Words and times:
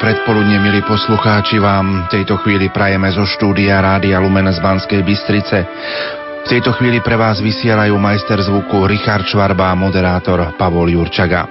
Predpoludne, 0.00 0.56
milí 0.64 0.80
poslucháči, 0.88 1.60
vám 1.60 2.08
v 2.08 2.24
tejto 2.24 2.40
chvíli 2.40 2.72
prajeme 2.72 3.12
zo 3.12 3.28
štúdia 3.28 3.84
Rádia 3.84 4.16
Lumen 4.16 4.48
z 4.48 4.56
Banskej 4.56 5.04
Bystrice. 5.04 5.60
V 6.40 6.46
tejto 6.48 6.72
chvíli 6.80 7.04
pre 7.04 7.20
vás 7.20 7.36
vysielajú 7.44 8.00
majster 8.00 8.40
zvuku 8.40 8.88
Richard 8.88 9.28
Švarba 9.28 9.68
a 9.68 9.76
moderátor 9.76 10.56
Pavol 10.56 10.88
Jurčaga. 10.88 11.44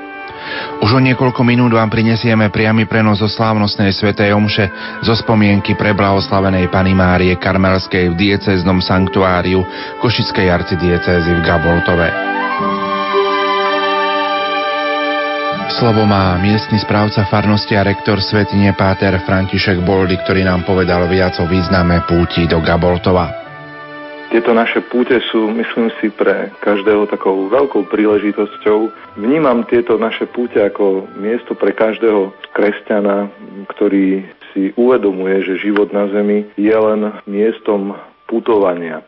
Už 0.82 0.98
o 0.98 0.98
niekoľko 0.98 1.46
minút 1.46 1.78
vám 1.78 1.94
prinesieme 1.94 2.50
priamy 2.50 2.90
prenos 2.90 3.22
zo 3.22 3.30
slávnostnej 3.30 3.94
svetej 3.94 4.34
omše 4.34 4.66
zo 5.06 5.14
spomienky 5.14 5.78
pre 5.78 5.94
blahoslavenej 5.94 6.74
Pany 6.74 6.98
Márie 6.98 7.38
Karmelskej 7.38 8.18
v 8.18 8.18
dieceznom 8.18 8.82
sanktuáriu 8.82 9.62
Košickej 10.02 10.50
arcidiecezy 10.50 11.38
v 11.38 11.46
Gaboltove. 11.46 12.39
Slovo 15.80 16.04
má 16.04 16.36
miestny 16.44 16.76
správca 16.76 17.24
farnosti 17.32 17.72
a 17.72 17.88
rektor 17.88 18.20
Svetine 18.20 18.76
Páter 18.76 19.16
František 19.24 19.80
Boldy, 19.88 20.20
ktorý 20.20 20.44
nám 20.44 20.68
povedal 20.68 21.08
viac 21.08 21.40
o 21.40 21.48
význame 21.48 22.04
púti 22.04 22.44
do 22.52 22.60
Gaboltova. 22.60 23.32
Tieto 24.28 24.52
naše 24.52 24.84
púte 24.84 25.24
sú, 25.32 25.48
myslím 25.48 25.88
si, 26.04 26.12
pre 26.12 26.52
každého 26.60 27.08
takou 27.08 27.48
veľkou 27.48 27.88
príležitosťou. 27.88 28.92
Vnímam 29.24 29.64
tieto 29.72 29.96
naše 29.96 30.28
púte 30.28 30.60
ako 30.60 31.08
miesto 31.16 31.56
pre 31.56 31.72
každého 31.72 32.36
kresťana, 32.52 33.32
ktorý 33.72 34.28
si 34.52 34.76
uvedomuje, 34.76 35.48
že 35.48 35.64
život 35.64 35.96
na 35.96 36.12
zemi 36.12 36.44
je 36.60 36.76
len 36.76 37.08
miestom 37.24 37.96
putovania. 38.28 39.00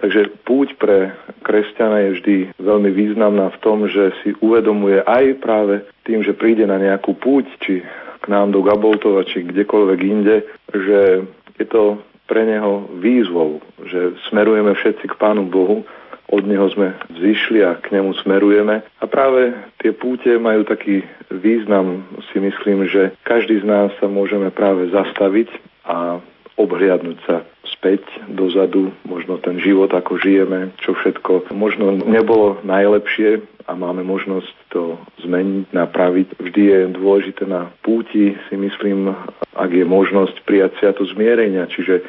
Takže 0.00 0.42
púť 0.48 0.80
pre 0.80 1.12
kresťana 1.44 2.08
je 2.08 2.10
vždy 2.16 2.36
veľmi 2.56 2.90
významná 2.90 3.52
v 3.52 3.60
tom, 3.60 3.84
že 3.84 4.16
si 4.24 4.32
uvedomuje 4.40 5.04
aj 5.04 5.44
práve 5.44 5.84
tým, 6.08 6.24
že 6.24 6.32
príde 6.32 6.64
na 6.64 6.80
nejakú 6.80 7.12
púť, 7.20 7.44
či 7.60 7.84
k 8.20 8.24
nám 8.28 8.52
do 8.52 8.64
Gaboltova, 8.64 9.28
či 9.28 9.44
kdekoľvek 9.44 10.00
inde, 10.00 10.36
že 10.72 11.24
je 11.60 11.66
to 11.68 12.00
pre 12.24 12.46
neho 12.48 12.88
výzvou, 12.96 13.60
že 13.84 14.16
smerujeme 14.32 14.72
všetci 14.72 15.04
k 15.10 15.18
Pánu 15.18 15.50
Bohu, 15.50 15.84
od 16.30 16.46
Neho 16.46 16.70
sme 16.70 16.94
vzýšli 17.10 17.58
a 17.66 17.74
k 17.82 17.90
Nemu 17.90 18.14
smerujeme. 18.22 18.86
A 19.02 19.04
práve 19.10 19.50
tie 19.82 19.90
púte 19.90 20.30
majú 20.38 20.62
taký 20.62 21.02
význam, 21.26 22.06
si 22.30 22.38
myslím, 22.38 22.86
že 22.86 23.10
každý 23.26 23.58
z 23.60 23.66
nás 23.66 23.90
sa 23.98 24.06
môžeme 24.06 24.54
práve 24.54 24.86
zastaviť 24.94 25.50
a 25.82 26.22
obhliadnúť 26.60 27.18
sa 27.24 27.36
späť 27.64 28.04
dozadu, 28.28 28.92
možno 29.08 29.40
ten 29.40 29.56
život, 29.56 29.88
ako 29.88 30.20
žijeme, 30.20 30.76
čo 30.84 30.92
všetko 30.92 31.48
možno 31.56 31.96
nebolo 31.96 32.60
najlepšie 32.60 33.40
a 33.64 33.72
máme 33.72 34.04
možnosť 34.04 34.52
to 34.68 35.00
zmeniť, 35.24 35.72
napraviť. 35.72 36.28
Vždy 36.36 36.62
je 36.62 36.80
dôležité 36.92 37.48
na 37.48 37.72
púti, 37.80 38.36
si 38.50 38.54
myslím, 38.60 39.16
ak 39.56 39.70
je 39.72 39.86
možnosť 39.88 40.44
prijať 40.44 40.76
sviatu 40.76 41.08
zmierenia, 41.08 41.70
čiže 41.72 42.04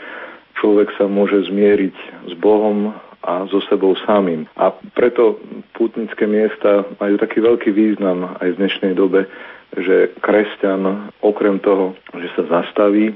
človek 0.60 0.92
sa 1.00 1.08
môže 1.08 1.48
zmieriť 1.48 1.96
s 2.28 2.34
Bohom 2.36 2.92
a 3.22 3.46
so 3.48 3.62
sebou 3.70 3.94
samým. 4.04 4.50
A 4.58 4.74
preto 4.98 5.38
pútnické 5.78 6.26
miesta 6.26 6.84
majú 6.98 7.16
taký 7.22 7.40
veľký 7.40 7.70
význam 7.72 8.36
aj 8.42 8.58
v 8.58 8.60
dnešnej 8.60 8.94
dobe, 8.98 9.30
že 9.78 10.12
kresťan 10.20 11.14
okrem 11.24 11.62
toho, 11.64 11.96
že 12.18 12.28
sa 12.36 12.44
zastaví, 12.50 13.16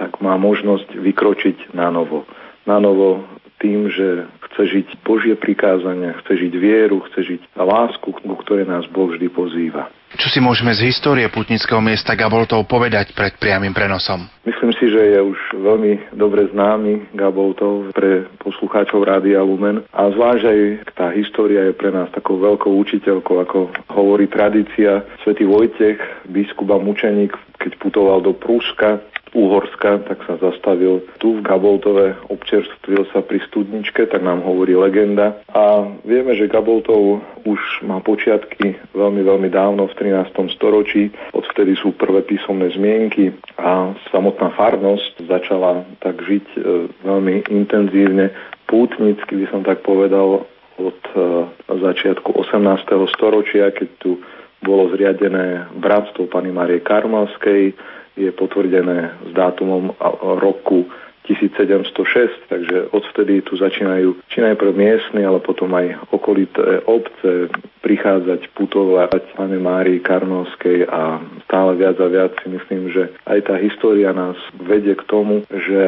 tak 0.00 0.24
má 0.24 0.40
možnosť 0.40 0.96
vykročiť 0.96 1.76
na 1.76 1.92
novo. 1.92 2.24
Na 2.64 2.80
novo 2.80 3.28
tým, 3.60 3.92
že 3.92 4.24
chce 4.48 4.62
žiť 4.80 4.88
Božie 5.04 5.36
prikázania, 5.36 6.16
chce 6.24 6.48
žiť 6.48 6.52
vieru, 6.56 7.04
chce 7.12 7.20
žiť 7.36 7.40
lásku, 7.60 8.08
ku 8.08 8.34
ktorej 8.40 8.64
nás 8.64 8.88
Boh 8.88 9.12
vždy 9.12 9.28
pozýva. 9.28 9.92
Čo 10.10 10.26
si 10.26 10.42
môžeme 10.42 10.74
z 10.74 10.90
histórie 10.90 11.22
putnického 11.30 11.78
miesta 11.78 12.18
Gaboltov 12.18 12.66
povedať 12.66 13.14
pred 13.14 13.30
priamým 13.38 13.70
prenosom? 13.70 14.26
Myslím 14.42 14.74
si, 14.74 14.90
že 14.90 14.98
je 15.14 15.20
už 15.22 15.38
veľmi 15.54 16.18
dobre 16.18 16.50
známy 16.50 17.14
Gaboltov 17.14 17.94
pre 17.94 18.26
poslucháčov 18.42 19.06
Rádia 19.06 19.38
Lumen 19.38 19.86
a 19.94 20.10
zvlášť 20.10 20.44
aj 20.50 20.58
tá 20.98 21.06
história 21.14 21.70
je 21.70 21.78
pre 21.78 21.94
nás 21.94 22.10
takou 22.10 22.42
veľkou 22.42 22.74
učiteľkou, 22.74 23.36
ako 23.38 23.58
hovorí 23.94 24.26
tradícia. 24.26 25.06
Svetý 25.22 25.46
Vojtech, 25.46 26.02
biskup 26.26 26.74
a 26.74 26.82
mučeník, 26.82 27.30
keď 27.62 27.78
putoval 27.78 28.18
do 28.18 28.34
Prúska, 28.34 28.98
Úhorska, 29.30 30.02
tak 30.10 30.26
sa 30.26 30.36
zastavil 30.42 31.06
tu 31.22 31.38
v 31.38 31.44
Gaboltove, 31.46 32.18
občerstvil 32.26 33.06
sa 33.14 33.22
pri 33.22 33.38
studničke, 33.46 34.10
tak 34.10 34.26
nám 34.26 34.42
hovorí 34.42 34.74
legenda. 34.74 35.38
A 35.54 35.86
vieme, 36.02 36.34
že 36.34 36.50
Gaboltov 36.50 37.22
už 37.46 37.60
má 37.86 38.02
počiatky 38.02 38.74
veľmi, 38.90 39.22
veľmi 39.22 39.48
dávno 39.48 39.86
v 39.86 39.94
13. 39.94 40.34
storočí. 40.58 41.14
Odvtedy 41.30 41.78
sú 41.78 41.94
prvé 41.94 42.26
písomné 42.26 42.74
zmienky 42.74 43.30
a 43.54 43.94
samotná 44.10 44.50
farnosť 44.58 45.26
začala 45.30 45.86
tak 46.02 46.18
žiť 46.26 46.46
e, 46.54 46.58
veľmi 47.06 47.46
intenzívne, 47.54 48.34
pútnicky 48.66 49.38
by 49.38 49.46
som 49.50 49.62
tak 49.62 49.86
povedal, 49.86 50.46
od 50.80 51.00
e, 51.12 51.20
začiatku 51.68 52.32
18. 52.34 52.88
storočia, 53.12 53.68
keď 53.70 53.88
tu 54.00 54.18
bolo 54.60 54.92
zriadené 54.92 55.68
bratstvo 55.76 56.28
Pany 56.28 56.52
Marie 56.52 56.84
Karmalskej, 56.84 57.72
je 58.16 58.30
potvrdené 58.34 59.14
s 59.26 59.30
dátumom 59.32 59.94
roku 60.38 60.88
1706, 61.30 62.50
takže 62.50 62.90
odvtedy 62.90 63.44
tu 63.46 63.54
začínajú 63.54 64.18
či 64.26 64.42
najprv 64.42 64.72
miestni, 64.74 65.22
ale 65.22 65.38
potom 65.38 65.70
aj 65.76 66.10
okolité 66.10 66.82
obce 66.88 67.52
prichádzať, 67.84 68.50
putovať. 68.56 69.38
Pane 69.38 69.58
Márii 69.62 70.02
Karnovskej 70.02 70.90
a 70.90 71.22
stále 71.46 71.78
viac 71.78 71.96
a 72.02 72.08
viac 72.10 72.34
si 72.42 72.50
myslím, 72.50 72.90
že 72.90 73.14
aj 73.30 73.46
tá 73.46 73.54
história 73.62 74.10
nás 74.10 74.34
vedie 74.58 74.98
k 74.98 75.06
tomu, 75.06 75.46
že 75.46 75.82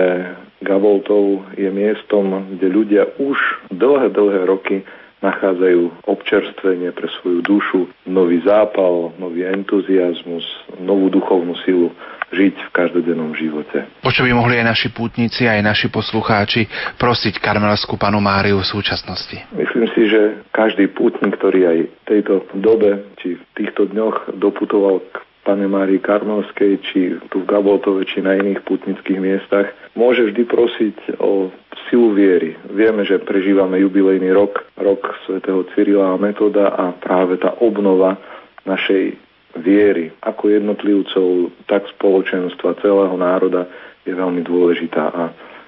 Gavoltov 0.62 1.42
je 1.58 1.66
miestom, 1.74 2.54
kde 2.54 2.68
ľudia 2.70 3.02
už 3.18 3.36
dlhé, 3.74 4.14
dlhé 4.14 4.46
roky 4.46 4.86
nachádzajú 5.22 6.04
občerstvenie 6.04 6.90
pre 6.92 7.08
svoju 7.22 7.40
dušu, 7.46 7.80
nový 8.10 8.42
zápal, 8.42 9.14
nový 9.16 9.46
entuziasmus, 9.46 10.42
novú 10.82 11.08
duchovnú 11.08 11.54
silu 11.62 11.94
žiť 12.32 12.54
v 12.56 12.70
každodennom 12.72 13.36
živote. 13.36 13.84
Po 14.00 14.10
čo 14.10 14.24
by 14.24 14.32
mohli 14.32 14.56
aj 14.58 14.66
naši 14.66 14.88
pútnici, 14.88 15.44
aj 15.44 15.60
naši 15.60 15.92
poslucháči 15.92 16.64
prosiť 16.96 17.38
karmelskú 17.38 18.00
panu 18.00 18.24
Máriu 18.24 18.58
v 18.58 18.66
súčasnosti? 18.66 19.36
Myslím 19.52 19.86
si, 19.92 20.08
že 20.08 20.42
každý 20.50 20.88
pútnik, 20.88 21.36
ktorý 21.36 21.60
aj 21.68 21.78
v 21.86 22.04
tejto 22.08 22.34
dobe 22.56 23.04
či 23.20 23.36
v 23.36 23.42
týchto 23.52 23.84
dňoch 23.92 24.40
doputoval 24.40 25.04
k 25.12 25.14
Pane 25.42 25.66
Márii 25.66 25.98
Karmelskej, 25.98 26.72
či 26.86 27.18
tu 27.26 27.42
v 27.42 27.48
Gaboltove, 27.50 28.06
či 28.06 28.22
na 28.22 28.38
iných 28.38 28.62
putnických 28.62 29.18
miestach, 29.18 29.74
môže 29.98 30.30
vždy 30.30 30.42
prosiť 30.46 30.96
o 31.18 31.50
silu 31.90 32.14
viery. 32.14 32.54
Vieme, 32.70 33.02
že 33.02 33.18
prežívame 33.18 33.82
jubilejný 33.82 34.30
rok, 34.30 34.62
rok 34.78 35.18
svätého 35.26 35.66
Cyrila 35.74 36.14
a 36.14 36.20
Metoda 36.20 36.70
a 36.70 36.94
práve 36.94 37.42
tá 37.42 37.58
obnova 37.58 38.16
našej 38.62 39.18
viery, 39.58 40.14
ako 40.22 40.48
jednotlivcov, 40.48 41.52
tak 41.68 41.84
spoločenstva, 41.98 42.80
celého 42.80 43.16
národa 43.18 43.68
je 44.06 44.14
veľmi 44.14 44.40
dôležitá. 44.46 45.10
A, 45.12 45.22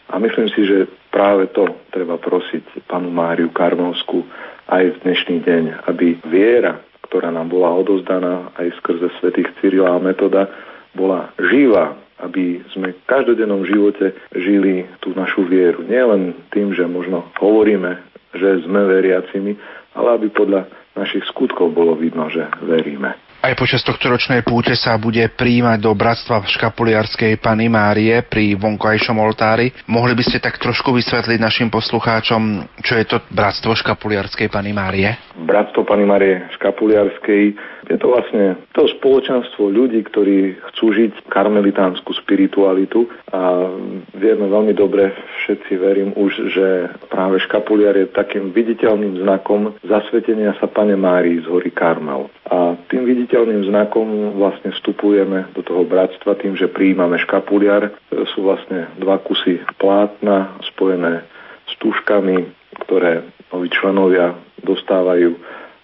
a 0.09 0.15
myslím 0.23 0.49
si, 0.55 0.65
že 0.65 0.89
práve 1.13 1.51
to 1.53 1.69
treba 1.93 2.17
prosiť 2.17 2.87
panu 2.89 3.13
Máriu 3.13 3.53
Karmelskú 3.53 4.25
aj 4.71 4.97
v 4.97 5.01
dnešný 5.05 5.37
deň, 5.45 5.65
aby 5.91 6.17
viera, 6.25 6.81
ktorá 7.07 7.29
nám 7.31 7.53
bola 7.53 7.71
odozdaná 7.77 8.51
aj 8.57 8.75
skrze 8.81 9.09
svätých 9.21 9.49
Cyrila 9.61 9.97
a 9.97 10.03
Metoda, 10.03 10.49
bola 10.95 11.31
živá, 11.39 11.99
aby 12.23 12.63
sme 12.71 12.95
v 12.95 13.05
každodennom 13.11 13.67
živote 13.67 14.15
žili 14.33 14.87
tú 15.03 15.13
našu 15.13 15.45
vieru. 15.45 15.83
Nie 15.85 16.07
len 16.07 16.35
tým, 16.55 16.73
že 16.73 16.87
možno 16.87 17.27
hovoríme, 17.43 17.99
že 18.35 18.63
sme 18.63 18.87
veriacimi, 18.87 19.59
ale 19.95 20.09
aby 20.19 20.27
podľa 20.31 20.67
našich 20.95 21.27
skutkov 21.31 21.75
bolo 21.75 21.99
vidno, 21.99 22.31
že 22.31 22.47
veríme. 22.63 23.24
Aj 23.45 23.53
počas 23.61 23.85
tohto 23.85 24.09
ročnej 24.09 24.41
púte 24.41 24.73
sa 24.73 24.97
bude 24.97 25.21
príjmať 25.29 25.77
do 25.77 25.93
bratstva 25.93 26.49
škapuliarskej 26.49 27.37
Pany 27.45 27.69
Márie 27.69 28.25
pri 28.25 28.57
vonkajšom 28.57 29.21
oltári. 29.21 29.69
Mohli 29.85 30.17
by 30.17 30.25
ste 30.25 30.41
tak 30.41 30.57
trošku 30.57 30.97
vysvetliť 30.97 31.37
našim 31.37 31.69
poslucháčom, 31.69 32.65
čo 32.81 32.97
je 32.97 33.05
to 33.05 33.21
bratstvo 33.29 33.77
škapuliarskej 33.77 34.49
Pany 34.49 34.73
Márie? 34.73 35.13
Bratstvo 35.37 35.85
Pany 35.85 36.09
Márie 36.09 36.41
škapuliarskej 36.57 37.53
je 37.89 37.99
to 38.01 38.07
vlastne 38.11 38.57
to 38.73 38.89
spoločenstvo 39.01 39.69
ľudí, 39.69 40.01
ktorí 40.07 40.57
chcú 40.73 40.93
žiť 40.93 41.29
karmelitánsku 41.29 42.11
spiritualitu 42.25 43.09
a 43.31 43.71
vieme 44.17 44.49
veľmi 44.49 44.73
dobre, 44.73 45.13
všetci 45.45 45.73
verím 45.77 46.11
už, 46.17 46.33
že 46.55 46.67
práve 47.13 47.41
škapuliar 47.45 47.97
je 47.97 48.11
takým 48.11 48.51
viditeľným 48.55 49.21
znakom 49.21 49.77
zasvetenia 49.85 50.57
sa 50.59 50.67
Pane 50.71 50.97
Márii 50.97 51.45
z 51.45 51.47
hory 51.49 51.71
Karmel. 51.71 52.33
A 52.49 52.77
tým 52.89 53.05
viditeľným 53.05 53.69
znakom 53.69 54.37
vlastne 54.37 54.73
vstupujeme 54.73 55.53
do 55.53 55.63
toho 55.65 55.85
bratstva 55.85 56.37
tým, 56.41 56.57
že 56.57 56.73
prijímame 56.73 57.21
škapuliar. 57.23 57.93
Sú 58.35 58.49
vlastne 58.49 58.89
dva 59.01 59.21
kusy 59.21 59.61
plátna 59.77 60.57
spojené 60.75 61.25
s 61.69 61.73
tuškami, 61.81 62.45
ktoré 62.85 63.25
noví 63.53 63.69
členovia 63.71 64.35
dostávajú 64.65 65.37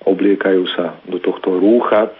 obliekajú 0.06 0.64
sa 0.76 0.96
do 1.04 1.20
tohto 1.20 1.60
rúcha 1.60 2.12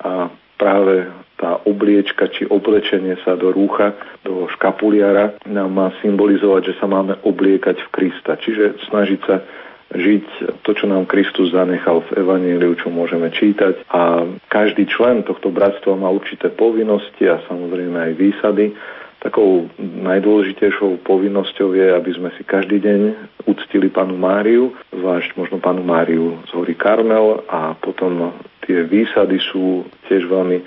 a 0.00 0.30
práve 0.56 1.08
tá 1.36 1.60
obliečka 1.68 2.32
či 2.32 2.48
oblečenie 2.48 3.20
sa 3.20 3.36
do 3.36 3.52
rúcha, 3.52 3.92
do 4.24 4.48
škapuliara 4.56 5.36
nám 5.44 5.68
má 5.68 5.88
symbolizovať, 6.00 6.72
že 6.72 6.74
sa 6.80 6.88
máme 6.88 7.20
obliekať 7.28 7.76
v 7.76 7.92
Krista. 7.92 8.40
Čiže 8.40 8.88
snažiť 8.88 9.20
sa 9.28 9.44
žiť 9.92 10.24
to, 10.66 10.70
čo 10.74 10.88
nám 10.90 11.06
Kristus 11.06 11.54
zanechal 11.54 12.02
v 12.10 12.24
Evaníliu, 12.24 12.74
čo 12.80 12.90
môžeme 12.90 13.30
čítať. 13.30 13.86
A 13.92 14.26
každý 14.50 14.88
člen 14.88 15.22
tohto 15.22 15.52
bratstva 15.52 15.94
má 15.94 16.10
určité 16.10 16.50
povinnosti 16.50 17.28
a 17.28 17.38
samozrejme 17.46 17.94
aj 17.94 18.12
výsady. 18.18 18.74
Takou 19.20 19.66
najdôležitejšou 19.80 21.02
povinnosťou 21.02 21.74
je, 21.74 21.88
aby 21.90 22.10
sme 22.14 22.30
si 22.36 22.46
každý 22.46 22.78
deň 22.78 23.00
uctili 23.48 23.88
panu 23.88 24.14
Máriu, 24.14 24.76
zvlášť 24.92 25.34
možno 25.40 25.56
panu 25.58 25.82
Máriu 25.82 26.38
z 26.46 26.50
hory 26.54 26.76
Karmel 26.76 27.42
a 27.48 27.74
potom 27.74 28.36
tie 28.66 28.84
výsady 28.84 29.40
sú 29.50 29.88
tiež 30.06 30.28
veľmi 30.28 30.62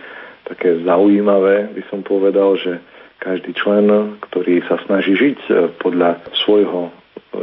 také 0.50 0.82
zaujímavé, 0.82 1.70
by 1.78 1.84
som 1.94 2.02
povedal, 2.02 2.58
že 2.58 2.82
každý 3.22 3.54
člen, 3.54 4.18
ktorý 4.32 4.66
sa 4.66 4.80
snaží 4.88 5.14
žiť 5.14 5.40
podľa 5.78 6.24
svojho 6.48 6.90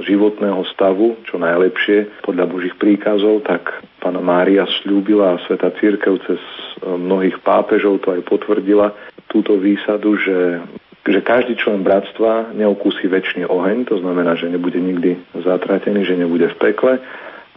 životného 0.03 0.67
stavu, 0.75 1.15
čo 1.31 1.39
najlepšie 1.39 2.27
podľa 2.27 2.45
Božích 2.51 2.75
príkazov, 2.77 3.47
tak 3.47 3.71
pána 4.03 4.19
Mária 4.19 4.67
slúbila 4.83 5.39
a 5.39 5.43
Sveta 5.47 5.71
Církev 5.79 6.19
cez 6.27 6.43
e, 6.43 6.91
mnohých 6.91 7.39
pápežov 7.47 8.03
to 8.03 8.13
aj 8.13 8.27
potvrdila 8.27 8.93
túto 9.31 9.55
výsadu, 9.57 10.19
že 10.19 10.61
že 11.07 11.23
každý 11.23 11.55
člen 11.57 11.87
bratstva 11.87 12.51
neokúsi 12.55 13.07
väčší 13.07 13.47
oheň, 13.47 13.87
to 13.87 14.03
znamená, 14.03 14.35
že 14.35 14.51
nebude 14.51 14.79
nikdy 14.79 15.17
zatratený, 15.39 16.03
že 16.03 16.19
nebude 16.19 16.51
v 16.51 16.59
pekle 16.59 16.93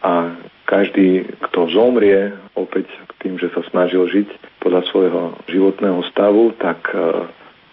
a 0.06 0.38
každý, 0.69 1.25
kto 1.50 1.74
zomrie 1.74 2.30
opäť 2.54 2.86
tým, 3.19 3.42
že 3.42 3.50
sa 3.51 3.66
snažil 3.74 4.06
žiť 4.06 4.62
podľa 4.62 4.81
svojho 4.94 5.24
životného 5.50 6.00
stavu, 6.13 6.54
tak 6.62 6.80
e, 6.94 7.25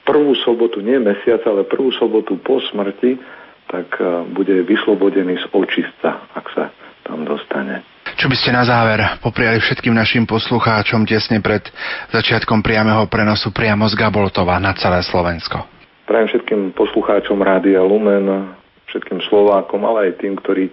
prvú 0.09 0.33
sobotu, 0.43 0.81
nie 0.81 0.97
mesiac, 0.97 1.45
ale 1.45 1.69
prvú 1.69 1.93
sobotu 1.93 2.41
po 2.41 2.59
smrti 2.59 3.21
tak 3.69 4.01
e, 4.01 4.25
bude 4.33 4.65
vyslobodený 4.65 5.39
z 5.43 5.47
očistca, 5.53 6.25
ak 6.35 6.47
sa 6.57 6.65
tam 7.07 7.23
dostane. 7.23 7.87
Čo 8.19 8.27
by 8.27 8.37
ste 8.37 8.51
na 8.51 8.67
záver 8.67 8.99
popriali 9.23 9.63
všetkým 9.63 9.95
našim 9.95 10.27
poslucháčom 10.27 11.07
tesne 11.07 11.39
pred 11.39 11.63
začiatkom 12.11 12.61
priameho 12.61 13.07
prenosu 13.07 13.55
priamo 13.55 13.87
z 13.87 13.95
Gaboltova 13.95 14.59
na 14.59 14.75
celé 14.75 15.07
Slovensko? 15.07 15.63
Prajem 16.07 16.31
všetkým 16.35 16.75
poslucháčom 16.75 17.39
Rádia 17.43 17.83
Lumen, 17.83 18.55
všetkým 18.91 19.23
Slovákom, 19.27 19.83
ale 19.87 20.11
aj 20.11 20.23
tým, 20.23 20.39
ktorí 20.39 20.71
e, 20.71 20.73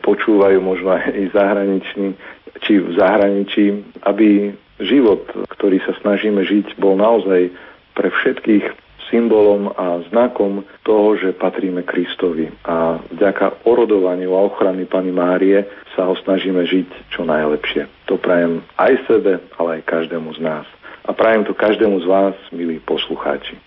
počúvajú 0.00 0.58
možno 0.60 0.96
aj 0.96 1.12
zahraniční, 1.36 2.16
či 2.64 2.72
v 2.80 2.90
zahraničí, 2.96 3.64
aby 4.04 4.52
život, 4.80 5.24
ktorý 5.56 5.80
sa 5.84 5.92
snažíme 6.00 6.42
žiť, 6.44 6.76
bol 6.80 6.96
naozaj 6.96 7.52
pre 7.92 8.08
všetkých 8.08 8.81
symbolom 9.12 9.68
a 9.76 10.00
znakom 10.08 10.64
toho, 10.88 11.20
že 11.20 11.36
patríme 11.36 11.84
Kristovi. 11.84 12.48
A 12.64 12.96
vďaka 13.12 13.68
orodovaniu 13.68 14.32
a 14.32 14.48
ochrany 14.48 14.88
Pani 14.88 15.12
Márie 15.12 15.68
sa 15.92 16.08
ho 16.08 16.16
snažíme 16.16 16.64
žiť 16.64 17.12
čo 17.12 17.28
najlepšie. 17.28 18.08
To 18.08 18.16
prajem 18.16 18.64
aj 18.80 19.04
sebe, 19.04 19.44
ale 19.60 19.78
aj 19.78 19.82
každému 19.84 20.32
z 20.34 20.40
nás. 20.40 20.66
A 21.04 21.12
prajem 21.12 21.44
to 21.44 21.52
každému 21.52 22.00
z 22.00 22.06
vás, 22.08 22.34
milí 22.48 22.80
poslucháči. 22.80 23.60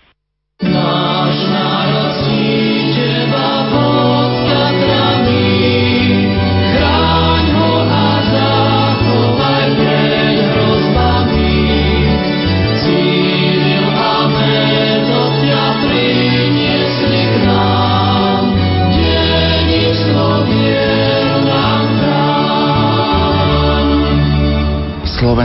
Náš 0.58 1.36
národ 1.52 2.35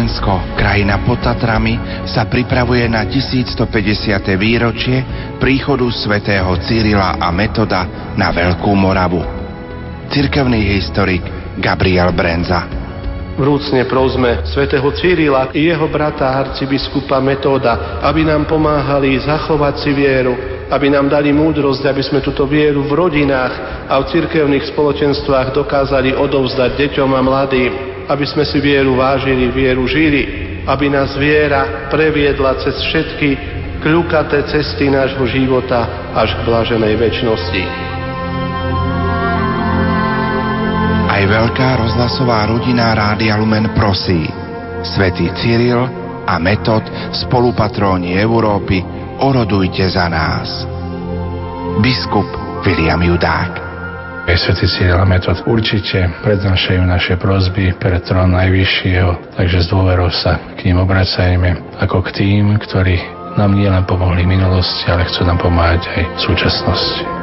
Slovensko, 0.02 0.58
krajina 0.58 1.06
pod 1.06 1.22
Tatrami, 1.22 1.78
sa 2.10 2.26
pripravuje 2.26 2.90
na 2.90 3.06
1150. 3.06 4.34
výročie 4.34 5.06
príchodu 5.38 5.86
svätého 5.94 6.50
Cyrila 6.66 7.22
a 7.22 7.30
Metoda 7.30 7.86
na 8.18 8.34
Veľkú 8.34 8.74
Moravu. 8.74 9.22
Cirkevný 10.10 10.74
historik 10.74 11.22
Gabriel 11.62 12.10
Brenza. 12.18 12.66
Vrúcne 13.38 13.86
prosme 13.86 14.42
svätého 14.50 14.90
Cyrila 14.98 15.54
i 15.54 15.70
jeho 15.70 15.86
brata 15.86 16.34
arcibiskupa 16.34 17.22
Metóda, 17.22 18.02
aby 18.02 18.26
nám 18.26 18.50
pomáhali 18.50 19.22
zachovať 19.22 19.86
si 19.86 19.94
vieru, 19.94 20.34
aby 20.66 20.90
nám 20.90 21.14
dali 21.14 21.30
múdrosť, 21.30 21.86
aby 21.86 22.02
sme 22.02 22.26
túto 22.26 22.50
vieru 22.50 22.90
v 22.90 23.06
rodinách 23.06 23.86
a 23.86 24.02
v 24.02 24.10
cirkevných 24.18 24.66
spoločenstvách 24.74 25.54
dokázali 25.54 26.18
odovzdať 26.18 26.90
deťom 26.90 27.10
a 27.14 27.22
mladým 27.22 27.91
aby 28.10 28.26
sme 28.26 28.46
si 28.46 28.58
vieru 28.62 28.98
vážili, 28.98 29.52
vieru 29.54 29.86
žili, 29.86 30.24
aby 30.66 30.90
nás 30.90 31.18
viera 31.18 31.90
previedla 31.90 32.58
cez 32.62 32.78
všetky 32.78 33.30
kľukaté 33.82 34.46
cesty 34.46 34.94
nášho 34.94 35.26
života 35.26 36.14
až 36.14 36.38
k 36.38 36.46
blaženej 36.46 36.96
väčšnosti. 37.02 37.64
Aj 41.12 41.24
veľká 41.26 41.70
rozhlasová 41.82 42.50
rodina 42.50 42.94
Rádia 42.94 43.38
Lumen 43.38 43.74
prosí. 43.74 44.26
Svetý 44.82 45.30
Cyril 45.38 45.86
a 46.26 46.38
Metod, 46.42 46.82
spolupatróni 47.14 48.18
Európy, 48.18 48.82
orodujte 49.22 49.86
za 49.86 50.10
nás. 50.10 50.66
Biskup 51.82 52.26
William 52.66 53.02
Judák 53.02 53.71
Svetý 54.42 54.66
Cyril 54.66 55.06
Metod 55.06 55.38
určite 55.46 56.10
prednášajú 56.26 56.82
naše 56.82 57.14
prozby 57.22 57.78
pred 57.78 58.02
trón 58.02 58.34
Najvyššieho, 58.34 59.38
takže 59.38 59.62
s 59.62 59.68
dôverou 59.70 60.10
sa 60.10 60.42
k 60.58 60.66
ním 60.66 60.82
obracajme 60.82 61.78
ako 61.78 62.02
k 62.10 62.26
tým, 62.26 62.58
ktorí 62.58 62.98
nám 63.38 63.54
nielen 63.54 63.86
pomohli 63.86 64.26
minulosti, 64.26 64.90
ale 64.90 65.06
chcú 65.06 65.30
nám 65.30 65.38
pomáhať 65.38 65.86
aj 65.94 66.04
v 66.04 66.20
súčasnosti. 66.26 67.21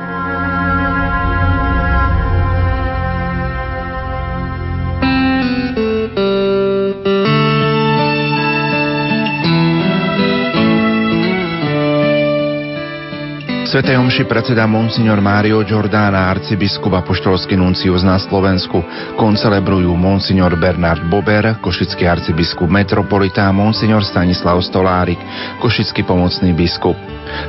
Svetej 13.68 14.00
omši 14.00 14.24
predseda 14.24 14.64
Monsignor 14.64 15.20
Mário 15.20 15.60
Giordana, 15.60 16.32
arcibiskup 16.32 16.88
a 16.96 17.04
poštolský 17.04 17.52
nuncius 17.52 18.00
na 18.00 18.16
Slovensku. 18.16 18.80
Koncelebrujú 19.20 19.92
Monsignor 19.92 20.56
Bernard 20.56 21.04
Bober, 21.04 21.60
košický 21.60 22.08
arcibiskup 22.08 22.64
metropolita, 22.64 23.44
Monsignor 23.52 24.08
Stanislav 24.08 24.56
Stolárik, 24.64 25.20
košický 25.60 26.00
pomocný 26.08 26.56
biskup. 26.56 26.96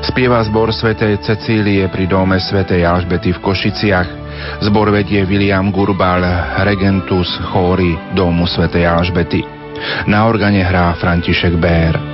Spieva 0.03 0.43
zbor 0.43 0.75
Svetej 0.75 1.23
Cecílie 1.23 1.88
pri 1.88 2.03
dome 2.11 2.35
Svetej 2.35 2.83
Alžbety 2.83 3.31
v 3.31 3.39
Košiciach. 3.39 4.09
Zbor 4.59 4.91
vedie 4.91 5.23
William 5.23 5.71
Gurbal, 5.71 6.19
regentus 6.67 7.31
chóry 7.47 7.95
domu 8.11 8.43
Svetej 8.43 8.83
Alžbety. 8.91 9.39
Na 10.11 10.27
organe 10.27 10.67
hrá 10.67 10.91
František 10.99 11.55
Bér. 11.55 12.09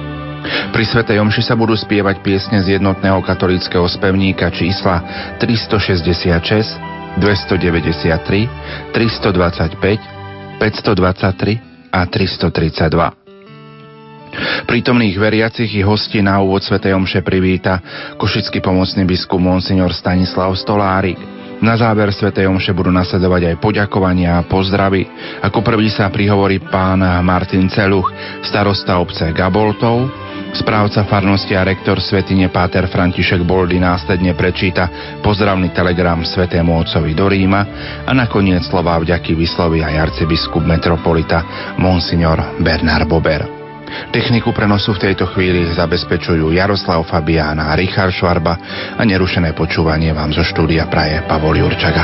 Pri 0.45 0.83
Svetej 0.85 1.17
Omši 1.23 1.41
sa 1.41 1.55
budú 1.57 1.73
spievať 1.73 2.21
piesne 2.21 2.61
z 2.61 2.77
jednotného 2.77 3.21
katolického 3.25 3.87
spevníka 3.89 4.51
čísla 4.53 5.01
366, 5.41 7.17
293, 7.17 8.93
325, 8.93 10.59
523 10.59 11.59
a 11.95 12.01
332. 12.03 13.25
Prítomných 14.67 15.15
veriacich 15.15 15.71
i 15.79 15.81
hostí 15.85 16.19
na 16.19 16.43
úvod 16.43 16.59
Sv. 16.59 16.83
Omše 16.83 17.23
privíta 17.23 17.79
košický 18.19 18.59
pomocný 18.59 19.07
biskup 19.07 19.39
Monsignor 19.39 19.95
Stanislav 19.95 20.51
Stolárik. 20.59 21.15
Na 21.63 21.79
záver 21.79 22.11
Sv. 22.11 22.35
Omše 22.35 22.75
budú 22.75 22.91
nasledovať 22.91 23.55
aj 23.55 23.63
poďakovania 23.63 24.43
a 24.43 24.45
pozdravy. 24.45 25.07
Ako 25.39 25.63
prvý 25.63 25.87
sa 25.87 26.11
prihovorí 26.11 26.59
pán 26.59 26.99
Martin 27.23 27.71
Celuch, 27.71 28.11
starosta 28.43 28.99
obce 28.99 29.31
Gaboltov, 29.31 30.24
Správca 30.53 31.07
farnosti 31.09 31.57
a 31.57 31.65
rektor 31.65 31.97
Svetine 31.97 32.53
Páter 32.53 32.85
František 32.85 33.41
Boldy 33.41 33.81
následne 33.81 34.37
prečíta 34.37 35.17
pozdravný 35.23 35.73
telegram 35.73 36.21
Svetému 36.21 36.85
Otcovi 36.85 37.17
do 37.17 37.25
Ríma 37.25 37.61
a 38.05 38.11
nakoniec 38.13 38.61
slová 38.67 39.01
vďaky 39.01 39.33
vysloví 39.33 39.81
aj 39.81 40.11
arcibiskup 40.11 40.61
metropolita 40.61 41.41
Monsignor 41.81 42.61
Bernard 42.61 43.09
Bober. 43.09 43.47
Techniku 44.11 44.51
prenosu 44.51 44.93
v 44.93 45.09
tejto 45.09 45.29
chvíli 45.31 45.71
zabezpečujú 45.71 46.51
Jaroslav 46.51 47.05
Fabiána 47.05 47.71
a 47.71 47.77
Richard 47.77 48.11
Švarba 48.11 48.57
a 48.97 49.01
nerušené 49.01 49.53
počúvanie 49.55 50.11
vám 50.11 50.33
zo 50.33 50.43
štúdia 50.43 50.89
praje 50.89 51.21
Pavol 51.29 51.61
Jurčaga. 51.61 52.03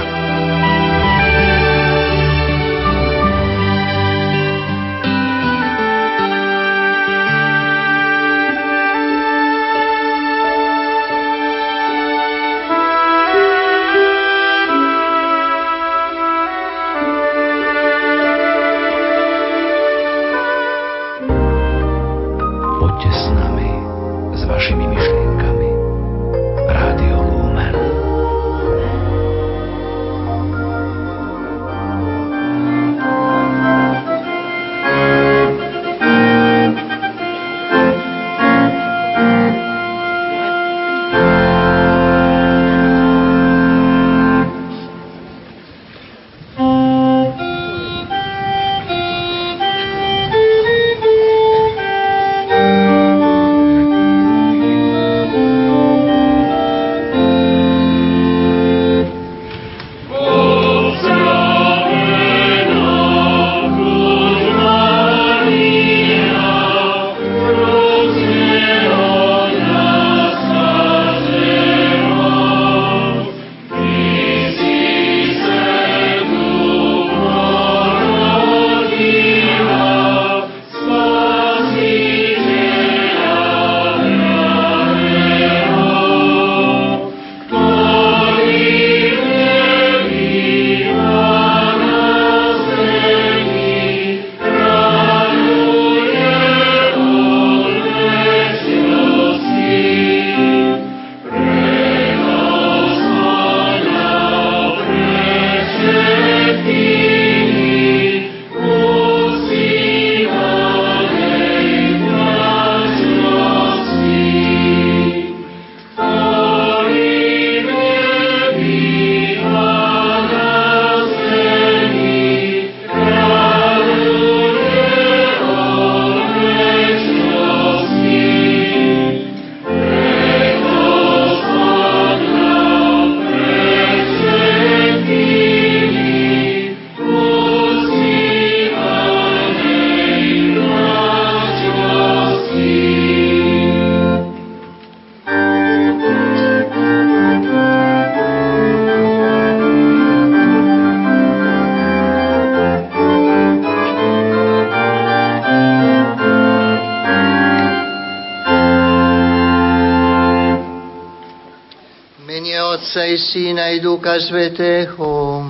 I 163.11 163.17
Syna 163.19 163.75
i 163.75 163.83
Ducha 163.83 164.19
Svetého. 164.23 165.43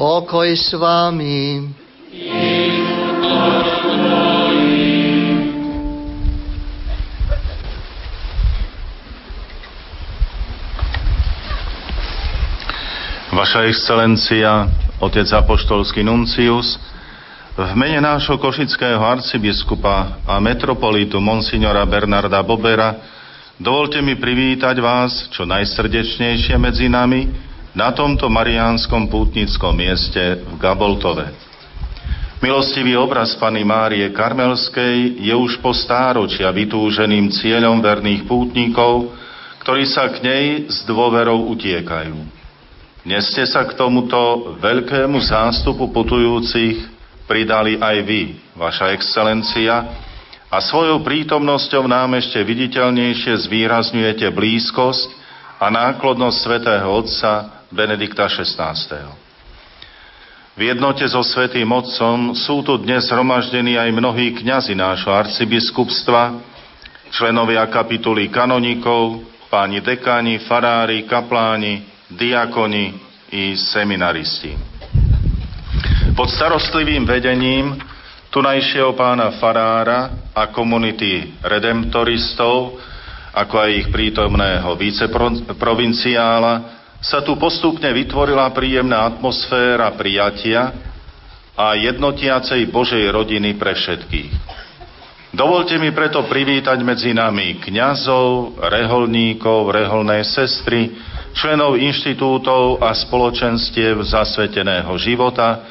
Pokoj 0.00 0.48
s 0.56 0.72
vami. 0.72 1.68
Vaša 13.34 13.68
excelencia, 13.68 14.72
otec 15.04 15.28
apoštolský 15.36 16.00
nuncius, 16.00 16.80
v 17.60 17.70
mene 17.76 18.00
nášho 18.00 18.40
košického 18.40 19.04
arcibiskupa 19.04 20.24
a 20.24 20.40
metropolitu 20.40 21.20
monsignora 21.20 21.84
Bernarda 21.84 22.40
Bobera 22.40 23.13
dovolte 23.58 24.02
mi 24.02 24.18
privítať 24.18 24.76
vás 24.82 25.30
čo 25.30 25.46
najsrdečnejšie 25.46 26.56
medzi 26.58 26.90
nami 26.90 27.30
na 27.74 27.90
tomto 27.90 28.30
mariánskom 28.30 29.10
pútnickom 29.10 29.74
mieste 29.74 30.42
v 30.42 30.54
Gaboltove. 30.58 31.26
Milostivý 32.38 32.92
obraz 32.94 33.32
Pany 33.40 33.64
Márie 33.64 34.04
Karmelskej 34.12 35.16
je 35.16 35.32
už 35.32 35.64
po 35.64 35.72
stáročia 35.72 36.52
vytúženým 36.52 37.32
cieľom 37.32 37.80
verných 37.80 38.28
pútnikov, 38.28 39.16
ktorí 39.64 39.88
sa 39.88 40.12
k 40.12 40.20
nej 40.20 40.46
s 40.68 40.84
dôverou 40.84 41.48
utiekajú. 41.56 42.44
Dnes 43.00 43.32
ste 43.32 43.48
sa 43.48 43.64
k 43.64 43.72
tomuto 43.72 44.54
veľkému 44.60 45.16
zástupu 45.24 45.88
putujúcich 45.88 46.84
pridali 47.24 47.80
aj 47.80 47.96
vy, 48.04 48.36
vaša 48.52 48.92
excelencia, 48.92 50.03
a 50.54 50.62
svojou 50.62 51.02
prítomnosťou 51.02 51.90
nám 51.90 52.14
ešte 52.14 52.38
viditeľnejšie 52.38 53.50
zvýrazňujete 53.50 54.30
blízkosť 54.30 55.10
a 55.58 55.66
náklodnosť 55.66 56.36
svätého 56.38 56.86
Otca 56.94 57.66
Benedikta 57.74 58.30
XVI. 58.30 58.78
V 60.54 60.60
jednote 60.62 61.02
so 61.10 61.26
Svetým 61.26 61.66
Otcom 61.74 62.38
sú 62.38 62.62
tu 62.62 62.78
dnes 62.78 63.02
zhromaždení 63.10 63.74
aj 63.74 63.90
mnohí 63.98 64.38
kňazi 64.38 64.78
nášho 64.78 65.10
arcibiskupstva, 65.10 66.38
členovia 67.10 67.66
kapituly 67.66 68.30
kanonikov, 68.30 69.26
páni 69.50 69.82
dekáni, 69.82 70.38
farári, 70.46 71.02
kapláni, 71.02 71.82
diakoni 72.14 72.94
i 73.34 73.58
seminaristi. 73.58 74.54
Pod 76.14 76.30
starostlivým 76.30 77.02
vedením 77.02 77.74
tunajšieho 78.34 78.98
pána 78.98 79.38
Farára 79.38 80.10
a 80.34 80.50
komunity 80.50 81.38
redemptoristov, 81.38 82.82
ako 83.30 83.54
aj 83.62 83.70
ich 83.70 83.86
prítomného 83.94 84.74
viceprovinciála, 84.74 86.54
sa 86.98 87.22
tu 87.22 87.38
postupne 87.38 87.86
vytvorila 87.94 88.50
príjemná 88.50 89.06
atmosféra 89.06 89.86
prijatia 89.94 90.74
a 91.54 91.78
jednotiacej 91.78 92.74
Božej 92.74 93.06
rodiny 93.14 93.54
pre 93.54 93.78
všetkých. 93.78 94.32
Dovolte 95.34 95.78
mi 95.78 95.94
preto 95.94 96.26
privítať 96.26 96.78
medzi 96.82 97.14
nami 97.14 97.62
kňazov, 97.62 98.58
reholníkov, 98.58 99.70
reholné 99.70 100.26
sestry, 100.26 100.90
členov 101.34 101.78
inštitútov 101.78 102.82
a 102.82 102.94
spoločenstiev 102.94 104.02
zasveteného 104.02 104.94
života, 104.98 105.62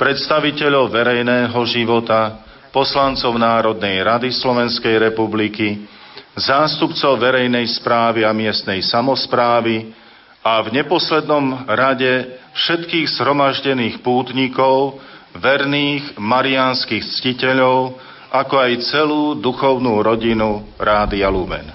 predstaviteľov 0.00 0.88
verejného 0.88 1.60
života, 1.68 2.40
poslancov 2.72 3.36
Národnej 3.36 4.00
rady 4.00 4.32
Slovenskej 4.32 4.96
republiky, 4.96 5.84
zástupcov 6.32 7.20
verejnej 7.20 7.68
správy 7.76 8.24
a 8.24 8.32
miestnej 8.32 8.80
samozprávy 8.80 9.92
a 10.40 10.64
v 10.64 10.80
neposlednom 10.80 11.68
rade 11.68 12.32
všetkých 12.56 13.12
zhromaždených 13.20 14.00
pútnikov, 14.00 14.96
verných 15.36 16.16
mariánskych 16.16 17.04
ctiteľov, 17.20 18.00
ako 18.32 18.54
aj 18.56 18.72
celú 18.88 19.36
duchovnú 19.36 20.00
rodinu 20.00 20.64
Rádia 20.80 21.28
Lumen. 21.28 21.68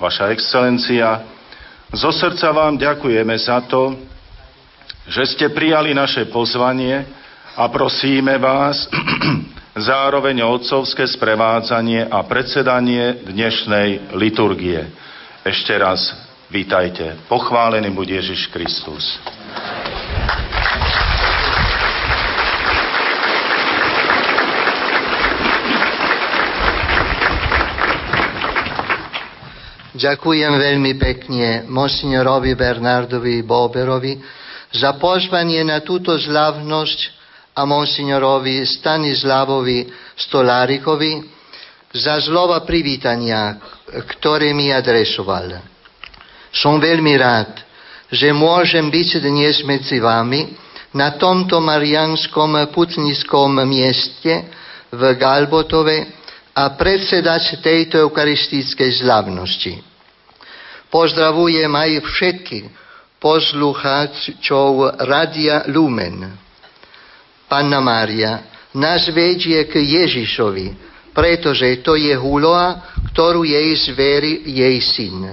Vaša 0.00 0.32
excelencia, 0.32 1.20
zo 1.92 2.08
srdca 2.08 2.48
vám 2.48 2.80
ďakujeme 2.80 3.36
za 3.36 3.60
to, 3.68 3.92
že 5.04 5.36
ste 5.36 5.46
prijali 5.52 5.92
naše 5.92 6.24
pozvanie 6.32 7.21
a 7.56 7.68
prosíme 7.68 8.38
vás 8.40 8.88
zároveň 9.76 10.40
o 10.42 10.56
otcovské 10.56 11.04
sprevádzanie 11.04 12.08
a 12.08 12.24
predsedanie 12.24 13.28
dnešnej 13.28 14.16
liturgie. 14.16 14.88
Ešte 15.44 15.76
raz 15.76 16.16
vítajte. 16.48 17.20
Pochválený 17.28 17.92
buď 17.92 18.24
Ježiš 18.24 18.48
Kristus. 18.48 19.20
Ďakujem 29.92 30.52
veľmi 30.56 30.92
pekne 30.96 31.68
monsignorovi 31.68 32.56
Bernardovi 32.56 33.44
Boberovi 33.44 34.18
za 34.72 34.96
pozvanie 34.96 35.60
na 35.68 35.84
túto 35.84 36.16
zľavnosť 36.16 37.21
a 37.52 37.62
monsignorovi 37.68 38.64
Stanislavovi 38.64 39.88
Stolárikovi 40.16 41.20
za 41.92 42.20
zlova 42.24 42.64
privítania, 42.64 43.60
ktoré 44.16 44.56
mi 44.56 44.72
adresoval. 44.72 45.60
Som 46.52 46.80
veľmi 46.80 47.14
rád, 47.20 47.52
že 48.12 48.32
môžem 48.32 48.88
byť 48.88 49.08
dnes 49.20 49.60
medzi 49.64 50.00
vami 50.00 50.52
na 50.96 51.16
tomto 51.16 51.60
marianskom 51.60 52.56
putnickom 52.72 53.60
mieste 53.64 54.48
v 54.92 55.02
Galbotove, 55.16 56.22
a 56.52 56.76
predsedať 56.76 57.64
tejto 57.64 57.96
eucharistickej 58.04 59.00
zľavnosti. 59.00 59.80
Pozdravujem 60.92 61.72
aj 61.72 61.90
všetkých 62.04 62.66
poslucháčov 63.16 65.00
Radia 65.08 65.64
Lumen. 65.72 66.41
Panna 67.52 67.84
Mária 67.84 68.48
nás 68.72 69.04
vedie 69.12 69.60
k 69.68 69.76
Ježišovi, 69.76 70.72
pretože 71.12 71.84
to 71.84 72.00
je 72.00 72.16
úloha, 72.16 72.96
ktorú 73.12 73.44
jej 73.44 73.76
zverí 73.92 74.48
jej 74.48 74.80
syn. 74.80 75.28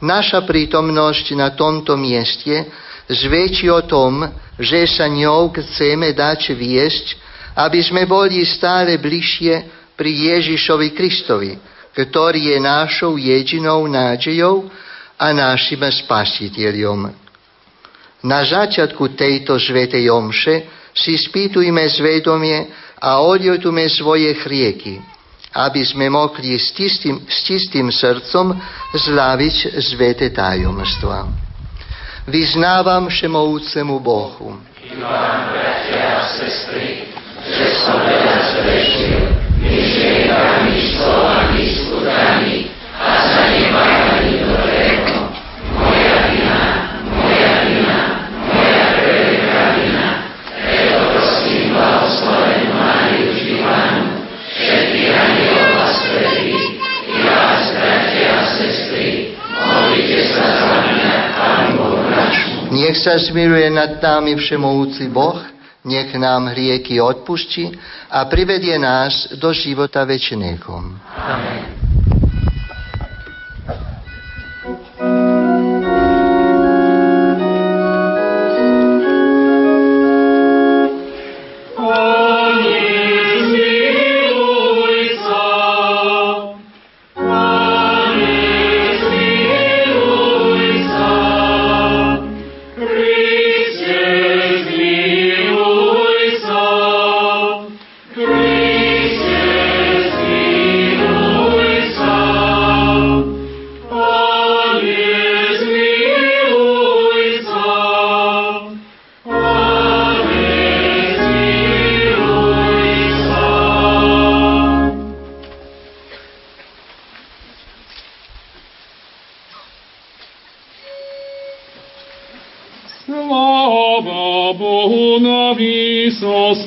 Naša 0.00 0.48
prítomnosť 0.48 1.36
na 1.36 1.52
tomto 1.52 1.92
mieste 2.00 2.64
zväčší 3.12 3.68
o 3.68 3.84
tom, 3.84 4.24
že 4.56 4.88
sa 4.88 5.12
ňou 5.12 5.52
chceme 5.52 6.16
dať 6.16 6.56
viesť, 6.56 7.06
aby 7.52 7.84
sme 7.84 8.08
boli 8.08 8.40
stále 8.48 8.96
bližšie 8.96 9.54
pri 9.92 10.08
Ježišovi 10.32 10.88
Kristovi, 10.96 11.52
ktorý 11.92 12.56
je 12.56 12.58
našou 12.64 13.20
jedinou 13.20 13.84
nádejou 13.84 14.72
a 15.20 15.36
našim 15.36 15.84
spasiteľom. 15.84 17.12
Na 18.24 18.40
začiatku 18.40 19.12
tejto 19.12 19.60
svetej 19.60 20.08
omše 20.08 20.64
si 20.96 21.20
spýtujme 21.20 21.84
zvedomie 21.92 22.72
a 22.96 23.20
odjotujme 23.20 23.84
svoje 23.92 24.32
chrieky, 24.40 24.96
aby 25.52 25.84
sme 25.84 26.08
mohli 26.08 26.56
s 26.56 26.72
čistým, 26.72 27.20
s 27.28 27.44
čistým 27.44 27.92
srdcom 27.92 28.56
zlaviť 28.96 29.76
svete 29.84 30.32
tajomstva. 30.32 31.28
Vyznávam 32.26 33.06
všemovúcemu 33.12 33.96
Bohu. 34.00 34.56
I 34.82 34.96
vám, 34.98 35.52
bratia 35.52 36.18
a 36.18 36.26
sestry, 36.26 37.12
že 37.46 37.66
som 37.84 38.02
veľa 38.02 38.38
zrešil 38.50 39.18
myšlienkami, 39.62 40.74
slovami, 40.98 41.62
skutkami 41.70 42.56
a 42.98 43.10
zanedbávaní 43.30 44.34
dobrého. 44.42 45.18
Moja 45.74 46.18
vina, 46.34 46.62
moja 47.06 47.54
vina, 47.66 48.00
moja 48.50 48.84
veľká 48.98 49.64
vina. 49.78 50.08
Preto 50.50 50.98
prosím 51.14 51.74
blahoslovenú 51.74 52.70
Máriu 52.74 53.26
vždy 53.34 53.54
Pánu, 53.62 54.06
všetkých 54.50 55.10
anielov 55.14 55.74
a 55.78 55.86
svetých, 55.94 56.66
i 57.06 57.16
vás, 57.22 57.64
bratia 57.70 58.30
a 58.34 58.42
sestry, 58.50 59.34
modlite 59.54 60.20
sa 60.34 60.46
za 60.46 60.74
mňa, 60.90 61.14
Pánu 61.38 61.70
Bohu 61.78 62.02
nášmu. 62.06 62.65
Nech 62.76 63.00
sa 63.00 63.16
zmiluje 63.16 63.72
nad 63.72 63.96
nami 63.96 64.36
všemovúci 64.36 65.08
Boh, 65.08 65.40
nech 65.88 66.12
nám 66.12 66.52
hrieky 66.52 67.00
odpuští 67.00 67.72
a 68.12 68.28
privedie 68.28 68.76
nás 68.76 69.32
do 69.40 69.48
života 69.56 70.04
väčšného. 70.04 70.72
Amen. 71.16 71.85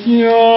Yeah. 0.09 0.48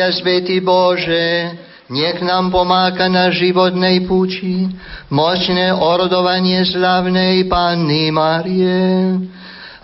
A 0.00 0.08
Svetý 0.12 0.60
Bože, 0.60 1.56
nech 1.92 2.20
nám 2.24 2.48
pomáka 2.48 3.08
na 3.12 3.28
životnej 3.28 4.08
púči, 4.08 4.72
močné 5.12 5.72
orodovanie 5.72 6.64
slavnej 6.64 7.44
Panny 7.44 8.08
Márie, 8.08 9.20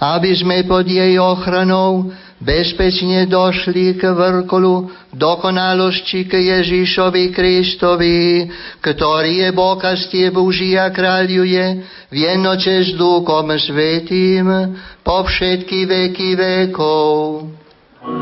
aby 0.00 0.30
sme 0.32 0.64
pod 0.64 0.88
jej 0.88 1.20
ochranou 1.20 2.08
bezpečne 2.40 3.28
došli 3.28 4.00
k 4.00 4.16
vrkolu 4.16 4.88
dokonalosti 5.12 6.24
k 6.24 6.40
Ježišovi 6.56 7.36
Kristovi, 7.36 8.48
ktorý 8.80 9.44
je 9.44 9.50
Boh 9.52 9.76
a 9.76 9.92
ste 9.92 10.32
Boží 10.32 10.72
a 10.80 10.88
kráľuje 10.88 11.64
v 12.08 12.16
jednoče 12.16 12.88
s 12.88 12.90
Duchom 12.96 13.52
Svetým 13.60 14.48
po 15.04 15.28
všetky 15.28 15.84
veky 15.84 16.30
vekov. 16.32 17.59
Čítanie 18.00 18.16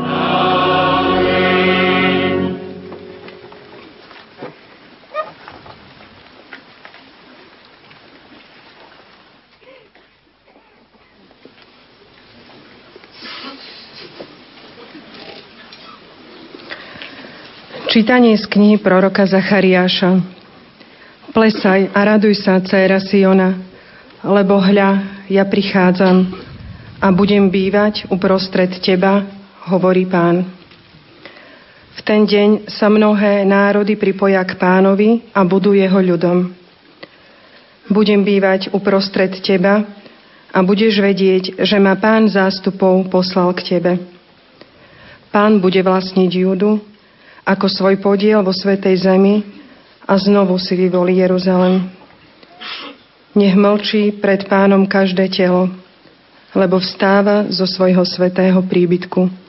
z 18.35 18.51
knihy 18.51 18.83
proroka 18.83 19.23
Zachariáša. 19.23 20.19
Plesaj 21.31 21.87
a 21.95 21.99
raduj 22.03 22.35
sa, 22.35 22.59
dcéra 22.59 22.99
Siona, 22.99 23.55
lebo 24.27 24.59
hľa, 24.59 25.23
ja 25.31 25.47
prichádzam 25.47 26.35
a 26.99 27.07
budem 27.15 27.47
bývať 27.47 28.11
uprostred 28.11 28.75
teba, 28.83 29.38
hovorí 29.69 30.09
pán. 30.09 30.49
V 31.93 32.01
ten 32.01 32.25
deň 32.25 32.71
sa 32.71 32.89
mnohé 32.89 33.45
národy 33.45 33.93
pripoja 33.99 34.41
k 34.41 34.57
pánovi 34.57 35.29
a 35.35 35.45
budú 35.45 35.77
jeho 35.77 36.01
ľudom. 36.01 36.49
Budem 37.89 38.25
bývať 38.25 38.73
uprostred 38.73 39.37
teba 39.45 39.85
a 40.49 40.59
budeš 40.65 40.97
vedieť, 40.97 41.61
že 41.61 41.77
ma 41.77 41.93
pán 41.97 42.25
zástupov 42.25 43.05
poslal 43.13 43.53
k 43.53 43.77
tebe. 43.77 43.93
Pán 45.29 45.61
bude 45.61 45.81
vlastniť 45.85 46.31
Judu 46.33 46.81
ako 47.45 47.65
svoj 47.69 47.97
podiel 48.01 48.41
vo 48.41 48.53
Svetej 48.53 49.05
Zemi 49.05 49.41
a 50.05 50.17
znovu 50.17 50.57
si 50.57 50.73
vyvolí 50.73 51.21
Jeruzalem. 51.21 51.85
Nech 53.37 53.53
mlčí 53.53 54.17
pred 54.17 54.49
pánom 54.49 54.89
každé 54.89 55.29
telo, 55.29 55.69
lebo 56.57 56.81
vstáva 56.81 57.45
zo 57.53 57.69
svojho 57.69 58.01
svetého 58.01 58.57
príbytku. 58.65 59.48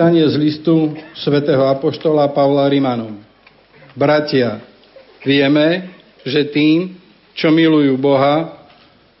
Čítanie 0.00 0.32
z 0.32 0.40
listu 0.40 0.96
svätého 1.12 1.60
Apoštola 1.68 2.32
Pavla 2.32 2.64
Rimanom. 2.72 3.20
Bratia, 3.92 4.64
vieme, 5.20 5.92
že 6.24 6.48
tým, 6.48 6.96
čo 7.36 7.52
milujú 7.52 8.00
Boha, 8.00 8.64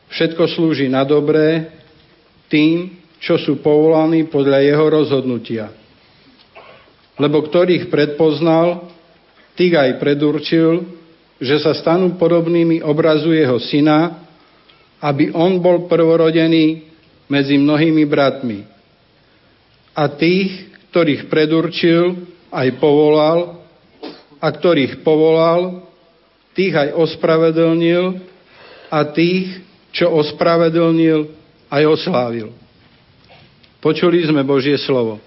všetko 0.08 0.40
slúži 0.48 0.88
na 0.88 1.04
dobré, 1.04 1.68
tým, 2.48 2.96
čo 3.20 3.36
sú 3.36 3.60
povolaní 3.60 4.24
podľa 4.32 4.64
jeho 4.64 4.86
rozhodnutia. 4.88 5.68
Lebo 7.20 7.44
ktorých 7.44 7.92
predpoznal, 7.92 8.88
tých 9.60 9.76
aj 9.76 10.00
predurčil, 10.00 10.80
že 11.44 11.60
sa 11.60 11.76
stanú 11.76 12.16
podobnými 12.16 12.80
obrazu 12.80 13.36
jeho 13.36 13.60
syna, 13.60 14.24
aby 14.96 15.28
on 15.36 15.60
bol 15.60 15.84
prvorodený 15.84 16.88
medzi 17.28 17.60
mnohými 17.60 18.08
bratmi. 18.08 18.64
A 19.92 20.08
tých, 20.08 20.69
ktorých 20.90 21.30
predurčil, 21.30 22.26
aj 22.50 22.68
povolal, 22.82 23.62
a 24.42 24.48
ktorých 24.50 25.06
povolal, 25.06 25.86
tých 26.52 26.74
aj 26.74 26.98
ospravedlnil, 26.98 28.18
a 28.90 29.06
tých, 29.06 29.62
čo 29.94 30.10
ospravedlnil, 30.10 31.30
aj 31.70 31.82
oslávil. 31.86 32.50
Počuli 33.78 34.26
sme 34.26 34.42
Božie 34.42 34.74
slovo. 34.82 35.22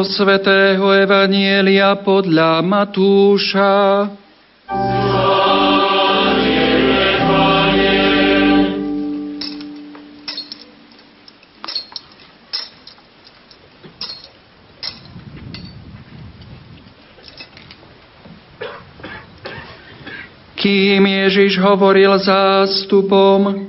Zo 0.00 0.24
svätého 0.24 0.96
Evanielia 0.96 1.92
podľa 2.00 2.64
Matúša. 2.64 4.08
Kým 20.56 21.04
Ježiš 21.04 21.60
hovoril 21.60 22.16
zástupom, 22.16 23.68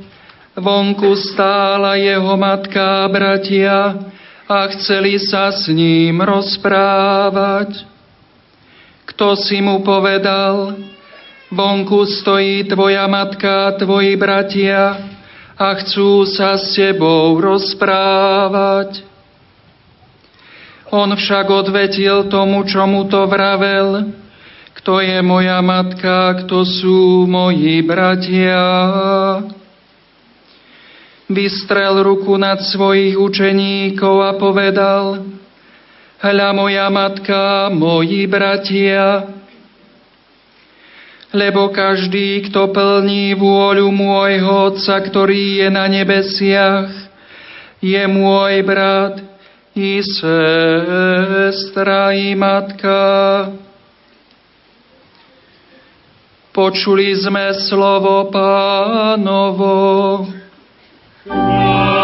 Vonku 0.56 1.12
stála 1.20 2.00
jeho 2.00 2.40
matka 2.40 3.04
a 3.04 3.12
bratia 3.12 4.11
a 4.52 4.68
chceli 4.76 5.16
sa 5.16 5.48
s 5.48 5.72
ním 5.72 6.20
rozprávať. 6.20 7.88
Kto 9.08 9.40
si 9.40 9.64
mu 9.64 9.80
povedal, 9.80 10.76
vonku 11.48 12.04
stojí 12.04 12.68
tvoja 12.68 13.08
matka 13.08 13.72
tvoji 13.80 14.20
bratia 14.20 15.08
a 15.56 15.68
chcú 15.80 16.28
sa 16.28 16.60
s 16.60 16.76
tebou 16.76 17.40
rozprávať. 17.40 19.08
On 20.92 21.08
však 21.08 21.48
odvetil 21.48 22.28
tomu, 22.28 22.68
čo 22.68 22.84
mu 22.84 23.08
to 23.08 23.24
vravel, 23.32 24.12
kto 24.76 25.00
je 25.00 25.24
moja 25.24 25.64
matka, 25.64 26.44
kto 26.44 26.68
sú 26.68 27.24
moji 27.24 27.80
bratia. 27.88 28.60
Vystrel 31.32 32.04
ruku 32.04 32.36
nad 32.36 32.60
svojich 32.60 33.16
učeníkov 33.16 34.16
a 34.20 34.36
povedal, 34.36 35.24
hľa 36.20 36.50
moja 36.52 36.92
matka, 36.92 37.72
moji 37.72 38.28
bratia, 38.28 39.32
lebo 41.32 41.72
každý, 41.72 42.52
kto 42.52 42.76
plní 42.76 43.40
vôľu 43.40 43.88
môjho 43.88 44.76
Otca, 44.76 45.00
ktorý 45.00 45.64
je 45.64 45.68
na 45.72 45.88
nebesiach, 45.88 46.92
je 47.80 48.04
môj 48.12 48.68
brat 48.68 49.24
i 49.72 50.04
sestra 50.04 52.12
i 52.12 52.36
matka. 52.36 53.00
Počuli 56.52 57.16
sme 57.16 57.56
slovo 57.56 58.28
pánovo. 58.28 59.80
Amen. 61.34 62.01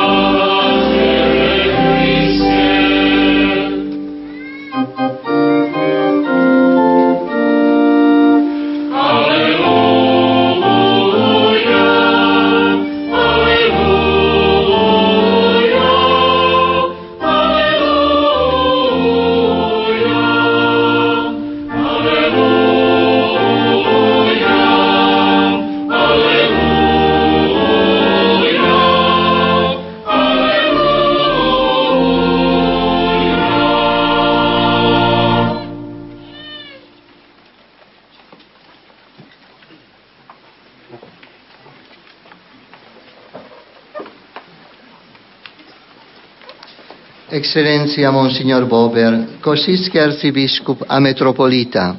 Excelência 47.38 48.10
Monsignor 48.10 48.66
Bober, 48.66 49.38
Košický 49.46 50.02
arcibiskup 50.02 50.90
a 50.90 50.98
metropolita. 50.98 51.94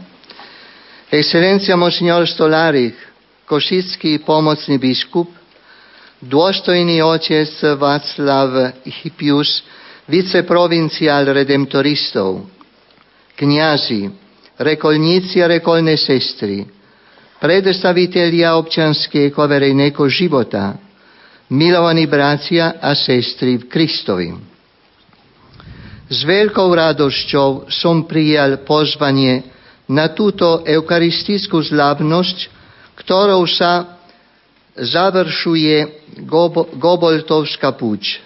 Excelência 1.07 1.79
Monsignor 1.79 2.27
Stolarik, 2.27 2.99
Košický 3.47 4.19
pomocný 4.27 4.83
biskup, 4.83 5.31
dôstojný 6.19 6.99
otec 7.07 7.47
Václav 7.79 8.83
Hypius, 8.83 9.63
viceprovinciál 10.11 11.31
redemptoristov, 11.31 12.43
kniazy, 13.39 14.11
rekolníci 14.59 15.39
a 15.39 15.47
rekolné 15.47 15.95
sestry, 15.95 16.67
predstavitelia 17.39 18.59
občanského 18.59 19.39
verejného 19.39 20.03
života, 20.11 20.75
milovaní 21.55 22.11
bratia 22.11 22.83
a 22.83 22.91
sestry 22.99 23.63
v 23.63 23.71
Kristovi. 23.71 24.48
S 26.09 26.25
veľkou 26.25 26.73
radosťou 26.73 27.69
som 27.69 28.09
prijal 28.09 28.65
pozvanie 28.65 29.45
na 29.93 30.09
túto 30.17 30.65
eucharistickú 30.65 31.61
zľavnosť, 31.61 32.39
ktorou 32.97 33.45
sa 33.45 34.01
završuje 34.73 36.09
Goboltovská 36.81 37.77
púč. 37.77 38.25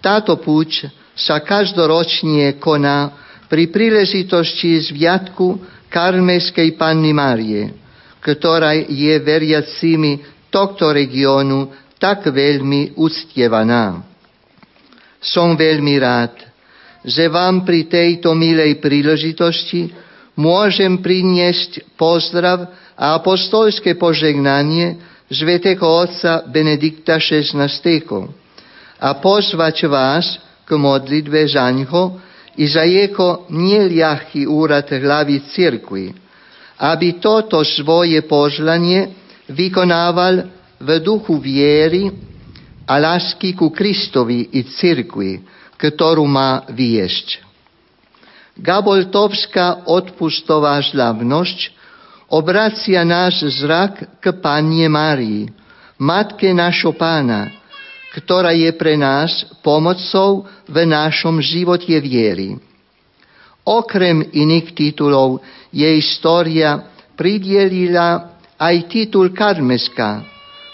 Táto 0.00 0.40
púč 0.40 0.88
sa 1.12 1.44
každoročne 1.44 2.56
koná 2.56 3.12
pri 3.52 3.68
príležitosti 3.68 4.80
zviatku 4.80 5.60
Karmeskej 5.92 6.80
Panny 6.80 7.12
Márie, 7.12 7.76
ktorá 8.24 8.72
je 8.72 9.14
veriacimi 9.20 10.24
tohto 10.48 10.88
regiónu 10.88 11.68
tak 12.00 12.24
veľmi 12.32 12.96
uctievaná. 12.96 14.00
Som 15.22 15.54
veľmi 15.54 15.94
rád, 16.00 16.34
že 17.02 17.26
vám 17.26 17.66
pri 17.66 17.90
tejto 17.90 18.34
milej 18.34 18.78
príležitosti 18.78 19.90
môžem 20.38 21.02
priniesť 21.02 21.98
pozdrav 21.98 22.70
a 22.94 23.18
apostolské 23.18 23.98
požegnanie 23.98 25.02
Svetého 25.32 25.82
Otca 25.82 26.44
Benedikta 26.46 27.18
XVI 27.18 27.66
a 29.02 29.08
pozvať 29.18 29.76
vás 29.90 30.38
k 30.62 30.70
modlitbe 30.78 31.42
za 31.48 31.66
ňo 31.72 32.20
i 32.60 32.64
za 32.68 32.84
jeho 32.84 33.48
neľahký 33.48 34.44
úrad 34.44 34.86
hlavy 34.92 35.42
cirkvi, 35.50 36.12
aby 36.78 37.08
toto 37.16 37.64
svoje 37.64 38.20
požlanie 38.28 39.08
vykonával 39.48 40.46
v 40.78 40.88
duchu 41.00 41.40
viery 41.40 42.12
a 42.84 42.94
lásky 43.00 43.56
ku 43.56 43.72
Kristovi 43.72 44.52
i 44.52 44.68
cirkvi, 44.68 45.40
ktorú 45.82 46.22
má 46.30 46.62
viesť. 46.70 47.42
Gaboltovská 48.54 49.90
odpustová 49.90 50.78
žľavnosť 50.78 51.74
obracia 52.30 53.02
náš 53.02 53.42
zrak 53.58 54.22
k 54.22 54.24
Panne 54.38 54.86
Márii, 54.86 55.50
Matke 55.98 56.54
našho 56.54 56.94
Pána, 56.94 57.50
ktorá 58.14 58.54
je 58.54 58.70
pre 58.78 58.94
nás 58.94 59.42
pomocou 59.64 60.46
v 60.70 60.76
našom 60.86 61.42
živote 61.42 61.96
viery. 61.98 62.60
Okrem 63.66 64.30
iných 64.30 64.74
titulov 64.74 65.42
jej 65.74 65.98
história 65.98 66.92
pridielila 67.18 68.38
aj 68.58 68.74
titul 68.90 69.32
Karmeska, 69.32 70.22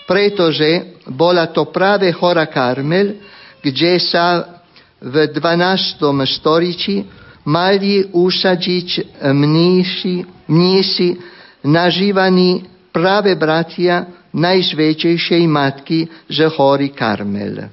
pretože 0.09 1.01
bola 1.09 1.49
to 1.53 1.69
práve 1.69 2.11
hora 2.17 2.49
Karmel, 2.49 3.21
kde 3.61 4.01
sa 4.01 4.58
v 5.01 5.15
12. 5.27 6.03
storočí 6.27 7.07
mali 7.45 8.05
usadzić 8.13 9.01
mniejsi, 9.33 10.27
mniejsi 10.49 11.17
nażywani 11.65 12.65
práve 12.93 13.37
bratia 13.37 14.07
Najsvetejšej 14.35 15.49
Matky 15.49 16.09
z 16.29 16.39
hory 16.53 16.93
Karmel. 16.93 17.71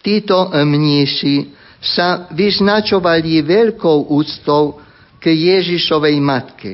Títo 0.00 0.48
mnísi 0.64 1.52
sa 1.82 2.30
vyznačovali 2.32 3.42
veľkou 3.44 4.08
úctou 4.16 4.80
k 5.20 5.24
Ježišovej 5.28 6.16
matke. 6.22 6.72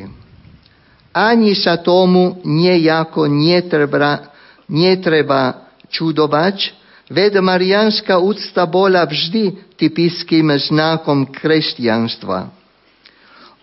Ani 1.12 1.56
sa 1.58 1.80
tomu 1.80 2.40
nejako 2.44 3.26
netreba, 3.28 4.30
netreba 4.68 5.68
čudovať, 5.90 6.81
Ved 7.12 7.36
marianská 7.36 8.16
úcta 8.16 8.64
bola 8.64 9.04
vždy 9.04 9.76
typickým 9.76 10.48
znakom 10.56 11.28
kresťanstva. 11.28 12.48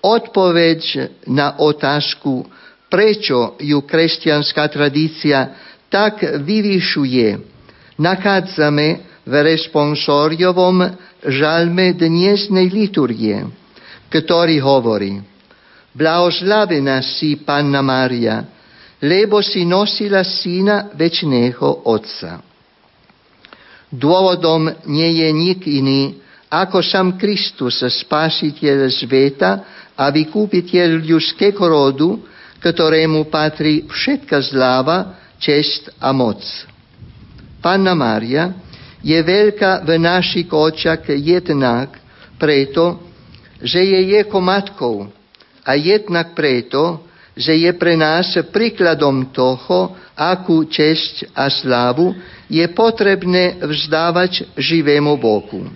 Odpoveď 0.06 0.82
na 1.26 1.58
otázku, 1.58 2.46
prečo 2.94 3.58
ju 3.58 3.82
kresťanská 3.82 4.70
tradícia 4.70 5.58
tak 5.90 6.22
vyvyšuje, 6.46 7.42
nachádzame 7.98 8.88
v 9.26 9.34
responsoriovom 9.34 10.86
žalme 11.26 11.98
dnesnej 11.98 12.70
liturgie, 12.70 13.50
ktorý 14.14 14.62
hovorí 14.62 15.26
Blahoslavená 15.90 17.02
si 17.02 17.42
Panna 17.42 17.82
Maria, 17.82 18.46
lebo 19.02 19.42
si 19.42 19.66
nosila 19.66 20.22
syna 20.22 20.94
večného 20.94 21.90
Otca. 21.90 22.49
Dôvodom 23.90 24.70
nie 24.86 25.26
je 25.26 25.30
nik 25.34 25.62
iný, 25.66 26.22
ako 26.50 26.82
sam 26.82 27.18
Kristus, 27.18 27.82
spasiteľ 27.82 28.90
sveta 28.90 29.52
a 29.98 30.10
vykúpiteľ 30.10 31.06
ľudského 31.06 31.62
rodu, 31.62 32.22
ktorému 32.62 33.30
patrí 33.30 33.86
všetka 33.86 34.38
zláva, 34.50 35.18
čest 35.40 35.90
a 35.98 36.12
moc. 36.12 36.44
Panna 37.64 37.96
Maria 37.96 38.52
je 39.00 39.16
veľká 39.16 39.88
v 39.88 39.96
našich 39.96 40.52
očiach 40.52 41.08
jednak 41.16 41.96
preto, 42.36 43.00
že 43.64 43.80
je 43.80 44.00
jeho 44.20 44.40
matkou 44.44 45.08
a 45.64 45.72
jednak 45.76 46.36
preto, 46.36 47.09
že 47.40 47.56
je 47.56 47.72
pre 47.72 47.96
nás 47.96 48.36
príkladom 48.52 49.32
toho, 49.32 49.96
akú 50.12 50.68
česť 50.68 51.32
a 51.32 51.48
slávu 51.48 52.12
je 52.52 52.68
potrebné 52.76 53.64
vzdávať 53.64 54.60
živému 54.60 55.16
Bohu. 55.16 55.72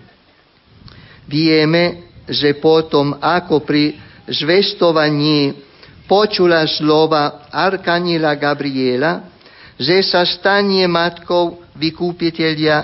Vieme, 1.24 2.12
že 2.28 2.60
potom, 2.60 3.16
ako 3.16 3.64
pri 3.64 3.96
zvestovaní 4.28 5.56
počula 6.04 6.68
slova 6.68 7.48
Arkanila 7.48 8.36
Gabriela, 8.36 9.32
že 9.80 10.04
sa 10.04 10.28
stane 10.28 10.84
matkou 10.92 11.64
vykúpiteľa 11.80 12.78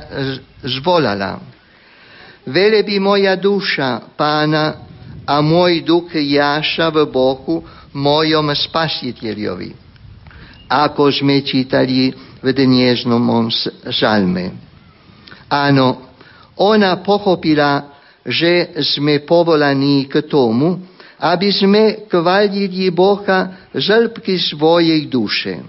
zvolala. 0.63 1.43
Velebí 2.47 2.95
moja 3.03 3.35
duša 3.35 4.15
pána 4.15 4.87
a 5.27 5.43
môj 5.45 5.85
duch 5.85 6.15
jáša 6.15 6.89
v 6.89 7.05
Bohu, 7.05 7.61
mojom 7.93 8.53
spasiteľovi. 8.53 9.71
Ako 10.69 11.09
sme 11.09 11.41
čítali 11.41 12.13
v 12.39 12.47
dnešnom 12.53 13.49
žalme. 13.89 14.53
Áno, 15.49 16.13
ona 16.59 17.01
pochopila, 17.01 17.97
že 18.21 18.77
sme 18.85 19.25
povolaní 19.25 20.05
k 20.05 20.21
tomu, 20.29 20.77
aby 21.19 21.49
sme 21.49 21.83
kvalili 22.05 22.93
Boha 22.93 23.67
želbky 23.73 24.37
svojej 24.37 25.09
duše. 25.09 25.59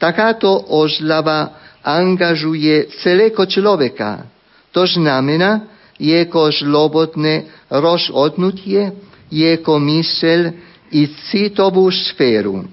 Takáto 0.00 0.50
ozlava 0.72 1.54
angažuje 1.84 2.90
celého 2.98 3.46
človeka. 3.46 4.26
To 4.74 4.82
znamená, 4.88 5.70
jeho 5.96 6.52
slobodné 6.52 7.48
rozhodnutie, 7.70 8.92
jeho 9.32 9.74
mysel 9.80 10.52
i 10.92 11.10
citovú 11.30 11.88
sféru. 11.90 12.66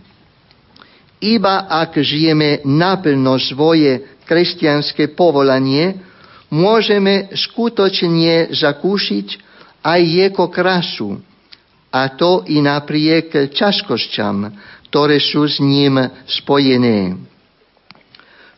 Iba 1.24 1.72
ak 1.72 2.04
žijeme 2.04 2.62
naplno 2.68 3.40
svoje 3.40 4.20
kresťanské 4.28 5.16
povolanie, 5.16 5.96
môžeme 6.52 7.32
skutočne 7.32 8.52
zakúšiť 8.52 9.28
aj 9.84 10.00
jeho 10.04 10.46
krasu, 10.52 11.10
a 11.94 12.10
to 12.10 12.42
i 12.50 12.58
napriek 12.58 13.54
ťažkosťam, 13.54 14.50
ktoré 14.90 15.22
sú 15.22 15.46
s 15.46 15.62
ním 15.62 16.02
spojené. 16.26 17.22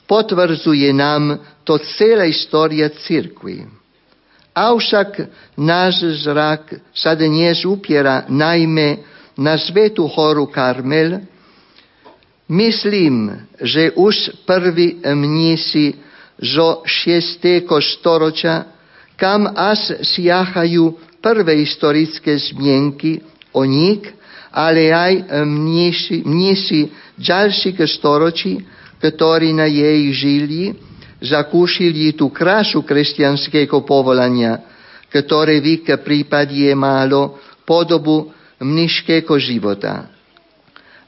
Potvrdzuje 0.08 0.96
nám 0.96 1.44
to 1.68 1.76
celá 2.00 2.24
história 2.32 2.88
cirkvi. 2.88 3.68
Avšak 4.56 5.28
náš 5.60 6.24
zrak 6.24 6.80
sa 6.96 7.12
dnes 7.12 7.68
upiera 7.68 8.24
najmä 8.32 9.04
na 9.38 9.58
svetu 9.58 10.08
horu 10.08 10.48
Karmel, 10.48 11.22
myslím, 12.48 13.48
že 13.62 13.92
už 13.92 14.46
prví 14.48 15.04
mnísi 15.04 15.96
zo 16.40 16.84
6. 16.84 17.68
storočia, 17.80 18.66
kam 19.16 19.48
až 19.56 20.04
siahajú 20.04 21.00
prvé 21.24 21.64
historické 21.64 22.36
zmienky 22.36 23.24
o 23.56 23.64
nich, 23.64 24.04
ale 24.52 24.92
aj 24.92 25.14
mnísi, 25.48 26.24
mnísi 26.24 26.92
ďalších 27.20 27.80
storočí, 27.88 28.60
ktorí 29.00 29.56
na 29.56 29.68
jej 29.68 30.12
žili, 30.12 30.76
zakúšili 31.24 32.16
tú 32.16 32.32
krásu 32.32 32.84
kresťanského 32.84 33.84
povolania, 33.88 34.60
ktoré 35.12 35.64
v 35.64 35.80
ich 35.80 35.88
prípade 35.88 36.68
malo 36.76 37.40
podobu 37.64 38.35
mniškého 38.60 39.36
života. 39.40 40.08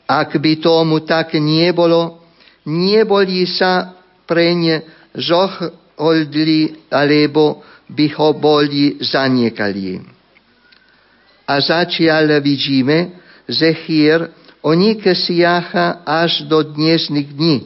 Ak 0.08 0.36
by 0.40 0.60
tomu 0.64 1.04
tak 1.04 1.36
nebolo, 1.36 2.24
neboli 2.64 3.44
sa 3.48 3.96
preň 4.28 4.84
zohodli, 5.16 6.88
alebo 6.92 7.64
by 7.88 8.06
ho 8.20 8.30
boli 8.36 9.00
zaniekali. 9.00 10.04
A 11.48 11.54
začiaľ 11.64 12.44
vidíme, 12.44 13.24
že 13.48 13.72
chýr 13.88 14.28
o 14.60 14.76
nich 14.76 15.00
siaha 15.00 16.04
až 16.04 16.44
do 16.44 16.60
dnešných 16.60 17.30
dní. 17.32 17.58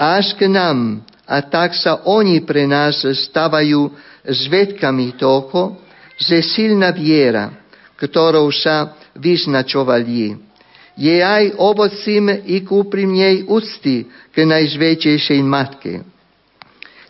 Až 0.00 0.32
k 0.36 0.48
nám, 0.48 1.04
a 1.28 1.44
tak 1.44 1.76
sa 1.76 2.00
oni 2.08 2.40
pre 2.40 2.64
nás 2.64 3.04
stávajú 3.04 3.92
zvedkami 4.24 5.16
toho, 5.20 5.76
že 6.16 6.40
silná 6.40 6.96
viera, 6.96 7.52
ktorou 7.96 8.52
sa 8.52 8.96
vyznačovali. 9.16 10.36
Je 10.96 11.16
aj 11.20 11.60
ovocím 11.60 12.32
i 12.44 12.64
k 12.64 12.68
úprimnej 12.72 13.44
úcty 13.44 14.08
k 14.32 14.36
najzväčšejšej 14.44 15.40
matke. 15.44 16.00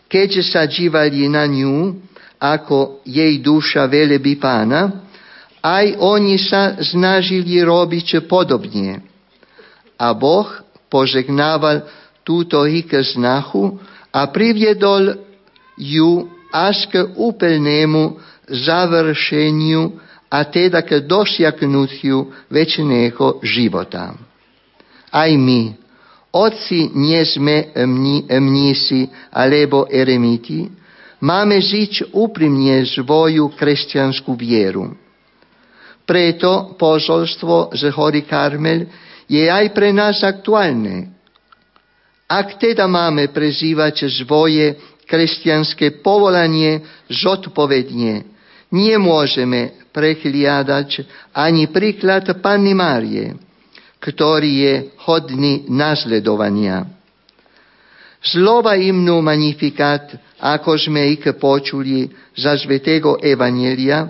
Keď 0.07 0.29
sa 0.43 0.67
dívali 0.67 1.27
na 1.27 1.47
ňu, 1.47 1.95
ako 2.39 3.03
jej 3.03 3.39
duša 3.43 3.87
velebí 3.87 4.39
pána, 4.39 5.07
aj 5.63 5.99
oni 5.99 6.39
sa 6.39 6.79
snažili 6.79 7.59
robiť 7.59 8.23
podobne. 8.29 9.03
A 9.97 10.13
Boh 10.13 10.47
požegnával 10.87 11.83
túto 12.23 12.63
ich 12.67 12.87
snahu 12.87 13.79
a 14.13 14.27
priviedol 14.31 15.17
ju 15.75 16.27
až 16.51 16.87
k 16.87 17.03
úplnému 17.15 18.19
završeniu 18.47 20.06
a 20.27 20.43
teda 20.47 20.83
k 20.83 21.07
dosiahnutiu 21.07 22.47
väčšného 22.51 23.39
života. 23.47 24.11
Aj 25.07 25.31
my, 25.31 25.71
otci 26.35 26.91
nie 26.91 27.23
sme 27.23 27.71
mnísi 28.27 29.07
alebo 29.31 29.87
eremiti, 29.87 30.67
máme 31.23 31.57
žiť 31.63 32.11
úprimne 32.11 32.83
svoju 32.83 33.55
kresťanskú 33.55 34.35
vieru. 34.35 34.91
Preto 36.07 36.75
posolstvo 36.79 37.75
z 37.75 37.91
hory 37.91 38.23
Karmel 38.27 38.87
je 39.27 39.43
aj 39.47 39.75
pre 39.75 39.91
nás 39.91 40.23
aktuálne. 40.23 41.11
Ak 42.27 42.59
teda 42.59 42.87
máme 42.87 43.31
prezývať 43.31 44.11
svoje 44.11 44.75
kresťanské 45.07 46.03
povolanie 46.03 46.83
zodpovedne, 47.07 48.27
nemôžeme 48.71 49.86
prehliadať 49.97 50.89
ani 51.33 51.73
príklad 51.73 52.29
Panny 52.37 52.77
Márie, 52.77 53.33
ktorý 53.97 54.51
je 54.61 54.75
hodný 55.09 55.65
nasledovania. 55.73 56.85
Slova 58.21 58.77
imnu 58.77 59.25
magnifikat, 59.25 60.13
ako 60.37 60.77
sme 60.77 61.17
ich 61.17 61.25
počuli 61.41 62.05
za 62.37 62.53
svetého 62.53 63.17
Evanielia, 63.17 64.05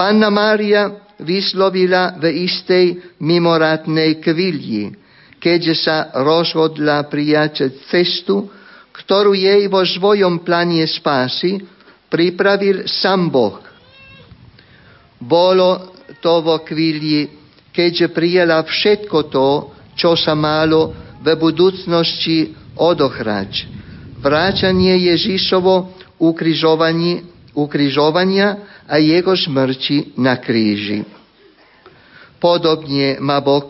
Panna 0.00 0.32
Mária 0.32 1.12
vyslovila 1.20 2.16
v 2.16 2.48
istej 2.48 3.18
mimoratnej 3.20 4.22
chvíli, 4.24 4.94
keď 5.36 5.62
sa 5.76 5.96
rozhodla 6.24 7.04
prijať 7.10 7.68
cestu, 7.90 8.48
ktorú 8.94 9.34
jej 9.36 9.66
vo 9.66 9.82
svojom 9.84 10.40
pláne 10.40 10.86
spásy 10.86 11.58
pripravil 12.08 12.88
sám 12.88 13.28
Boh. 13.28 13.58
Bolo 15.18 15.92
to 16.22 16.42
vo 16.42 16.62
chvíli, 16.62 17.26
keďže 17.74 18.14
prijela 18.14 18.62
všetko 18.62 19.18
to, 19.30 19.48
čo 19.98 20.14
sa 20.14 20.38
malo 20.38 20.94
v 21.18 21.26
budúcnosti 21.34 22.54
odohrať. 22.78 23.66
Vráčanie 24.22 24.98
Ježišovo 25.14 25.94
ukrižovania 27.54 28.46
a 28.86 28.94
jeho 28.98 29.34
smrti 29.34 30.18
na 30.18 30.38
kríži. 30.38 31.02
Podobne 32.38 33.18
má 33.18 33.42
Boh 33.42 33.66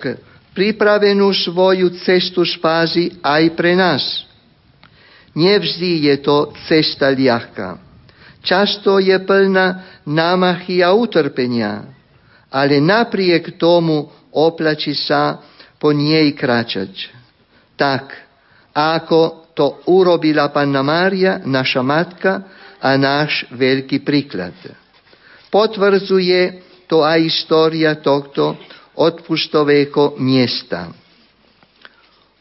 pripravenú 0.52 1.32
svoju 1.32 1.96
cestu 2.04 2.44
spásy 2.44 3.16
aj 3.24 3.42
pre 3.56 3.72
nás. 3.72 4.28
Nevždy 5.32 6.10
je 6.12 6.16
to 6.20 6.52
cesta 6.68 7.08
ľahká. 7.12 7.78
Často 8.42 8.98
je 8.98 9.16
plná 9.22 9.97
námachy 10.08 10.80
a 10.80 10.96
utrpenia, 10.96 11.84
ale 12.48 12.80
napriek 12.80 13.60
tomu 13.60 14.08
oplačí 14.32 14.96
sa 14.96 15.44
po 15.76 15.92
nej 15.92 16.32
kráčať. 16.32 17.12
Tak, 17.76 18.16
ako 18.72 19.52
to 19.52 19.84
urobila 19.92 20.48
Panna 20.48 20.80
Mária, 20.80 21.44
naša 21.44 21.84
matka 21.84 22.46
a 22.80 22.96
náš 22.96 23.44
veľký 23.52 24.00
príklad. 24.00 24.54
Potvrdzuje 25.52 26.40
to 26.88 27.04
aj 27.04 27.20
história 27.20 27.92
tohto 28.00 28.56
odpustového 28.96 30.16
miesta. 30.18 30.90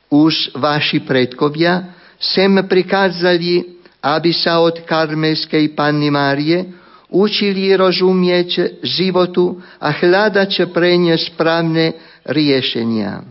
Už 0.07 0.55
vaši 0.55 1.03
predkovia 1.03 1.93
sem 2.18 2.49
prikázali, 2.65 3.78
aby 4.01 4.32
sa 4.32 4.63
od 4.63 4.88
karmelskej 4.88 5.76
Panny 5.76 6.07
Márie 6.07 6.76
učili 7.11 7.71
rozumieť 7.71 8.83
životu 8.83 9.59
a 9.79 9.95
hľadať 9.95 10.67
pre 10.75 10.99
ne 10.99 11.15
správne 11.15 11.95
riešenia. 12.27 13.23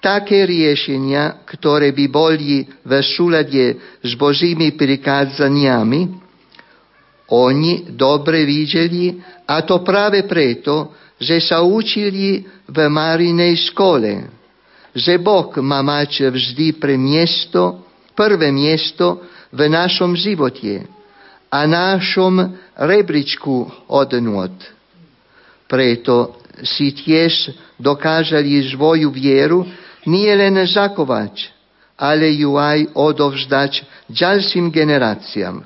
Také 0.00 0.44
riešenia, 0.46 1.44
ktoré 1.44 1.92
by 1.92 2.06
boli 2.08 2.64
v 2.64 2.92
súlade 3.02 3.76
s 4.00 4.10
Božími 4.14 4.76
prikázaniami, 4.76 6.24
oni 7.26 7.90
dobre 7.90 8.46
videli 8.46 9.18
a 9.50 9.66
to 9.66 9.82
práve 9.82 10.22
preto, 10.30 10.94
že 11.18 11.42
sa 11.42 11.64
učili 11.64 12.44
v 12.70 12.78
Marinej 12.86 13.72
škole, 13.72 14.30
že 14.94 15.18
Boh 15.18 15.50
má 15.58 15.82
mať 15.82 16.30
vždy 16.30 16.78
pre 16.78 16.94
miesto, 16.94 17.82
prvé 18.14 18.54
miesto 18.54 19.26
v 19.50 19.66
našom 19.66 20.14
živote 20.14 20.95
a 21.56 21.64
našom 21.64 22.52
rebríčku 22.76 23.88
odnot. 23.88 24.52
Preto 25.64 26.36
si 26.60 26.92
tiež 26.92 27.56
dokážali 27.80 28.60
svoju 28.68 29.08
vieru 29.08 29.64
nie 30.04 30.28
len 30.36 30.60
zakovať, 30.68 31.48
ale 31.96 32.28
ju 32.36 32.60
aj 32.60 32.92
odovzdať 32.92 33.72
ďalším 34.12 34.68
generáciám. 34.68 35.64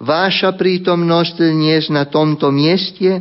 Vaša 0.00 0.56
prítomnosť 0.56 1.36
dnes 1.44 1.92
na 1.92 2.08
tomto 2.08 2.48
mieste 2.48 3.20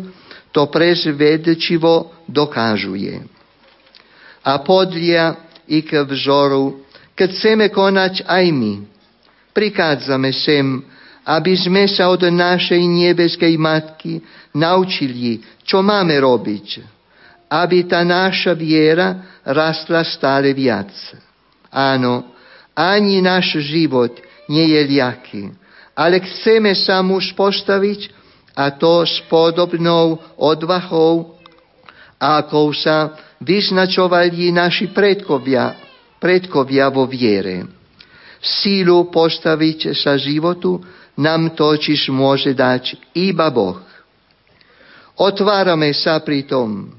to 0.56 0.72
presvedčivo 0.72 2.24
dokážuje. 2.26 3.20
A 4.44 4.60
podľa 4.64 5.38
ich 5.68 5.88
vzoru, 5.92 6.84
keď 7.16 7.30
chceme 7.36 7.68
konať 7.72 8.28
aj 8.28 8.46
my, 8.52 8.74
prikádzame 9.56 10.34
sem, 10.34 10.93
aby 11.24 11.56
sme 11.56 11.88
sa 11.88 12.12
od 12.12 12.28
našej 12.28 12.84
nebeskej 12.84 13.56
Matky 13.56 14.20
naučili, 14.52 15.40
čo 15.64 15.80
máme 15.80 16.20
robiť, 16.20 16.68
aby 17.48 17.88
tá 17.88 18.04
naša 18.04 18.52
viera 18.52 19.40
rastla 19.48 20.04
stále 20.04 20.52
viac. 20.52 20.92
Áno, 21.72 22.34
ani 22.76 23.24
náš 23.24 23.64
život 23.64 24.14
nie 24.52 24.76
je 24.76 24.82
ľahký, 25.00 25.44
ale 25.96 26.20
chceme 26.20 26.76
sa 26.76 27.00
muž 27.00 27.32
postaviť 27.38 28.12
a 28.54 28.70
to 28.74 29.06
s 29.08 29.24
podobnou 29.30 30.20
odvahou, 30.38 31.38
ako 32.20 32.74
sa 32.76 33.16
vyznačovali 33.42 34.54
naši 34.54 34.92
predkovia, 34.92 35.76
predkovia 36.20 36.88
vo 36.92 37.10
viere. 37.10 37.68
Sílu 38.44 39.08
postaviť 39.08 39.96
sa 39.96 40.20
životu 40.20 40.84
nám 41.18 41.54
totiž 41.54 42.10
môže 42.10 42.54
dať 42.54 42.98
iba 43.14 43.48
Boh. 43.54 43.80
Otvárame 45.14 45.94
sa 45.94 46.18
pritom 46.22 46.90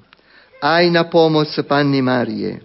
aj 0.63 0.85
na 0.91 1.05
pomoc 1.11 1.51
Panny 1.67 1.99
Márie. 1.99 2.63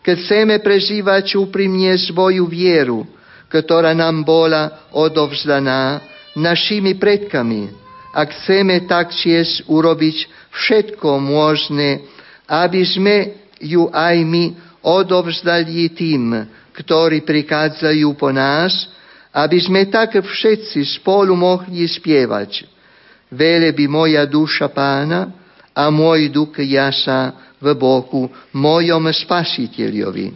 Keď 0.00 0.16
chceme 0.24 0.56
prežívať 0.64 1.36
úprimne 1.36 1.92
svoju 2.00 2.48
vieru, 2.48 3.04
ktorá 3.52 3.92
nám 3.92 4.24
bola 4.24 4.88
odovzdaná 4.96 6.00
našimi 6.32 6.96
predkami, 6.96 7.88
a 8.12 8.24
chceme 8.24 8.88
taktiež 8.88 9.62
urobiť 9.68 10.16
všetko 10.50 11.20
možné, 11.20 12.02
aby 12.48 12.82
sme 12.82 13.16
ju 13.60 13.86
aj 13.92 14.16
my 14.24 14.44
odovzdali 14.80 15.92
tým, 15.92 16.46
ktorí 16.72 17.22
prichádzajú 17.26 18.08
po 18.16 18.32
nás, 18.32 18.90
aby 19.32 19.58
sme 19.60 19.86
tak 19.88 20.16
všetci 20.16 21.00
spolu 21.00 21.36
mohli 21.36 21.84
spievať. 21.84 22.64
by 23.76 23.84
moja 23.86 24.24
duša 24.24 24.72
pána 24.72 25.28
a 25.76 25.92
môj 25.92 26.32
duch 26.32 26.56
jasa 26.64 27.52
v 27.60 27.76
boku 27.76 28.26
mojom 28.56 29.04
spasiteľovi. 29.12 30.32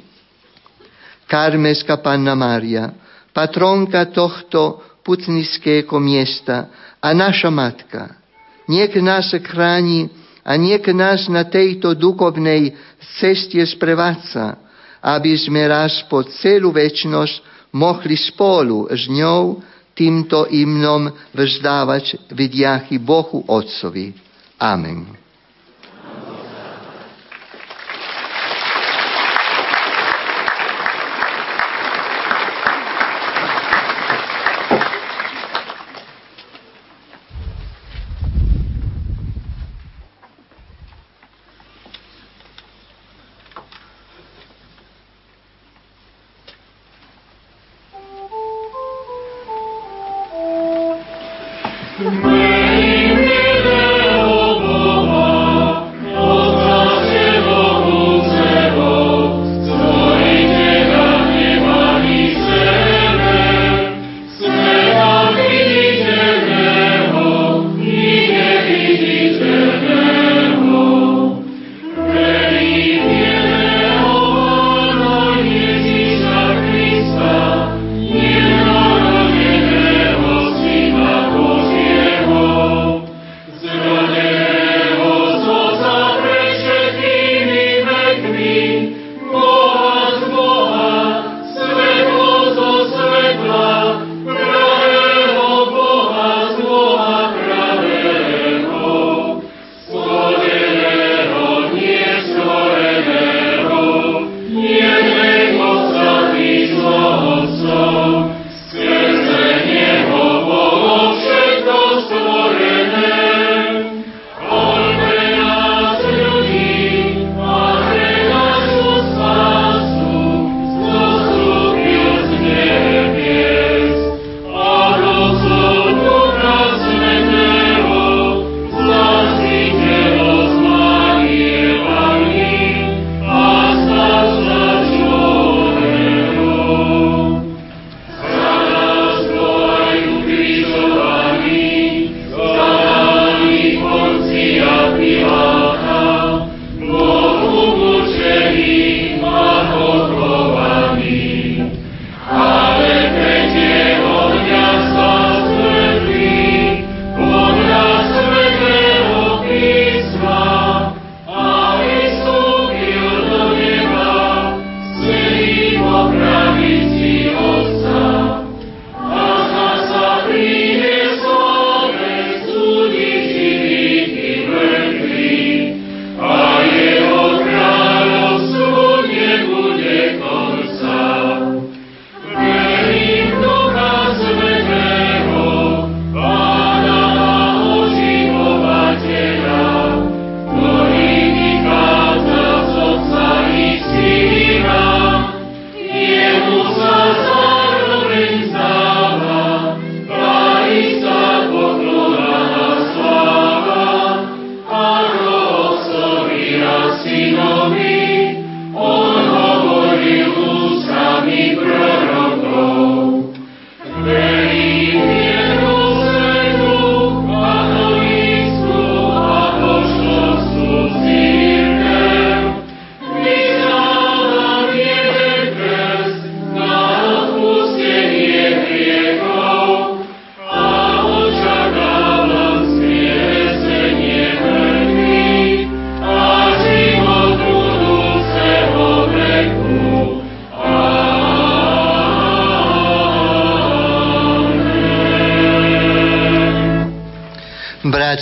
Karmeska 1.25 1.97
Panna 2.05 2.37
Mária, 2.37 2.93
patronka 3.33 4.05
tohto 4.13 4.85
putnického 5.01 5.97
miesta 5.97 6.69
a 7.01 7.17
naša 7.17 7.49
matka, 7.49 8.21
niek 8.69 8.93
nás 9.01 9.33
chráni 9.41 10.13
a 10.45 10.53
niek 10.61 10.85
nás 10.93 11.33
na 11.33 11.49
tejto 11.49 11.97
duchovnej 11.97 12.77
ceste 13.17 13.65
sprevádza, 13.65 14.61
aby 15.01 15.33
sme 15.35 15.65
raz 15.67 16.05
po 16.07 16.23
celú 16.29 16.71
väčnosť 16.71 17.52
mohli 17.73 18.17
spolu 18.17 18.89
s 18.93 19.09
ňou 19.09 19.61
týmto 19.93 20.49
imnom 20.49 21.13
vzdávať 21.37 22.33
vidiachy 22.33 22.97
Bohu 23.01 23.45
Otcovi. 23.49 24.13
Amen. 24.61 25.22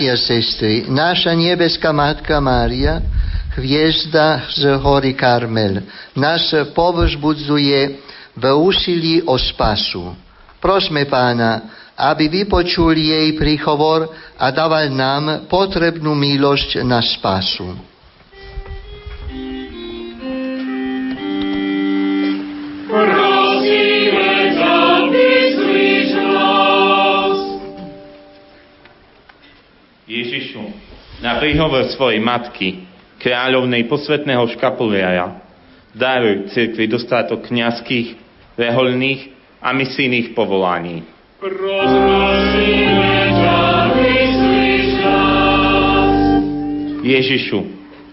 Bratia 0.00 0.16
a 0.16 0.24
sestry, 0.32 0.88
naša 0.88 1.36
nebeská 1.36 1.92
Matka 1.92 2.40
Mária, 2.40 3.04
hviezda 3.52 4.48
z 4.48 4.80
hory 4.80 5.12
Karmel, 5.12 5.84
nás 6.16 6.48
povzbudzuje 6.72 8.00
v 8.32 8.44
úsilí 8.48 9.20
o 9.28 9.36
spasu. 9.36 10.16
Prosme 10.56 11.04
pána, 11.04 11.68
aby 12.00 12.32
vypočul 12.32 12.96
jej 12.96 13.36
príhovor 13.36 14.08
a 14.40 14.48
dával 14.48 14.88
nám 14.88 15.44
potrebnú 15.52 16.16
milosť 16.16 16.80
na 16.80 17.04
spasu. 17.04 17.68
Ježišu, 22.88 23.19
na 31.20 31.36
príhovor 31.36 31.84
svojej 31.92 32.20
matky, 32.20 32.88
kráľovnej 33.20 33.84
posvetného 33.84 34.48
škapuliaja, 34.56 35.36
daruj 35.92 36.48
cirkvi 36.56 36.88
dostatok 36.88 37.44
kniazských, 37.44 38.16
reholných 38.56 39.28
a 39.60 39.76
misijných 39.76 40.32
povolaní. 40.32 41.04
Ježišu, 47.00 47.60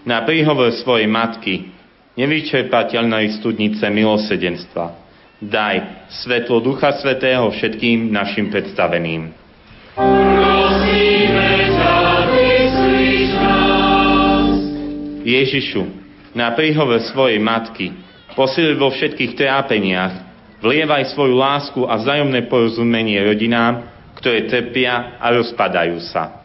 na 0.04 0.24
príhovor 0.24 0.72
svojej 0.80 1.08
matky, 1.08 1.72
nevyčerpateľnej 2.16 3.40
studnice 3.40 3.84
milosedenstva, 3.88 4.96
daj 5.40 6.08
svetlo 6.24 6.60
Ducha 6.60 6.92
Svetého 6.98 7.48
všetkým 7.52 8.10
našim 8.12 8.52
predstaveným. 8.52 9.32
Ježišu, 15.28 15.84
na 16.32 16.56
príhovor 16.56 17.04
svojej 17.04 17.36
matky, 17.36 17.92
posil 18.32 18.80
vo 18.80 18.88
všetkých 18.88 19.36
trápeniach, 19.36 20.28
Vlievaj 20.58 21.14
svoju 21.14 21.38
lásku 21.38 21.80
a 21.86 21.94
vzájomné 22.02 22.50
porozumenie 22.50 23.22
rodinám, 23.22 23.86
ktoré 24.18 24.50
trpia 24.50 25.14
a 25.22 25.30
rozpadajú 25.30 26.02
sa. 26.02 26.42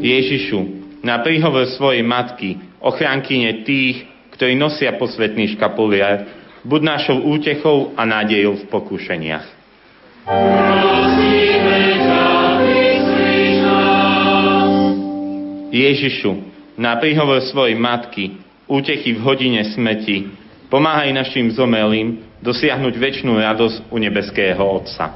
Ježišu, 0.00 0.60
na 1.04 1.20
príhovor 1.20 1.68
svojej 1.76 2.00
matky, 2.00 2.56
ochránkyne 2.80 3.68
tých, 3.68 4.08
ktorí 4.32 4.56
nosia 4.56 4.96
posvetný 4.96 5.52
škapuliar, 5.52 6.24
buď 6.64 6.80
našou 6.80 7.28
útechou 7.28 7.92
a 8.00 8.08
nádejou 8.08 8.64
v 8.64 8.68
pokúšeniach. 8.72 9.46
Ježišu, 15.68 16.32
na 16.78 16.96
príhovor 16.96 17.44
svojej 17.44 17.76
matky, 17.76 18.40
útechy 18.68 19.16
v 19.16 19.20
hodine 19.24 19.64
smeti, 19.72 20.28
pomáhaj 20.72 21.12
našim 21.12 21.52
zomelým 21.52 22.24
dosiahnuť 22.40 22.94
väčšnú 22.94 23.36
radosť 23.36 23.90
u 23.90 23.96
nebeského 23.98 24.62
Otca. 24.62 25.12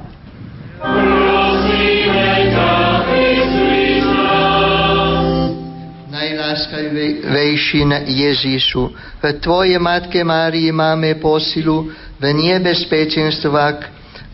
Najláskavejší 6.11 7.81
Ježišu, 8.11 8.83
v 8.93 9.23
Tvoje 9.39 9.79
Matke 9.79 10.21
Márii 10.21 10.69
máme 10.69 11.15
posilu 11.17 11.89
v 12.19 12.25
nebezpečenstvách 12.29 13.77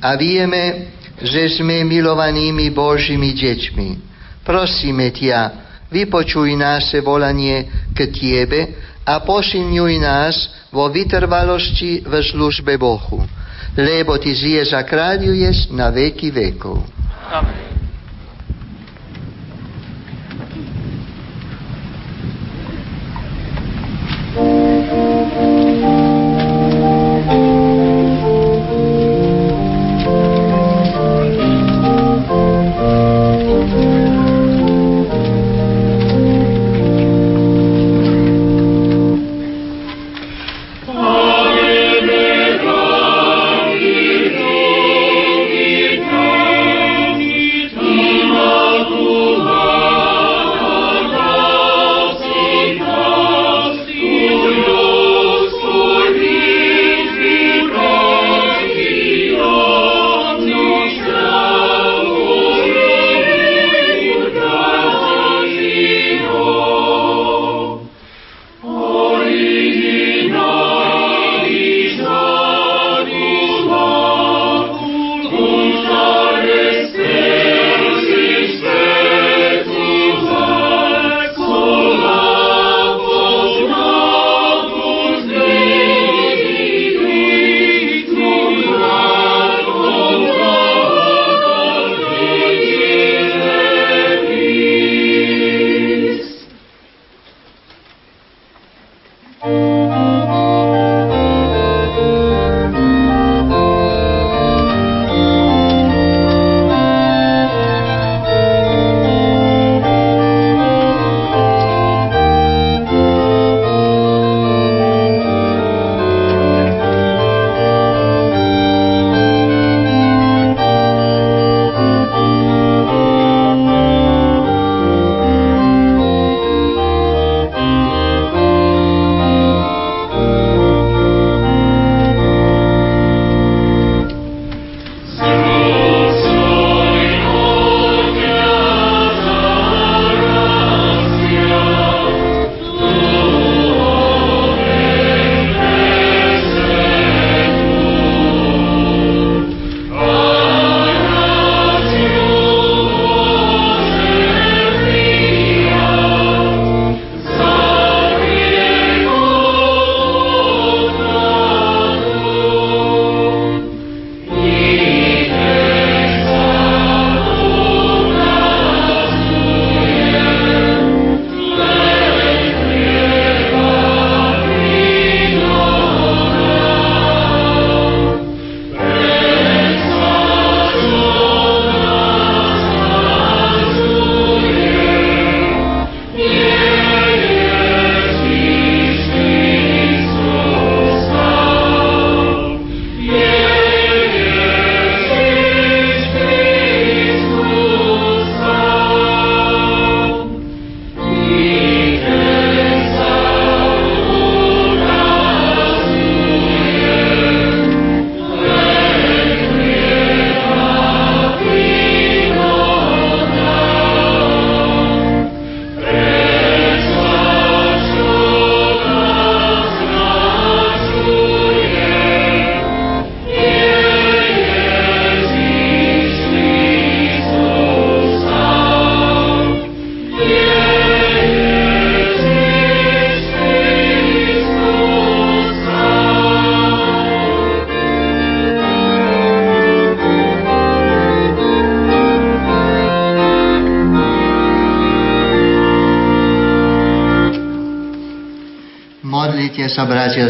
a 0.03 0.09
vieme, 0.17 0.91
že 1.19 1.59
sme 1.59 1.83
milovanými 1.83 2.71
Božími 2.71 3.35
deťmi. 3.35 3.89
Prosíme 4.47 5.11
Tia, 5.11 5.68
vypočuj 5.89 6.53
naše 6.55 7.01
volanie 7.01 7.65
k 7.93 8.09
Tiebe 8.13 8.77
a 9.05 9.19
posilňuj 9.25 9.93
nás 9.97 10.35
vo 10.69 10.85
vytrvalosti 10.89 12.05
v 12.05 12.13
službe 12.21 12.77
Bohu, 12.77 13.25
lebo 13.73 14.17
Ty 14.21 14.31
žiješ 14.33 14.77
a 14.77 14.85
kráľuješ 14.85 15.73
na 15.73 15.89
veky 15.89 16.29
vekov. 16.29 16.85
Amen. 17.29 17.78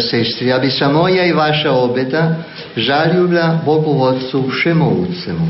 Sestry, 0.10 0.50
aby 0.50 0.68
moja 0.90 1.24
i 1.24 1.34
vaša 1.34 1.70
obeta 1.70 2.42
žalila 2.74 3.62
Bogu 3.62 3.94
Otcu 3.94 4.50
Všemovúcemu. 4.50 5.48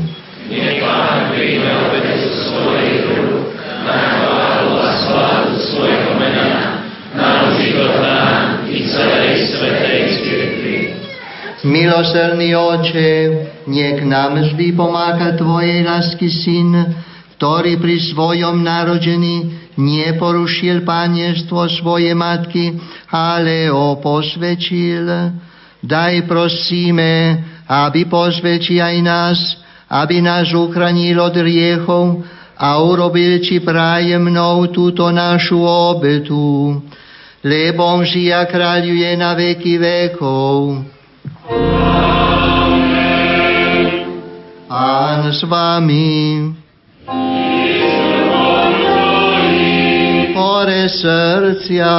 Nech 0.52 0.82
Pán 0.84 1.32
príjme 1.32 1.70
obetu 1.88 2.30
svojich 2.44 3.06
rúk 3.16 3.54
na 3.86 3.96
chválu 3.96 4.74
a 4.76 4.90
slávu 5.00 5.54
svojho 5.56 6.12
mena, 6.20 6.84
na 7.16 7.48
nám 8.04 8.68
i 8.68 8.84
celej 8.84 9.56
svetej. 9.56 9.90
Milosrdný 11.60 12.56
Oče, 12.56 13.12
nech 13.68 14.00
nám 14.00 14.40
vždy 14.40 14.72
pomáha 14.72 15.36
Tvojej 15.36 15.84
lásky 15.84 16.32
Syn, 16.32 16.72
ktorý 17.36 17.76
pri 17.76 18.00
svojom 18.00 18.64
narodení 18.64 19.60
neporušil 19.76 20.88
panieštvo 20.88 21.68
svoje 21.76 22.16
matky, 22.16 22.80
ale 23.10 23.66
ho 23.68 23.98
posvedčil. 23.98 25.06
Daj 25.82 26.30
prosíme, 26.30 27.42
aby 27.66 28.06
posvedčil 28.06 28.78
aj 28.78 28.96
nás, 29.02 29.38
aby 29.90 30.22
nás 30.22 30.54
uchránil 30.54 31.18
od 31.18 31.34
riechov 31.34 32.22
a 32.54 32.78
urobil 32.78 33.42
či 33.42 33.58
prájemnou 33.58 34.68
túto 34.70 35.08
našu 35.10 35.58
obetu, 35.64 36.78
lebo 37.42 38.04
žia 38.06 38.44
kráľuje 38.46 39.10
na 39.18 39.32
veky 39.34 39.74
vekov. 39.80 40.84
Pán 45.20 45.36
s 45.36 45.44
vami. 45.44 46.48
Hore 50.32 50.88
srdcia. 50.88 51.96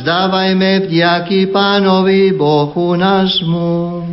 Vzdávajme 0.00 0.88
vďaky 0.88 1.52
Pánovi 1.52 2.32
Bohu 2.32 2.96
nášmu. 2.96 4.08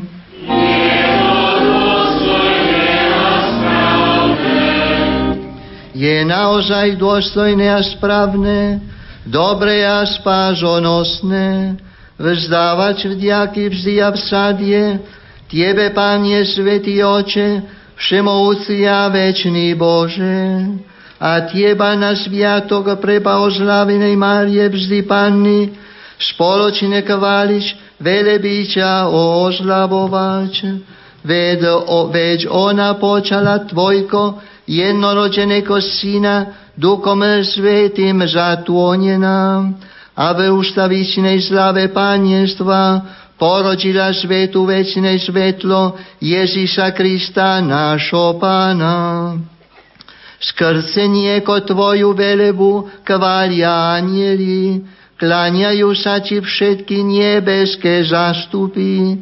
Je 5.96 6.18
naozaj 6.28 7.00
dôstojné 7.00 7.72
a 7.72 7.80
správne, 7.80 8.84
dobre 9.24 9.88
a 9.88 10.04
spážonosné, 10.04 11.80
vzdávať 12.20 13.08
vďaky 13.16 13.72
vždy 13.72 13.94
a 14.04 14.12
vsadie, 14.12 15.00
Tiebe, 15.48 15.96
Panie 15.96 16.44
Svetý 16.52 17.00
Oče, 17.00 17.64
Všemovúci 17.96 18.84
a 18.84 19.08
Večný 19.08 19.72
Bože, 19.80 20.68
a 21.18 21.50
Tieba 21.50 21.98
na 21.98 22.14
sviatok 22.14 23.02
prebaozlavenej 23.02 24.14
Márie 24.14 24.66
vždy 24.70 25.06
Panny, 25.10 25.74
spoločne 26.18 27.02
kváliš, 27.02 27.78
velebiť 27.98 28.72
a 28.82 29.10
ozlavovať. 29.10 30.54
Veď, 31.26 31.60
o, 31.74 32.08
veď 32.14 32.48
ona 32.48 32.94
počala 33.02 33.66
Tvojko, 33.66 34.40
jednoročeného 34.70 35.78
Syna, 35.82 36.70
Duchom 36.78 37.26
Svetým 37.42 38.22
zatvonená, 38.22 39.74
a 40.18 40.34
v 40.34 40.50
ustavičnej 40.50 41.38
slave 41.46 41.94
Panienstva 41.94 43.06
porodila 43.38 44.10
svetu 44.10 44.66
večné 44.66 45.22
svetlo 45.22 45.94
Ježíša 46.18 46.90
Krista, 46.98 47.62
nášho 47.62 48.42
Pána. 48.42 49.38
Skrze 50.38 51.10
nieko 51.10 51.66
Tvoju 51.66 52.14
velebu 52.14 53.02
kvália 53.02 53.98
anieli, 53.98 54.86
kláňajú 55.18 55.90
sa 55.98 56.22
Ti 56.22 56.46
všetky 56.46 57.02
nebeské 57.02 58.06
zastupy, 58.06 59.18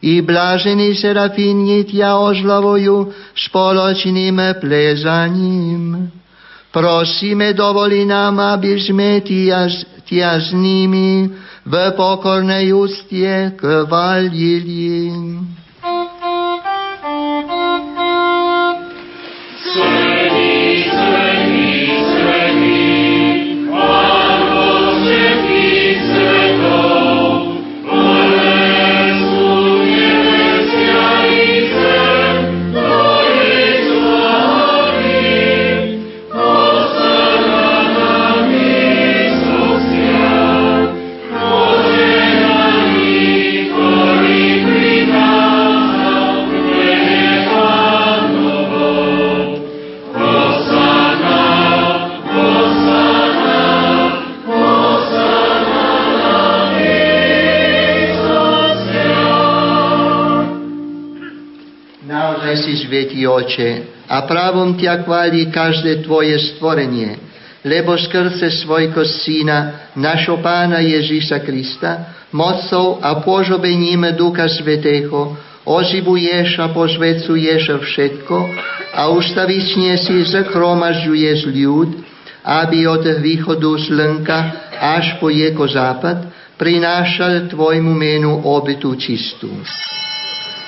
i 0.00 0.24
blážení 0.24 0.96
serafíni 0.96 1.84
Tia 1.84 2.16
ožlavujú 2.16 3.12
spoločným 3.36 4.40
plezaním. 4.56 6.08
Prosíme, 6.70 7.52
dovoli 7.52 8.06
nám, 8.06 8.38
aby 8.38 8.78
sme 8.80 9.20
tia, 9.20 9.66
tia 10.06 10.38
s 10.38 10.54
nimi 10.54 11.28
v 11.66 11.74
pokornej 11.98 12.72
ústie 12.72 13.52
kvalili. 13.58 15.12
Svetý 62.76 63.26
Oče, 63.26 64.02
a 64.10 64.26
právom 64.26 64.74
ťa 64.74 65.06
chváli 65.06 65.46
každé 65.54 66.02
Tvoje 66.02 66.34
stvorenie, 66.54 67.14
lebo 67.62 67.94
skrze 67.94 68.50
svojho 68.64 69.06
Syna, 69.06 69.92
našho 69.94 70.42
Pána 70.42 70.82
Ježíša 70.82 71.46
Krista, 71.46 72.18
mocou 72.34 72.98
a 72.98 73.22
pôžobením 73.22 74.10
Ducha 74.18 74.50
Svetého, 74.50 75.38
oživuješ 75.62 76.58
a 76.58 76.72
pozvecuješ 76.74 77.62
všetko 77.78 78.36
a 78.96 79.12
ustavične 79.12 79.94
si 80.00 80.26
zachromažďuješ 80.26 81.38
ľud, 81.46 81.90
aby 82.42 82.88
od 82.88 83.04
východu 83.20 83.70
slnka 83.78 84.38
až 84.80 85.20
po 85.20 85.28
jeho 85.28 85.68
západ 85.68 86.32
prinášal 86.56 87.52
Tvojmu 87.52 87.92
menu 87.92 88.32
obytu 88.42 88.96
čistú. 88.96 89.52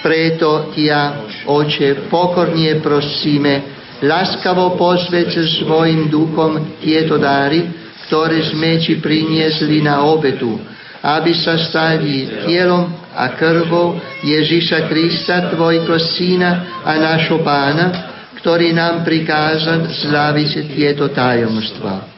Preto 0.02 0.74
tia, 0.74 1.30
Oče, 1.46 2.10
pokorne 2.10 2.82
prosíme, 2.82 3.62
láskavo 4.02 4.74
posved 4.74 5.30
svojim 5.30 6.10
duchom 6.10 6.78
tieto 6.82 7.22
dary, 7.22 7.70
ktoré 8.10 8.42
sme 8.50 8.82
Ti 8.82 8.98
priniesli 8.98 9.78
na 9.78 10.02
obetu, 10.02 10.58
aby 11.02 11.32
sa 11.38 11.54
stali 11.56 12.26
tielom 12.46 12.90
a 13.14 13.30
krvou 13.38 13.96
Ježíša 14.26 14.90
Krista, 14.90 15.54
Tvojho 15.54 15.96
Syna 16.02 16.82
a 16.82 16.98
našho 16.98 17.40
Pána, 17.46 18.12
ktorý 18.42 18.74
nám 18.74 19.06
prikázal 19.06 19.86
sláviť 19.86 20.74
tieto 20.74 21.06
tajomstva. 21.14 22.10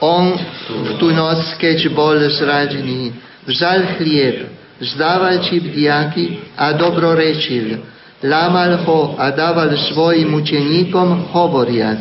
On 0.00 0.32
v 0.68 0.90
tú 0.96 1.12
noc, 1.12 1.44
keď 1.60 1.92
bol 1.92 2.16
zradený, 2.28 3.12
vzal 3.48 4.00
chlieb, 4.00 4.52
vzdával 4.80 5.44
ti 5.44 5.60
vdiaky 5.60 6.56
a 6.58 6.74
dobrorečil. 6.74 7.78
Lámal 8.24 8.80
ho 8.88 9.20
a 9.20 9.30
dával 9.30 9.76
svojim 9.76 10.32
učeníkom 10.32 11.34
hovoriac. 11.34 12.00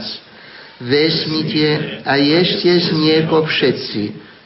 Vezmite 0.80 2.00
a 2.08 2.16
ešte 2.16 2.72
z 2.80 2.88
nieko 2.96 3.44
všetci. 3.44 4.02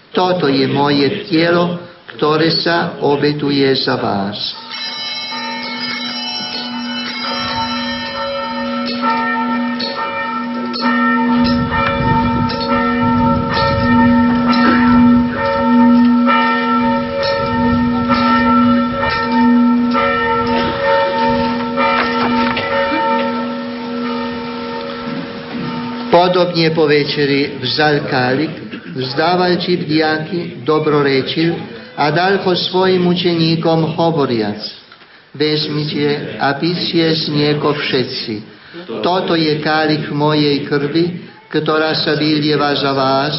Toto 0.10 0.50
je 0.50 0.66
moje 0.66 1.30
telo, 1.30 1.78
ktoré 2.18 2.50
sa 2.50 2.98
obetuje 3.06 3.70
za 3.78 3.94
vás. 3.98 4.67
Podobne 26.48 26.72
po 26.72 26.88
večeri 26.88 27.60
vzal 27.60 28.08
kálik, 28.08 28.56
vzdával 28.96 29.60
ti 29.60 29.76
vdiaky, 29.84 30.64
dobrorečil 30.64 31.60
a 32.00 32.08
dal 32.08 32.40
ho 32.40 32.56
svojim 32.56 33.04
učeníkom 33.04 34.00
hovoriac. 34.00 34.64
Vezmite 35.36 36.40
a 36.40 36.56
pície 36.56 37.04
z 37.04 37.36
nieko 37.36 37.76
všetci. 37.76 38.34
Toto 39.04 39.36
je 39.36 39.60
kálich 39.60 40.08
mojej 40.08 40.64
krvi, 40.64 41.28
ktorá 41.52 41.92
sa 42.00 42.16
vylieva 42.16 42.72
za 42.80 42.96
vás 42.96 43.36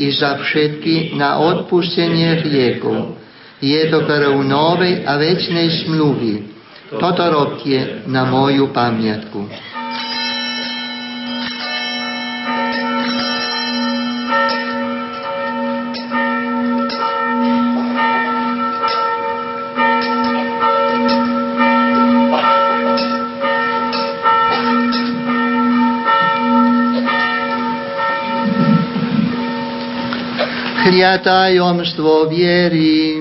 i 0.00 0.08
za 0.16 0.40
všetky 0.40 1.12
na 1.12 1.36
odpustenie 1.36 2.40
hriechov. 2.40 3.20
Je 3.60 3.84
to 3.92 4.00
krv 4.00 4.32
novej 4.40 5.04
a 5.04 5.20
väčšnej 5.20 5.84
smluvy. 5.84 6.32
Toto 6.88 7.20
robte 7.20 8.08
na 8.08 8.24
moju 8.24 8.72
pamiatku. 8.72 9.44
Tajomstvo 31.18 32.30
viery. 32.30 33.18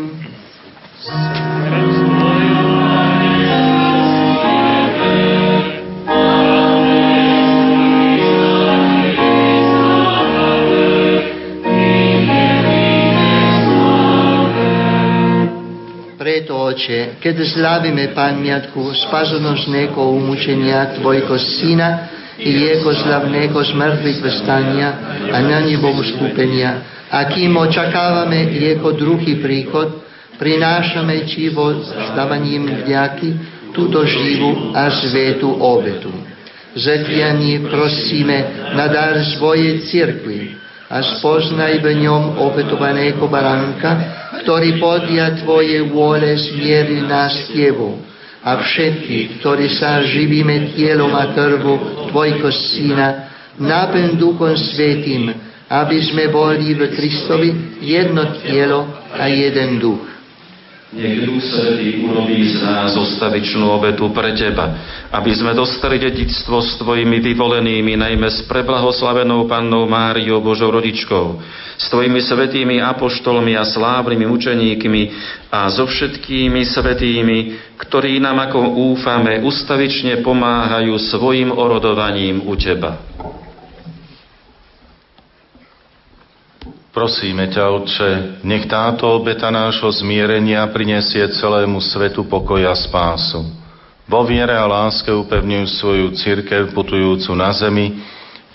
Preto, 16.21 16.69
Oče, 16.69 17.17
keď 17.17 17.35
slavíme 17.49 18.13
pamiatku 18.13 18.93
spasonosného 19.09 19.97
umučenia 19.97 21.01
Tvojho 21.01 21.33
Syna 21.41 22.13
i 22.37 22.69
Jeho 22.69 22.93
slavného 22.93 23.57
smrtvých 23.57 24.21
vstania 24.21 24.89
a 25.33 25.41
na 25.41 25.65
nebo 25.65 25.89
skupenia, 26.05 26.94
a 27.11 27.29
kým 27.29 27.53
očakávame 27.53 28.49
Jeho 28.55 28.89
druhý 28.97 29.37
príchod, 29.37 30.01
prinášame 30.41 31.29
čivo 31.29 31.85
stávaním 32.11 32.65
vďaky 32.83 33.29
túto 33.71 34.03
živú 34.07 34.71
a 34.71 34.89
svetu 34.89 35.51
obetu. 35.51 36.11
Zekliani 36.75 37.63
prosíme 37.71 38.71
na 38.75 38.91
dar 38.91 39.15
svojej 39.35 39.87
cirkvi 39.87 40.59
a 40.91 40.99
spoznaj 41.01 41.79
v 41.79 42.03
ňom 42.03 42.39
obetovaného 42.39 43.23
baránka, 43.31 43.91
ktorý 44.43 44.75
podľa 44.77 45.39
Tvoje 45.39 45.87
vôle 45.87 46.35
smierí 46.35 46.99
nás 47.07 47.47
Tebou 47.51 47.95
a 48.45 48.61
všetky, 48.61 49.41
ktorí 49.41 49.73
sa 49.73 50.05
živíme 50.05 50.77
tielom 50.77 51.15
a 51.17 51.33
krvu 51.33 52.05
Tvojho 52.13 52.49
Syna, 52.53 53.31
naplň 53.57 54.21
Duchom 54.21 54.53
Svetým, 54.53 55.33
aby 55.75 55.97
sme 55.99 56.31
boli 56.31 56.71
v 56.71 56.87
Kristovi 56.95 57.49
jedno 57.83 58.39
tielo 58.39 58.87
a 59.11 59.27
jeden 59.27 59.83
duch. 59.83 60.15
Nech 60.95 61.27
Duch 61.27 61.43
Svetý 61.43 62.07
urobí 62.07 62.55
z 62.55 62.63
nás 62.63 62.95
zostavičnú 62.95 63.67
obetu 63.67 64.07
pre 64.15 64.31
Teba, 64.31 64.79
aby 65.11 65.27
sme 65.35 65.51
dostali 65.51 65.99
dedictvo 65.99 66.63
s 66.63 66.79
Tvojimi 66.79 67.19
vyvolenými, 67.19 67.99
najmä 67.99 68.31
s 68.31 68.47
preblahoslavenou 68.47 69.43
Pannou 69.43 69.83
Máriou 69.91 70.39
Božou 70.39 70.71
rodičkou, 70.71 71.43
s 71.75 71.91
Tvojimi 71.91 72.23
svetými 72.23 72.79
apoštolmi 72.79 73.59
a 73.59 73.67
slávnymi 73.67 74.23
učeníkmi 74.23 75.01
a 75.51 75.67
so 75.67 75.83
všetkými 75.83 76.63
svetými, 76.63 77.37
ktorí 77.75 78.15
nám, 78.23 78.47
ako 78.47 78.79
úfame, 78.95 79.43
ustavične 79.43 80.23
pomáhajú 80.23 80.95
svojim 81.11 81.51
orodovaním 81.51 82.39
u 82.47 82.55
Teba. 82.55 83.03
Prosíme 86.95 87.51
ťa, 87.51 87.63
Otče, 87.75 88.11
nech 88.47 88.71
táto 88.71 89.19
obeta 89.19 89.51
nášho 89.51 89.91
zmierenia 89.91 90.63
prinesie 90.71 91.27
celému 91.27 91.83
svetu 91.83 92.23
pokoja 92.23 92.71
a 92.71 92.79
spásu. 92.79 93.43
Vo 94.07 94.23
viere 94.23 94.55
a 94.55 94.63
láske 94.63 95.11
upevňujú 95.11 95.65
svoju 95.75 96.07
církev 96.15 96.71
putujúcu 96.71 97.35
na 97.35 97.51
zemi, 97.51 97.99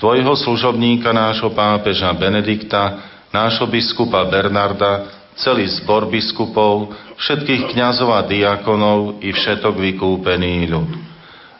Tvojho 0.00 0.32
služobníka, 0.32 1.12
nášho 1.12 1.52
pápeža 1.52 2.08
Benedikta, 2.16 3.04
nášho 3.28 3.68
biskupa 3.68 4.24
Bernarda, 4.24 5.12
celý 5.36 5.68
zbor 5.76 6.08
biskupov, 6.08 6.96
všetkých 7.20 7.76
kňazov 7.76 8.08
a 8.08 8.24
diakonov 8.24 9.20
i 9.20 9.36
všetok 9.36 9.76
vykúpený 9.76 10.64
ľud. 10.72 10.88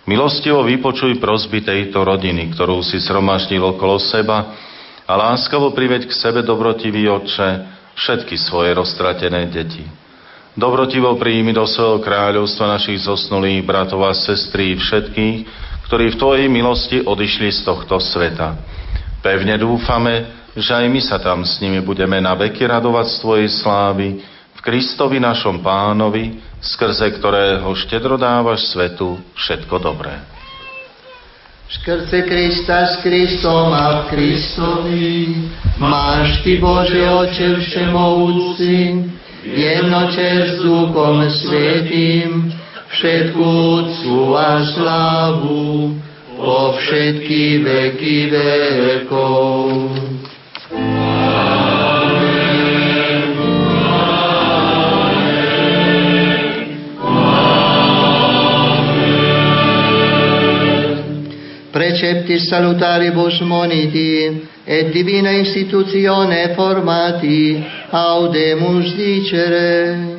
Milostivo 0.09 0.65
vypočuj 0.65 1.21
prosby 1.21 1.61
tejto 1.61 2.01
rodiny, 2.01 2.57
ktorú 2.57 2.81
si 2.81 2.97
sromaždil 3.05 3.61
okolo 3.61 4.01
seba, 4.01 4.57
a 5.11 5.19
láskavo 5.19 5.75
priveď 5.75 6.07
k 6.07 6.15
sebe 6.15 6.47
dobrotivý 6.47 7.11
Otče 7.11 7.67
všetky 7.99 8.39
svoje 8.39 8.71
roztratené 8.79 9.51
deti. 9.51 9.83
Dobrotivo 10.55 11.19
príjmi 11.19 11.51
do 11.51 11.67
svojho 11.67 11.99
kráľovstva 11.99 12.79
našich 12.79 13.03
zosnulých 13.11 13.67
bratov 13.67 14.07
a 14.07 14.15
sestry 14.15 14.79
všetkých, 14.79 15.37
ktorí 15.91 16.15
v 16.15 16.21
Tvojej 16.21 16.47
milosti 16.47 17.03
odišli 17.03 17.51
z 17.51 17.67
tohto 17.67 17.99
sveta. 17.99 18.55
Pevne 19.19 19.59
dúfame, 19.59 20.47
že 20.55 20.79
aj 20.79 20.87
my 20.87 21.01
sa 21.03 21.19
tam 21.19 21.43
s 21.43 21.59
nimi 21.59 21.83
budeme 21.83 22.23
na 22.23 22.39
veky 22.39 22.71
radovať 22.71 23.07
z 23.11 23.17
Tvojej 23.19 23.49
slávy, 23.51 24.23
v 24.55 24.61
Kristovi 24.63 25.19
našom 25.19 25.59
pánovi, 25.59 26.39
skrze 26.63 27.11
ktorého 27.19 27.67
štedro 27.75 28.15
dávaš 28.15 28.71
svetu 28.71 29.19
všetko 29.35 29.75
dobré. 29.83 30.30
Skrze 31.71 32.23
Krista 32.23 32.87
s 32.87 32.97
Kristom 32.97 33.71
a 33.71 34.03
v 34.03 34.11
Kristovi 34.11 35.39
máš 35.79 36.43
Ty, 36.43 36.59
Bože 36.59 36.99
Oče 36.99 37.63
Všemovúci, 37.63 39.07
jednoče 39.47 40.31
s 40.51 40.67
Duchom 40.67 41.31
Svetým, 41.31 42.51
všetku 42.91 43.39
úctu 43.79 44.35
a 44.35 44.67
slávu 44.67 45.95
po 46.35 46.75
všetky 46.75 47.63
veky 47.63 48.19
vekov. 48.35 49.95
Precepti 61.91 62.39
salutaribus 62.39 63.41
moniti 63.41 64.47
et 64.65 64.93
divina 64.93 65.31
institutione 65.31 66.55
formati 66.55 67.63
audemus 67.91 68.95
dicere 68.95 70.19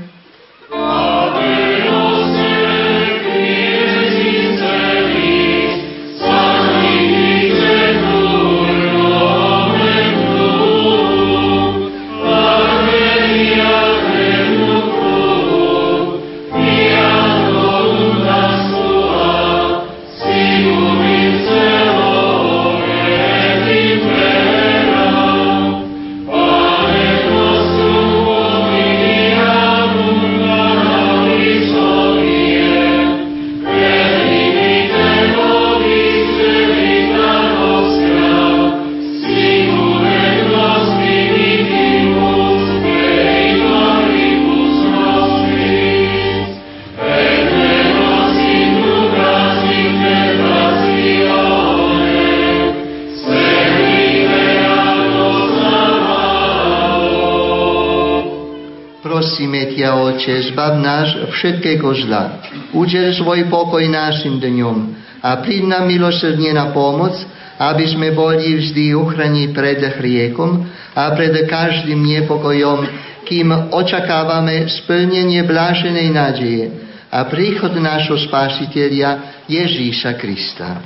Oče, 59.80 60.52
zbav 60.52 60.76
nás 60.84 61.08
všetkého 61.32 61.88
zla. 62.04 62.44
Udel 62.76 63.16
svoj 63.16 63.48
pokoj 63.48 63.84
našim 63.88 64.44
dňom 64.44 64.78
a 65.22 65.40
príď 65.40 65.70
nám 65.70 65.88
milosrdne 65.88 66.52
na 66.52 66.76
pomoc, 66.76 67.16
sme 67.62 68.10
boli 68.18 68.58
vždy 68.58 68.98
uchrani 68.98 69.54
pred 69.54 69.78
hriekom 70.02 70.66
a 70.98 71.14
pred 71.14 71.46
každým 71.46 72.02
nepokojom, 72.02 72.90
kým 73.30 73.54
očakávame 73.70 74.66
splnenie 74.66 75.46
bláženej 75.46 76.10
nádeje 76.10 76.66
a 77.14 77.28
príchod 77.30 77.72
nášho 77.78 78.18
spásiteľa 78.18 79.46
Ježíša 79.46 80.18
Krista. 80.18 80.82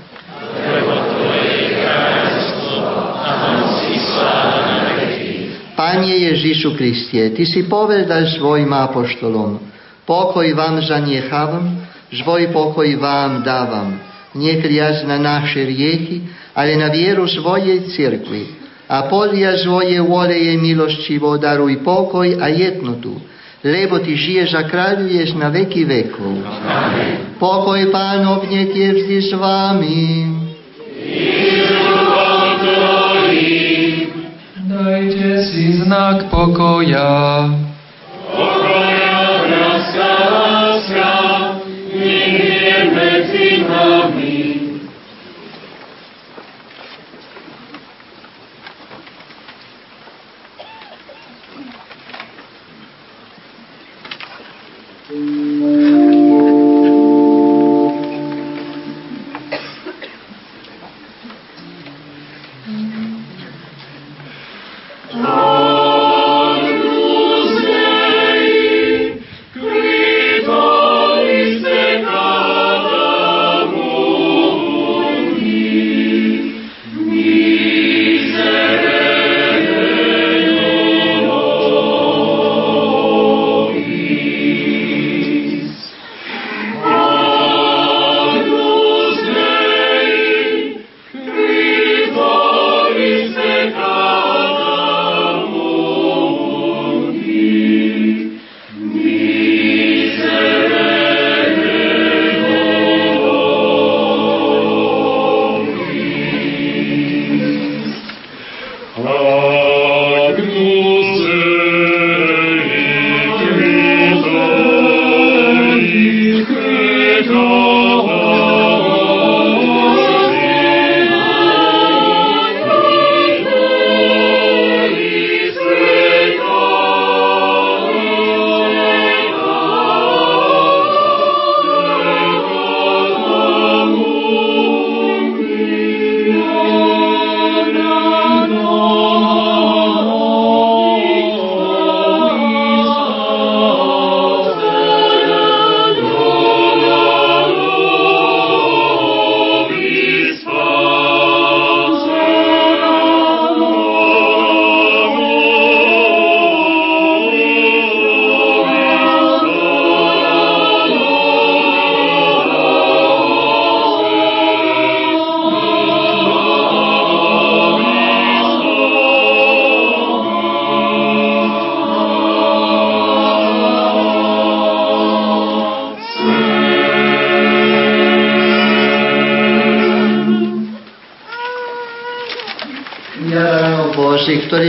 Panie 5.76 6.32
Ježišu 6.32 6.80
Kristie, 6.80 7.36
Ty 7.36 7.44
si 7.44 7.68
povedal 7.68 8.32
svojim 8.32 8.72
apoštolom, 8.72 9.60
pokoj 10.08 10.48
vám 10.56 10.80
zanechávam, 10.80 11.84
svoj 12.16 12.48
pokoj 12.56 12.88
vám 12.96 13.44
dávam. 13.44 14.00
Nekliac 14.36 15.04
na 15.04 15.20
naše 15.20 15.68
riechy, 15.68 16.24
ale 16.56 16.80
na 16.80 16.88
vieru 16.88 17.28
svojej 17.28 17.92
cirkvi. 17.92 18.56
A 18.88 19.12
podľa 19.12 19.68
svojej 19.68 20.00
vôle 20.00 20.36
je 20.36 20.56
milostivo 20.56 21.36
daruj 21.36 21.84
pokoj 21.84 22.40
a 22.40 22.48
jednotu, 22.48 23.20
lebo 23.60 24.00
Ty 24.00 24.12
žiješ 24.16 24.56
a 24.56 24.64
kráľuješ 24.72 25.36
na 25.36 25.52
veky 25.52 25.84
vekov. 25.84 26.40
Pokoj 27.36 27.82
Pánov 27.92 28.48
nech 28.48 28.72
je 28.72 28.90
vždy 28.96 29.18
s 29.28 29.32
Vami. 29.36 30.45
Dajte 34.86 35.42
si 35.50 35.82
znak 35.82 36.30
pokoja. 36.30 37.50
Pokoja, 38.30 39.18
láska, 39.50 40.14
láska, 40.30 41.12
nech 41.90 42.38
je 42.38 42.78
medzi 42.94 43.66
nami. 43.66 44.35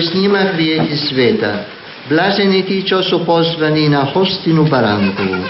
Boží, 0.06 0.14
ktorý 0.14 0.22
sníma 0.22 0.40
hriechy 0.54 0.96
sveta. 1.10 1.52
Blažení 2.06 2.62
tí, 2.62 2.86
čo 2.86 3.02
sú 3.02 3.26
pozvaní 3.26 3.90
na 3.90 4.06
hostinu 4.06 4.62
baránku. 4.70 5.42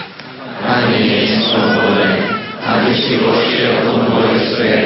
Pane, 0.65 0.99
nie 1.05 1.29
som 1.45 1.61
hoden, 1.61 2.17
aby 2.65 2.93
si 2.97 3.21
vošiel 3.21 3.85
do 3.85 3.93
môjho 4.09 4.41
svetu, 4.57 4.86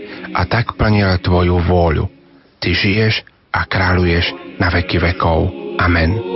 a 0.31 0.41
tak 0.47 0.79
plnila 0.79 1.19
Tvoju 1.19 1.59
vôľu. 1.63 2.05
Ty 2.61 2.69
žiješ 2.71 3.25
a 3.51 3.67
kráľuješ 3.67 4.57
na 4.61 4.71
veky 4.71 5.01
vekov. 5.01 5.51
Amen. 5.81 6.30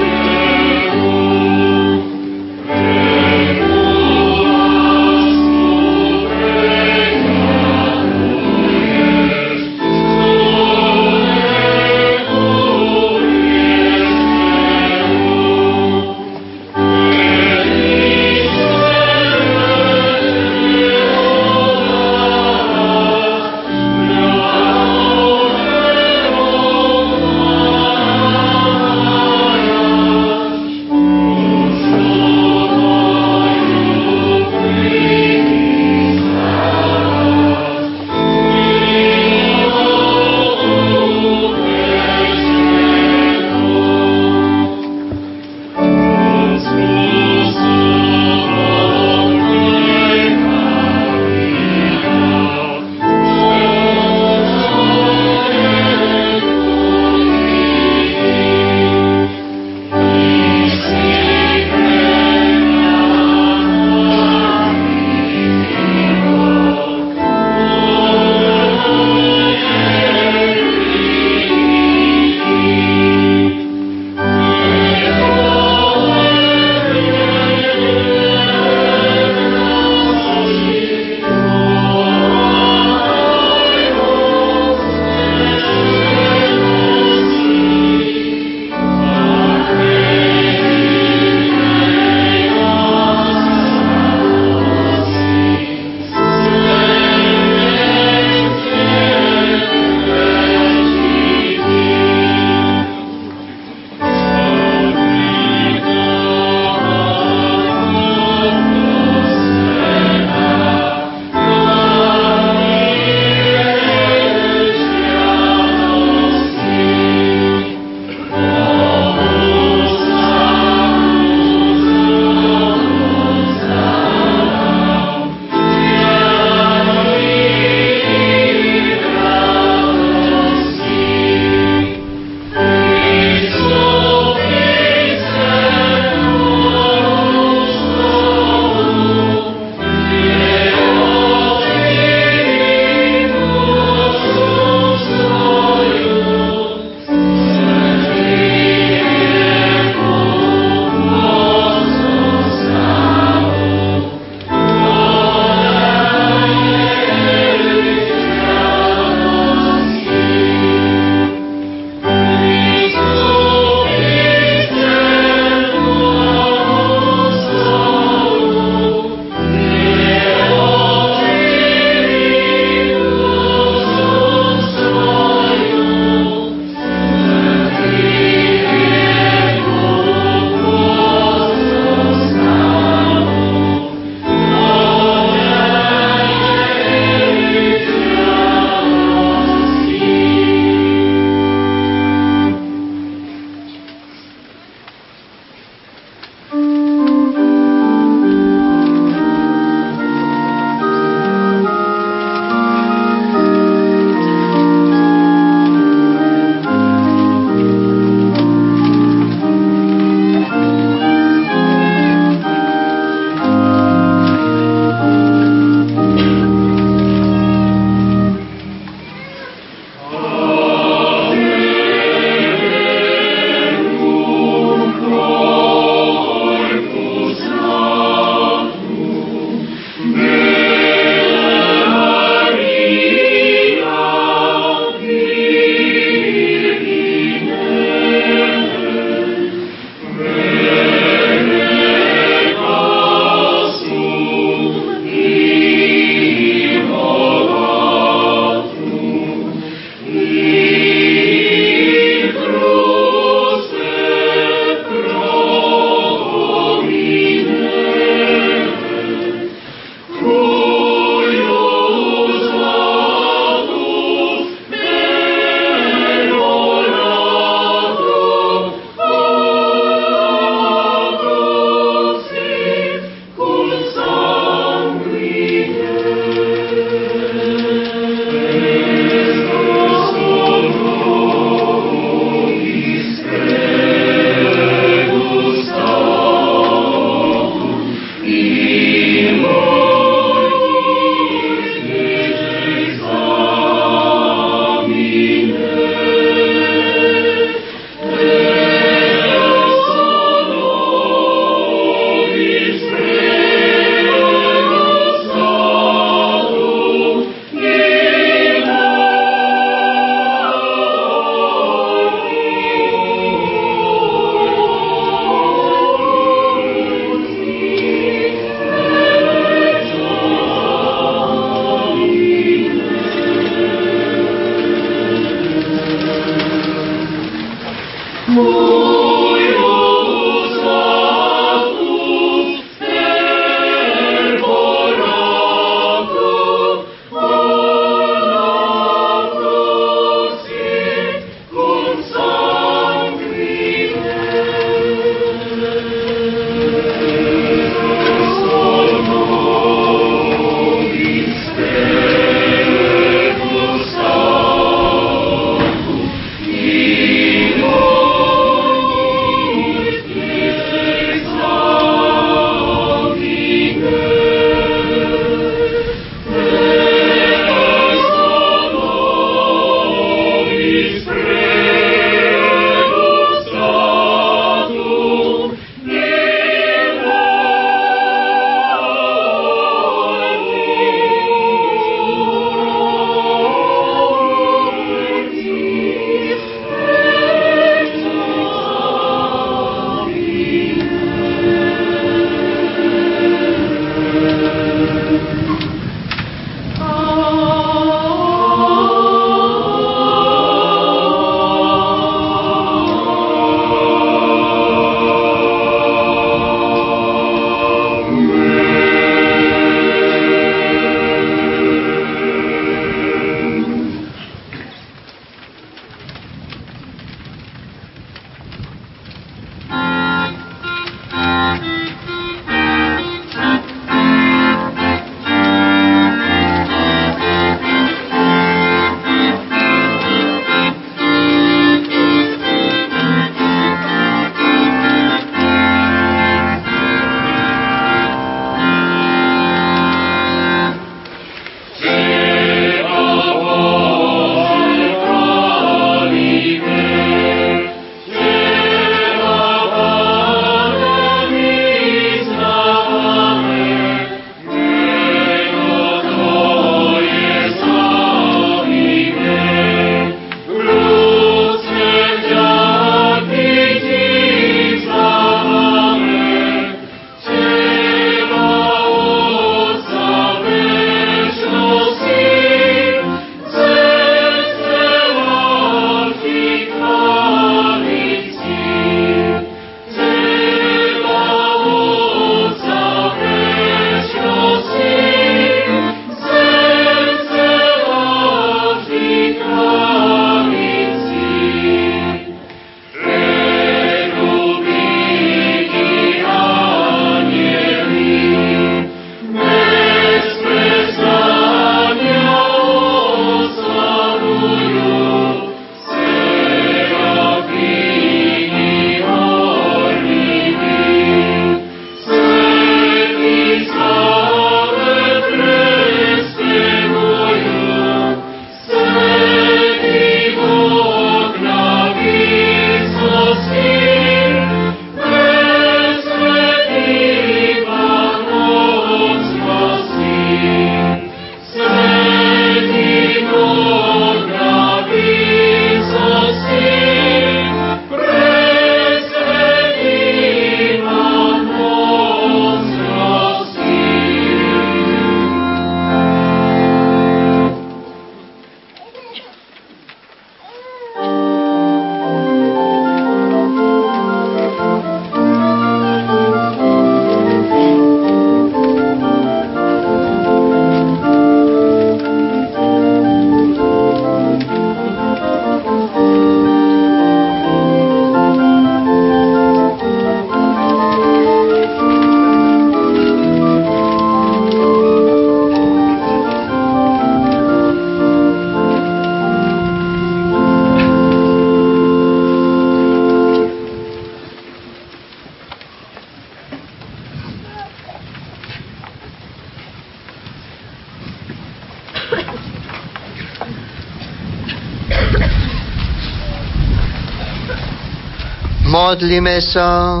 Modlíme 598.88 599.36
sa. 599.44 600.00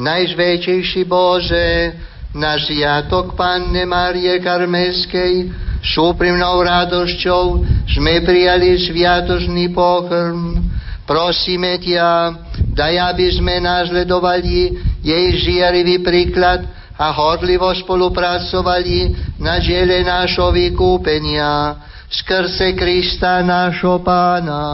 Najžvejčejší 0.00 1.04
Bože, 1.04 1.92
na 2.32 2.56
žiatok 2.56 3.36
Panne 3.36 3.84
Márie 3.84 4.40
Karmeskej 4.40 5.52
s 5.84 5.92
úprimnou 6.00 6.64
radosťou 6.64 7.60
sme 7.84 8.24
prijali 8.24 8.80
sviatočný 8.80 9.68
pokrm. 9.76 10.64
Prosíme 11.04 11.76
ťa, 11.76 12.08
daj, 12.72 12.94
aby 13.12 13.36
sme 13.36 13.60
následovali 13.60 14.80
jej 15.04 15.26
žiarivý 15.44 16.00
príklad 16.00 16.64
a 16.96 17.12
hodlivo 17.12 17.68
spolupracovali 17.84 19.12
na 19.36 19.60
diele 19.60 20.00
nášho 20.08 20.48
vykúpenia 20.48 21.76
skrze 22.08 22.72
Krista 22.72 23.44
nášho 23.44 24.00
Pána. 24.00 24.64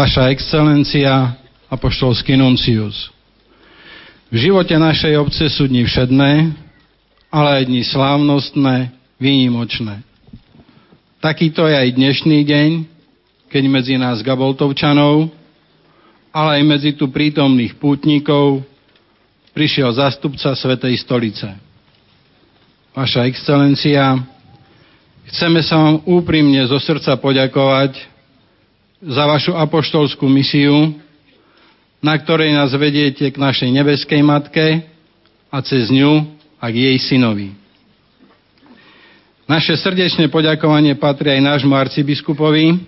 Vaša 0.00 0.32
excelencia, 0.32 1.36
apoštolský 1.68 2.32
nuncius. 2.32 3.12
V 4.32 4.48
živote 4.48 4.72
našej 4.72 5.12
obce 5.20 5.44
sú 5.52 5.68
dni 5.68 5.84
všedné, 5.84 6.56
ale 7.28 7.48
aj 7.60 7.68
dni 7.68 7.84
slávnostné, 7.84 8.96
výnimočné. 9.20 10.00
Takýto 11.20 11.68
je 11.68 11.76
aj 11.76 12.00
dnešný 12.00 12.38
deň, 12.48 12.70
keď 13.52 13.62
medzi 13.68 14.00
nás 14.00 14.24
Gaboltovčanov, 14.24 15.28
ale 16.32 16.50
aj 16.56 16.62
medzi 16.64 16.96
tu 16.96 17.12
prítomných 17.12 17.76
pútnikov 17.76 18.64
prišiel 19.52 19.92
zastupca 19.92 20.56
Svetej 20.56 20.96
stolice. 20.96 21.60
Vaša 22.96 23.28
excelencia, 23.28 24.16
chceme 25.28 25.60
sa 25.60 25.76
vám 25.76 26.00
úprimne 26.08 26.64
zo 26.64 26.80
srdca 26.80 27.20
poďakovať 27.20 28.09
za 29.00 29.24
vašu 29.24 29.56
apoštolskú 29.56 30.28
misiu, 30.28 30.92
na 32.04 32.16
ktorej 32.16 32.52
nás 32.52 32.72
vediete 32.76 33.28
k 33.32 33.36
našej 33.36 33.72
nebeskej 33.72 34.20
matke 34.20 34.84
a 35.48 35.58
cez 35.64 35.88
ňu 35.88 36.28
a 36.60 36.68
k 36.68 36.76
jej 36.76 36.98
synovi. 37.00 37.56
Naše 39.50 39.74
srdečné 39.80 40.30
poďakovanie 40.30 40.94
patrí 40.94 41.34
aj 41.34 41.42
nášmu 41.42 41.74
arcibiskupovi 41.74 42.78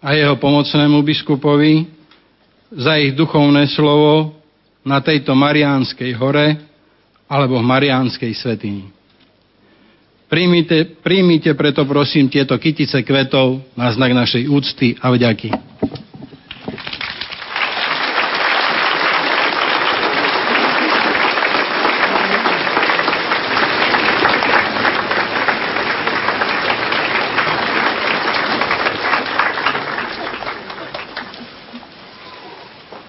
a 0.00 0.16
jeho 0.16 0.40
pomocnému 0.40 1.04
biskupovi 1.04 1.84
za 2.72 2.96
ich 2.96 3.12
duchovné 3.12 3.68
slovo 3.68 4.32
na 4.80 5.04
tejto 5.04 5.36
Mariánskej 5.36 6.16
hore 6.16 6.56
alebo 7.28 7.60
v 7.60 7.68
Mariánskej 7.68 8.32
svetini. 8.32 8.88
Príjmite, 10.24 10.96
príjmite 11.04 11.52
preto 11.52 11.84
prosím 11.84 12.32
tieto 12.32 12.56
kytice 12.56 13.04
kvetov 13.04 13.60
na 13.76 13.92
znak 13.92 14.16
našej 14.16 14.48
úcty 14.48 14.96
a 14.96 15.12
vďaky. 15.12 15.52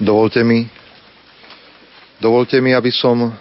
Dovolte 0.05 0.43
mi, 0.43 0.67
dovolte 2.21 2.61
mi, 2.61 2.75
aby 2.75 2.91
som 2.93 3.33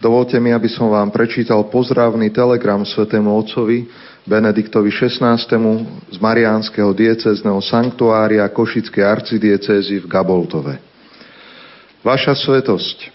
Dovolte 0.00 0.40
mi, 0.40 0.48
aby 0.48 0.64
som 0.64 0.88
vám 0.88 1.12
prečítal 1.12 1.68
pozdravný 1.68 2.32
telegram 2.32 2.80
svetému 2.88 3.36
otcovi 3.36 3.84
Benediktovi 4.24 4.88
XVI. 4.88 5.36
z 6.08 6.16
Mariánskeho 6.16 6.96
diecezneho 6.96 7.60
sanktuária 7.60 8.48
Košickej 8.48 9.04
arcidiecézy 9.04 10.00
v 10.00 10.08
Gaboltove. 10.08 10.80
Vaša 12.00 12.32
svetosť, 12.32 13.12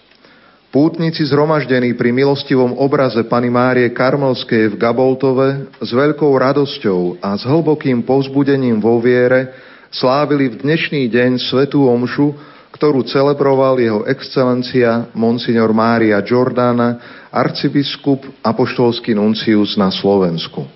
pútnici 0.70 1.26
zhromaždení 1.26 1.98
pri 1.98 2.14
milostivom 2.14 2.78
obraze 2.78 3.26
Pany 3.26 3.50
Márie 3.50 3.90
Karmelskej 3.90 4.70
v 4.70 4.76
Gaboltove 4.78 5.74
s 5.82 5.90
veľkou 5.90 6.30
radosťou 6.38 7.18
a 7.18 7.34
s 7.34 7.50
hlbokým 7.50 8.06
povzbudením 8.06 8.78
vo 8.78 9.02
viere 9.02 9.58
slávili 9.90 10.54
v 10.54 10.62
dnešný 10.62 11.10
deň 11.10 11.42
svetú 11.50 11.90
omšu 11.90 12.55
ktorú 12.76 13.08
celebroval 13.08 13.80
jeho 13.80 14.04
excelencia 14.04 15.08
Monsignor 15.16 15.72
Mária 15.72 16.20
Giordana, 16.20 17.00
arcibiskup 17.32 18.28
apoštolský 18.44 19.16
nuncius 19.16 19.80
na 19.80 19.88
Slovensku. 19.88 20.68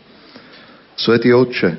Svetý 0.96 1.36
Otče, 1.36 1.76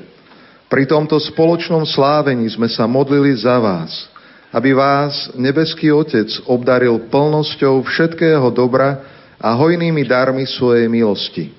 pri 0.69 0.85
tomto 0.85 1.17
spoločnom 1.17 1.83
slávení 1.89 2.45
sme 2.53 2.69
sa 2.69 2.85
modlili 2.85 3.33
za 3.33 3.57
vás, 3.57 4.07
aby 4.53 4.77
vás 4.77 5.33
nebeský 5.33 5.89
Otec 5.89 6.29
obdaril 6.45 7.09
plnosťou 7.09 7.81
všetkého 7.81 8.45
dobra 8.53 9.01
a 9.41 9.57
hojnými 9.57 10.05
darmi 10.05 10.45
svojej 10.45 10.85
milosti. 10.85 11.49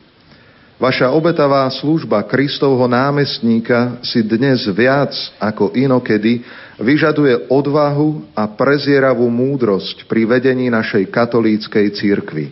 Vaša 0.79 1.15
obetavá 1.15 1.67
služba 1.71 2.27
Kristovho 2.27 2.91
námestníka 2.91 4.03
si 4.03 4.23
dnes 4.23 4.67
viac 4.71 5.15
ako 5.39 5.75
inokedy 5.79 6.43
vyžaduje 6.81 7.53
odvahu 7.53 8.33
a 8.33 8.49
prezieravú 8.49 9.29
múdrosť 9.29 10.09
pri 10.09 10.25
vedení 10.25 10.73
našej 10.73 11.13
katolíckej 11.13 11.87
církvy. 11.93 12.47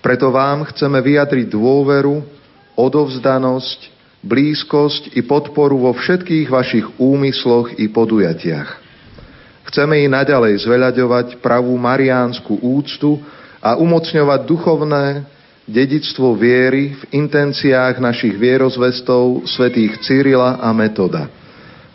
Preto 0.00 0.32
vám 0.32 0.66
chceme 0.72 0.98
vyjadriť 0.98 1.46
dôveru, 1.52 2.24
odovzdanosť, 2.74 3.80
blízkosť 4.24 5.14
i 5.14 5.20
podporu 5.22 5.76
vo 5.76 5.92
všetkých 5.94 6.48
vašich 6.48 6.86
úmysloch 6.96 7.76
i 7.76 7.86
podujatiach. 7.92 8.68
Chceme 9.70 10.02
i 10.02 10.10
naďalej 10.10 10.66
zveľaďovať 10.66 11.26
pravú 11.38 11.76
mariánsku 11.78 12.58
úctu 12.58 13.20
a 13.60 13.76
umocňovať 13.78 14.40
duchovné 14.48 15.06
dedictvo 15.68 16.34
viery 16.34 16.96
v 16.96 17.02
intenciách 17.14 18.02
našich 18.02 18.34
vierozvestov 18.34 19.46
svätých 19.46 20.02
Cyrila 20.02 20.58
a 20.58 20.74
Metoda– 20.74 21.30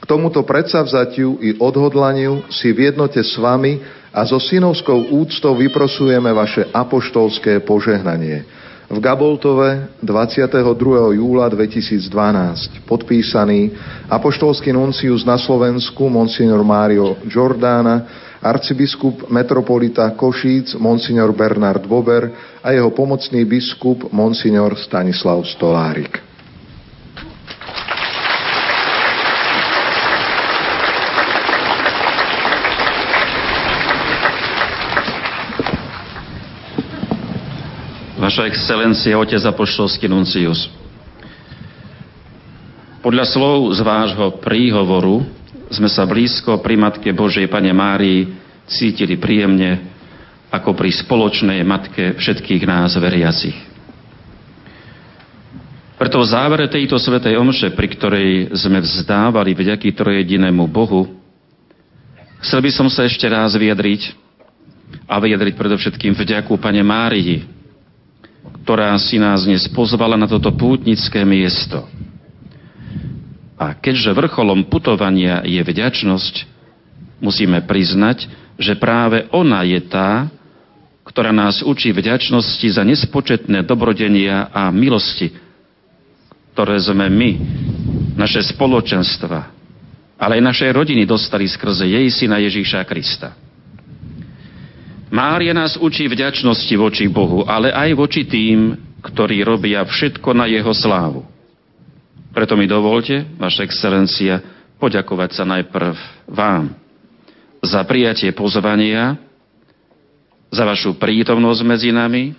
tomuto 0.06 0.46
predsavzatiu 0.46 1.42
i 1.42 1.58
odhodlaniu 1.58 2.46
si 2.54 2.72
v 2.72 2.94
jednote 2.94 3.20
s 3.20 3.36
vami 3.38 3.82
a 4.16 4.24
so 4.24 4.40
synovskou 4.40 5.12
úctou 5.12 5.58
vyprosujeme 5.58 6.32
vaše 6.32 6.64
apoštolské 6.72 7.60
požehnanie. 7.66 8.46
V 8.86 9.02
Gaboltove 9.02 9.98
22. 10.06 11.18
júla 11.18 11.50
2012 11.50 12.86
podpísaný 12.86 13.74
apoštolský 14.06 14.70
nuncius 14.70 15.26
na 15.26 15.42
Slovensku 15.42 16.06
Monsignor 16.06 16.62
Mário 16.62 17.18
Giordana, 17.26 18.06
arcibiskup 18.46 19.26
metropolita 19.34 20.14
Košíc 20.14 20.78
Monsignor 20.78 21.34
Bernard 21.34 21.82
Bober 21.90 22.30
a 22.62 22.70
jeho 22.78 22.94
pomocný 22.94 23.42
biskup 23.42 24.14
Monsignor 24.14 24.78
Stanislav 24.78 25.42
Stolárik. 25.50 26.35
Vaša 38.26 38.50
excelencia, 38.50 39.22
otec 39.22 39.38
apoštolský 39.38 40.10
nuncius. 40.10 40.66
Podľa 43.06 43.22
slov 43.30 43.70
z 43.78 43.86
vášho 43.86 44.42
príhovoru 44.42 45.22
sme 45.70 45.86
sa 45.86 46.10
blízko 46.10 46.58
pri 46.58 46.74
Matke 46.74 47.14
Božej 47.14 47.46
Pane 47.46 47.70
Márii 47.70 48.34
cítili 48.66 49.14
príjemne 49.22 49.78
ako 50.50 50.74
pri 50.74 50.90
spoločnej 51.06 51.62
Matke 51.62 52.18
všetkých 52.18 52.66
nás 52.66 52.98
veriacich. 52.98 53.54
Preto 56.02 56.18
v 56.18 56.26
závere 56.26 56.66
tejto 56.66 56.98
svetej 56.98 57.38
omše, 57.38 57.78
pri 57.78 57.88
ktorej 57.94 58.58
sme 58.58 58.82
vzdávali 58.82 59.54
vďaky 59.54 59.94
trojedinému 59.94 60.66
Bohu, 60.66 61.14
chcel 62.42 62.58
by 62.66 62.74
som 62.74 62.90
sa 62.90 63.06
ešte 63.06 63.30
raz 63.30 63.54
vyjadriť 63.54 64.18
a 65.06 65.22
vyjadriť 65.22 65.54
predovšetkým 65.54 66.18
vďaku 66.18 66.58
Pane 66.58 66.82
Márii, 66.82 67.54
ktorá 68.66 68.98
si 68.98 69.22
nás 69.22 69.46
dnes 69.46 69.70
pozvala 69.70 70.18
na 70.18 70.26
toto 70.26 70.50
pútnické 70.50 71.22
miesto. 71.22 71.86
A 73.62 73.78
keďže 73.78 74.10
vrcholom 74.18 74.66
putovania 74.66 75.46
je 75.46 75.62
vďačnosť, 75.62 76.50
musíme 77.22 77.62
priznať, 77.62 78.26
že 78.58 78.74
práve 78.74 79.30
ona 79.30 79.62
je 79.70 79.78
tá, 79.86 80.34
ktorá 81.06 81.30
nás 81.30 81.62
učí 81.62 81.94
vďačnosti 81.94 82.66
za 82.74 82.82
nespočetné 82.82 83.62
dobrodenia 83.62 84.50
a 84.50 84.74
milosti, 84.74 85.30
ktoré 86.58 86.82
sme 86.82 87.06
my, 87.06 87.32
naše 88.18 88.42
spoločenstva, 88.50 89.46
ale 90.18 90.42
aj 90.42 90.44
naše 90.44 90.66
rodiny 90.74 91.06
dostali 91.06 91.46
skrze 91.46 91.86
jej 91.86 92.10
syna 92.10 92.42
Ježíša 92.42 92.82
Krista. 92.82 93.45
Mária 95.16 95.56
nás 95.56 95.80
učí 95.80 96.12
vďačnosti 96.12 96.76
voči 96.76 97.08
Bohu, 97.08 97.48
ale 97.48 97.72
aj 97.72 97.96
voči 97.96 98.28
tým, 98.28 98.76
ktorí 99.00 99.48
robia 99.48 99.80
všetko 99.88 100.36
na 100.36 100.44
jeho 100.52 100.76
slávu. 100.76 101.24
Preto 102.36 102.60
mi 102.60 102.68
dovolte, 102.68 103.24
Vaša 103.40 103.64
excelencia, 103.64 104.44
poďakovať 104.76 105.40
sa 105.40 105.48
najprv 105.48 105.96
vám 106.28 106.76
za 107.64 107.80
prijatie 107.88 108.36
pozvania, 108.36 109.16
za 110.52 110.68
vašu 110.68 111.00
prítomnosť 111.00 111.62
medzi 111.64 111.96
nami, 111.96 112.36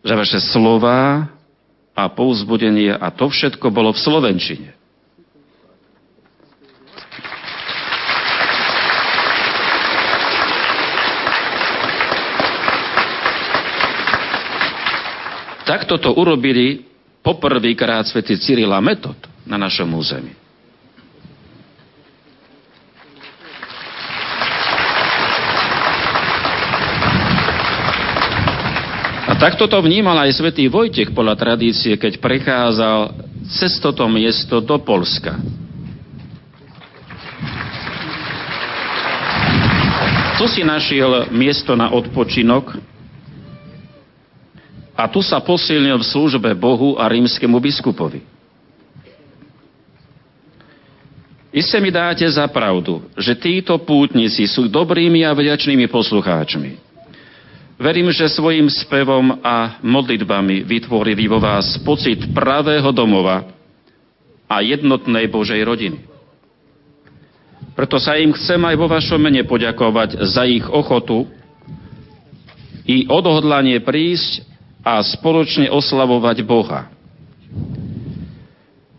za 0.00 0.16
vaše 0.16 0.40
slova 0.40 1.28
a 1.92 2.02
pouzbudenie 2.08 2.96
a 2.96 3.12
to 3.12 3.28
všetko 3.28 3.68
bolo 3.68 3.92
v 3.92 4.00
Slovenčine. 4.00 4.81
Takto 15.72 15.96
to 15.96 16.12
urobili 16.12 16.84
poprvýkrát 17.24 18.04
svätý 18.04 18.36
Cyril 18.36 18.68
a 18.76 18.84
Metod 18.84 19.16
na 19.48 19.56
našom 19.56 19.88
území. 19.96 20.36
A 29.24 29.32
takto 29.40 29.64
to 29.64 29.80
vnímal 29.80 30.20
aj 30.20 30.44
svätý 30.44 30.68
Vojtech 30.68 31.08
podľa 31.16 31.40
tradície, 31.40 31.96
keď 31.96 32.20
prechádzal 32.20 33.16
cez 33.48 33.80
toto 33.80 34.04
miesto 34.12 34.60
do 34.60 34.76
Polska. 34.76 35.40
Tu 40.36 40.44
si 40.52 40.60
našiel 40.68 41.32
miesto 41.32 41.72
na 41.72 41.88
odpočinok 41.96 42.91
a 44.92 45.08
tu 45.08 45.24
sa 45.24 45.40
posilnil 45.40 45.96
v 46.00 46.08
službe 46.08 46.52
Bohu 46.52 47.00
a 47.00 47.08
rímskemu 47.08 47.56
biskupovi. 47.56 48.20
Iste 51.52 51.76
mi 51.84 51.92
dáte 51.92 52.24
za 52.32 52.48
pravdu, 52.48 53.04
že 53.12 53.36
títo 53.36 53.76
pútnici 53.76 54.48
sú 54.48 54.72
dobrými 54.72 55.20
a 55.20 55.36
vďačnými 55.36 55.84
poslucháčmi. 55.84 56.80
Verím, 57.76 58.08
že 58.08 58.32
svojim 58.32 58.72
spevom 58.72 59.36
a 59.44 59.76
modlitbami 59.84 60.64
vytvorili 60.64 61.28
vo 61.28 61.36
vás 61.42 61.76
pocit 61.84 62.24
pravého 62.32 62.88
domova 62.94 63.52
a 64.48 64.64
jednotnej 64.64 65.28
Božej 65.28 65.60
rodiny. 65.60 65.98
Preto 67.72 67.96
sa 68.00 68.16
im 68.20 68.32
chcem 68.36 68.60
aj 68.60 68.76
vo 68.76 68.88
vašom 68.88 69.20
mene 69.20 69.44
poďakovať 69.44 70.24
za 70.28 70.44
ich 70.48 70.64
ochotu 70.64 71.28
i 72.84 73.08
odhodlanie 73.08 73.80
prísť 73.80 74.51
a 74.82 74.98
spoločne 75.02 75.70
oslavovať 75.70 76.36
Boha. 76.42 76.90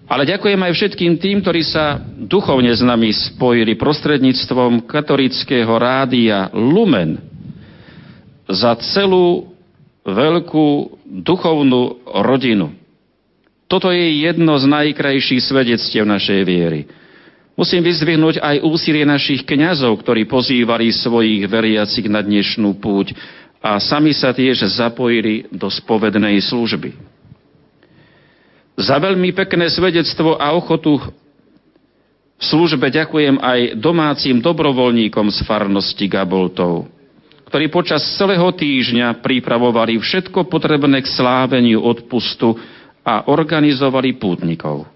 Ale 0.08 0.30
ďakujem 0.30 0.60
aj 0.60 0.74
všetkým 0.76 1.14
tým, 1.18 1.42
ktorí 1.42 1.64
sa 1.64 2.00
duchovne 2.06 2.70
s 2.72 2.84
nami 2.84 3.10
spojili 3.12 3.74
prostredníctvom 3.80 4.86
katolického 4.86 5.74
rádia 5.80 6.52
Lumen 6.54 7.18
za 8.46 8.76
celú 8.94 9.56
veľkú 10.04 11.00
duchovnú 11.24 12.04
rodinu. 12.24 12.76
Toto 13.72 13.90
je 13.90 14.22
jedno 14.22 14.54
z 14.60 14.70
najkrajších 14.70 15.42
svedectiev 15.50 16.06
našej 16.06 16.46
viery. 16.46 16.86
Musím 17.54 17.86
vyzdvihnúť 17.86 18.42
aj 18.42 18.66
úsilie 18.66 19.06
našich 19.06 19.46
kňazov, 19.46 20.02
ktorí 20.02 20.26
pozývali 20.26 20.94
svojich 20.94 21.46
veriacich 21.46 22.06
na 22.10 22.22
dnešnú 22.22 22.78
púť 22.78 23.14
a 23.64 23.80
sami 23.80 24.12
sa 24.12 24.36
tiež 24.36 24.68
zapojili 24.76 25.48
do 25.48 25.72
spovednej 25.72 26.36
služby. 26.44 26.92
Za 28.76 29.00
veľmi 29.00 29.32
pekné 29.32 29.72
svedectvo 29.72 30.36
a 30.36 30.52
ochotu 30.52 31.00
v 32.36 32.44
službe 32.44 32.92
ďakujem 32.92 33.40
aj 33.40 33.80
domácim 33.80 34.44
dobrovoľníkom 34.44 35.32
z 35.32 35.40
farnosti 35.48 36.12
Gaboltov, 36.12 36.92
ktorí 37.48 37.72
počas 37.72 38.04
celého 38.20 38.52
týždňa 38.52 39.24
pripravovali 39.24 39.96
všetko 39.96 40.52
potrebné 40.52 41.00
k 41.00 41.08
sláveniu 41.08 41.80
odpustu 41.80 42.60
a 43.00 43.32
organizovali 43.32 44.20
pútnikov. 44.20 44.92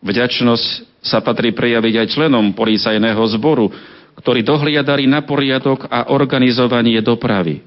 Vďačnosť 0.00 0.66
sa 1.04 1.20
patrí 1.20 1.52
prejaviť 1.52 1.94
aj 2.00 2.10
členom 2.16 2.56
policajného 2.56 3.22
zboru, 3.36 3.68
ktorí 4.16 4.40
dohliadali 4.42 5.04
na 5.04 5.20
poriadok 5.22 5.86
a 5.86 6.10
organizovanie 6.10 6.98
dopravy. 7.04 7.62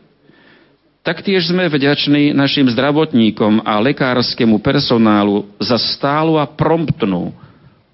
Taktiež 1.00 1.48
sme 1.50 1.72
vďační 1.72 2.36
našim 2.36 2.68
zdravotníkom 2.70 3.64
a 3.64 3.80
lekárskému 3.80 4.60
personálu 4.60 5.48
za 5.58 5.80
stálu 5.80 6.36
a 6.36 6.46
promptnú 6.46 7.32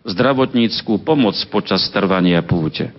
zdravotníckú 0.03 0.99
pomoc 1.05 1.37
počas 1.47 1.85
trvania 1.93 2.41
púte. 2.41 2.89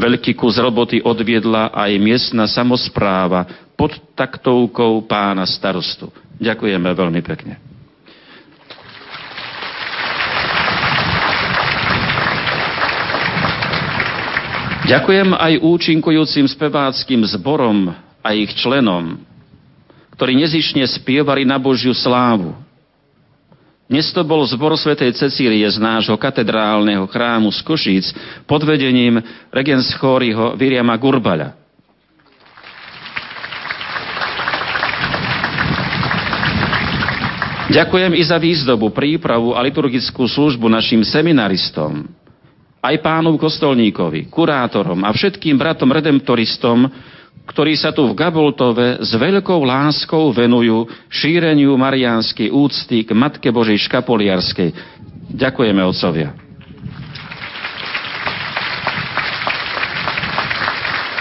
Veľký 0.00 0.32
kus 0.32 0.56
roboty 0.56 1.04
odviedla 1.04 1.76
aj 1.76 1.92
miestna 2.00 2.48
samozpráva 2.48 3.44
pod 3.76 3.92
taktovkou 4.16 5.04
pána 5.04 5.44
starostu. 5.44 6.08
Ďakujeme 6.40 6.88
veľmi 6.88 7.20
pekne. 7.20 7.69
Ďakujem 14.90 15.38
aj 15.38 15.62
účinkujúcim 15.62 16.50
speváckým 16.50 17.22
zborom 17.30 17.94
a 18.26 18.28
ich 18.34 18.50
členom, 18.58 19.22
ktorí 20.18 20.34
nezišne 20.34 20.82
spievali 20.82 21.46
na 21.46 21.62
Božiu 21.62 21.94
slávu. 21.94 22.58
Dnes 23.86 24.10
to 24.10 24.26
bol 24.26 24.42
zbor 24.42 24.74
svätej 24.74 25.14
Cecílie 25.14 25.62
z 25.70 25.78
nášho 25.78 26.18
katedrálneho 26.18 27.06
chrámu 27.06 27.54
z 27.54 27.62
Košíc 27.62 28.06
pod 28.50 28.66
vedením 28.66 29.22
regens 29.54 29.94
chóriho 29.94 30.58
Viriama 30.58 30.98
Gurbaľa. 30.98 31.54
Ďakujem 37.70 38.18
i 38.18 38.22
za 38.26 38.42
výzdobu, 38.42 38.90
prípravu 38.90 39.54
a 39.54 39.62
liturgickú 39.62 40.26
službu 40.26 40.66
našim 40.66 41.06
seminaristom, 41.06 42.10
aj 42.80 42.96
pánu 43.04 43.36
kostolníkovi, 43.36 44.32
kurátorom 44.32 45.04
a 45.04 45.12
všetkým 45.12 45.60
bratom 45.60 45.92
redemptoristom, 45.92 46.88
ktorí 47.44 47.76
sa 47.76 47.92
tu 47.92 48.08
v 48.08 48.16
Gaboltove 48.16 49.04
s 49.04 49.12
veľkou 49.12 49.60
láskou 49.68 50.32
venujú 50.32 50.88
šíreniu 51.12 51.76
mariánskej 51.76 52.48
úcty 52.48 53.04
k 53.04 53.10
Matke 53.12 53.52
Božej 53.52 53.76
Škapoliarskej. 53.84 54.72
Ďakujeme, 55.34 55.82
otcovia. 55.84 56.32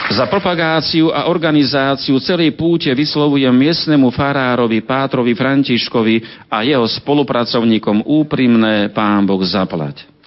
Za 0.09 0.25
propagáciu 0.25 1.13
a 1.13 1.29
organizáciu 1.29 2.17
celej 2.17 2.57
púte 2.57 2.89
vyslovujem 2.89 3.53
miestnemu 3.53 4.09
farárovi 4.09 4.81
Pátrovi 4.81 5.37
Františkovi 5.37 6.49
a 6.49 6.65
jeho 6.65 6.83
spolupracovníkom 6.89 8.01
úprimné 8.09 8.89
pán 8.89 9.29
Boh 9.29 9.41
zaplať. 9.45 10.18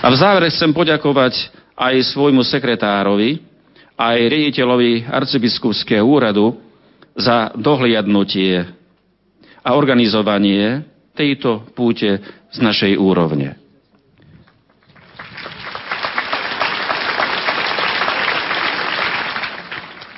A 0.00 0.08
v 0.08 0.16
závere 0.16 0.48
chcem 0.48 0.72
poďakovať 0.72 1.52
aj 1.76 2.16
svojmu 2.16 2.40
sekretárovi, 2.40 3.44
aj 4.00 4.16
riaditeľovi 4.16 5.04
arcibiskupského 5.04 6.00
úradu 6.00 6.56
za 7.12 7.52
dohliadnutie 7.52 8.64
a 9.60 9.68
organizovanie 9.76 10.88
tejto 11.12 11.68
púte 11.76 12.16
z 12.48 12.58
našej 12.64 12.96
úrovne. 12.96 13.60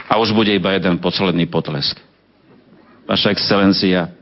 A 0.07 0.15
už 0.23 0.31
bude 0.31 0.55
iba 0.55 0.79
jeden 0.79 1.03
posledný 1.03 1.51
potlesk. 1.51 1.99
Vaša 3.11 3.35
excelencia, 3.35 4.15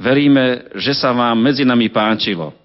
veríme, 0.00 0.72
že 0.80 0.96
sa 0.96 1.12
vám 1.12 1.36
medzi 1.36 1.68
nami 1.68 1.92
páčilo 1.92 2.56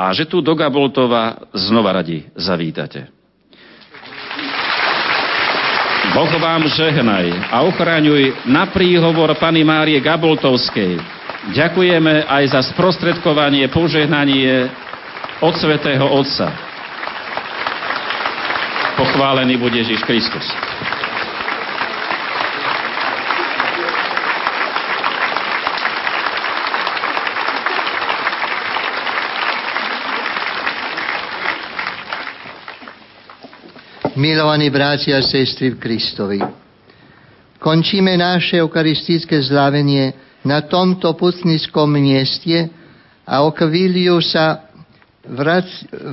a 0.00 0.16
že 0.16 0.24
tu 0.24 0.40
do 0.40 0.56
Gaboltova 0.56 1.52
znova 1.52 1.92
radi 1.92 2.24
zavítate. 2.32 3.04
Boh 6.16 6.32
vám 6.40 6.64
žehnaj 6.72 7.52
a 7.52 7.68
ochraňuj 7.68 8.48
na 8.48 8.64
príhovor 8.72 9.36
Pany 9.36 9.60
Márie 9.60 10.00
Gaboltovskej. 10.00 10.96
Ďakujeme 11.52 12.24
aj 12.24 12.44
za 12.56 12.60
sprostredkovanie, 12.72 13.68
požehnanie 13.68 14.72
od 15.44 15.54
Svetého 15.60 16.08
Otca. 16.08 16.48
Pochválený 18.96 19.60
bude 19.60 19.84
Ježiš 19.84 20.00
Kristus. 20.08 20.44
Milovaní 34.16 34.70
bratia 34.70 35.18
a 35.18 35.26
sestry 35.26 35.74
v 35.74 35.80
Kristovi. 35.80 36.38
Končíme 37.60 38.16
naše 38.16 38.58
eucharistické 38.58 39.36
zlávenie 39.44 40.16
na 40.48 40.64
tomto 40.64 41.12
putnickom 41.12 41.92
mieste 41.92 42.72
a 43.28 43.44
o 43.44 43.52
chvíľu 43.52 44.24
sa 44.24 44.64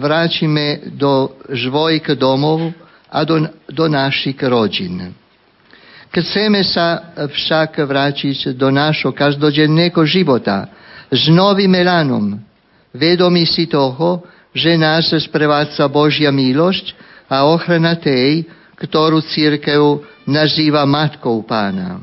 vrátime 0.04 0.92
do 0.92 1.40
žvojk 1.48 2.20
domov 2.20 2.76
a 3.08 3.24
do, 3.24 3.48
do 3.72 3.86
našich 3.88 4.36
rodín. 4.44 5.16
Chceme 6.12 6.64
sa 6.68 7.16
však 7.16 7.80
vrátiť 7.80 8.52
do 8.58 8.68
našho 8.68 9.16
každodenného 9.16 10.02
života 10.04 10.68
s 11.08 11.32
novým 11.32 11.72
elánom, 11.72 12.36
vedomí 12.92 13.48
si 13.48 13.72
toho, 13.72 14.24
že 14.52 14.76
nás 14.76 15.14
sprevádza 15.14 15.88
Božia 15.88 16.34
milosť 16.34 17.07
a 17.28 17.44
ochrana 17.48 18.00
tej, 18.00 18.48
ktorú 18.80 19.24
církev 19.24 20.04
nazýva 20.28 20.88
Matkou 20.88 21.44
Pána. 21.44 22.00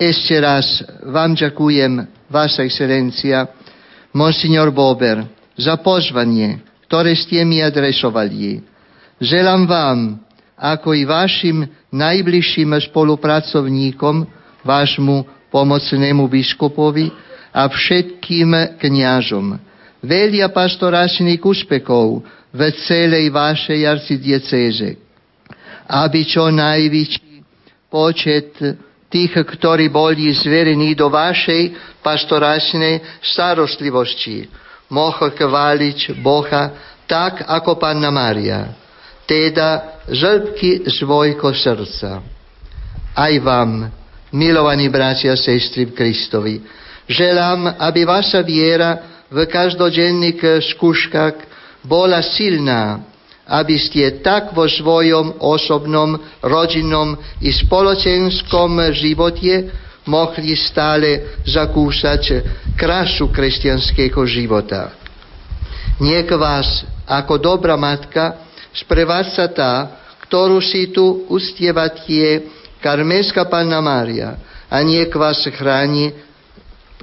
Ešte 0.00 0.34
raz 0.40 0.82
vám 1.06 1.36
ďakujem, 1.36 2.20
Vaša 2.30 2.62
excelencia, 2.62 3.50
Monsignor 4.14 4.70
Bober, 4.70 5.26
za 5.58 5.74
pozvanie, 5.82 6.62
ktoré 6.86 7.18
ste 7.18 7.42
mi 7.42 7.58
adresovali. 7.58 8.62
Želám 9.18 9.62
vám, 9.66 9.98
ako 10.54 10.94
i 10.94 11.02
vašim 11.02 11.66
najbližším 11.90 12.70
spolupracovníkom, 12.90 14.30
vášmu 14.62 15.26
pomocnému 15.50 16.24
biskupovi 16.30 17.10
a 17.50 17.66
všetkým 17.66 18.78
kňažom. 18.78 19.58
Veľa 20.00 20.48
pastoračných 20.54 21.42
úspechov 21.42 22.24
v 22.50 22.60
celej 22.86 23.30
vašej 23.30 23.80
arcidiecéze, 23.86 24.98
aby 25.86 26.20
čo 26.26 26.50
najväčší 26.50 27.42
počet 27.90 28.58
tých, 29.10 29.32
ktorí 29.34 29.90
boli 29.90 30.30
zverení 30.34 30.94
do 30.94 31.10
vašej 31.10 31.98
pastoračnej 32.02 33.22
starostlivosti, 33.22 34.46
mohol 34.90 35.30
chváliť 35.34 36.18
Boha 36.22 36.74
tak, 37.06 37.42
ako 37.46 37.78
Panna 37.78 38.10
Mária 38.14 38.80
teda 39.30 40.02
žlbky 40.10 40.90
svojho 40.90 41.54
srdca. 41.54 42.18
Aj 43.14 43.34
vám, 43.38 43.86
milovaní 44.34 44.90
bratia 44.90 45.38
a 45.38 45.38
sestry 45.38 45.86
v 45.86 45.94
Kristovi, 45.94 46.58
želám, 47.06 47.78
aby 47.78 48.02
vaša 48.02 48.42
viera 48.42 49.22
v 49.30 49.46
každodenných 49.46 50.66
skúškach 50.74 51.49
bola 51.84 52.20
silná, 52.20 53.00
aby 53.50 53.76
ste 53.80 54.22
tak 54.22 54.54
vo 54.54 54.70
svojom 54.70 55.42
osobnom, 55.42 56.14
rodinnom 56.44 57.18
i 57.42 57.50
spoločenskom 57.50 58.78
živote 58.94 59.70
mohli 60.06 60.54
stále 60.54 61.38
zakúšať 61.44 62.46
krásu 62.78 63.28
kresťanského 63.28 64.22
života. 64.24 64.94
Niek 66.00 66.30
vás 66.38 66.86
ako 67.04 67.36
dobrá 67.36 67.74
matka 67.76 68.48
sprevádza 68.72 69.50
tá, 69.50 69.72
ktorú 70.30 70.62
si 70.62 70.94
tu 70.94 71.26
je 72.06 72.46
Karmelská 72.78 73.50
Panna 73.50 73.82
Mária 73.82 74.38
a 74.70 74.78
niek 74.80 75.10
vás 75.18 75.42
chráni, 75.50 76.14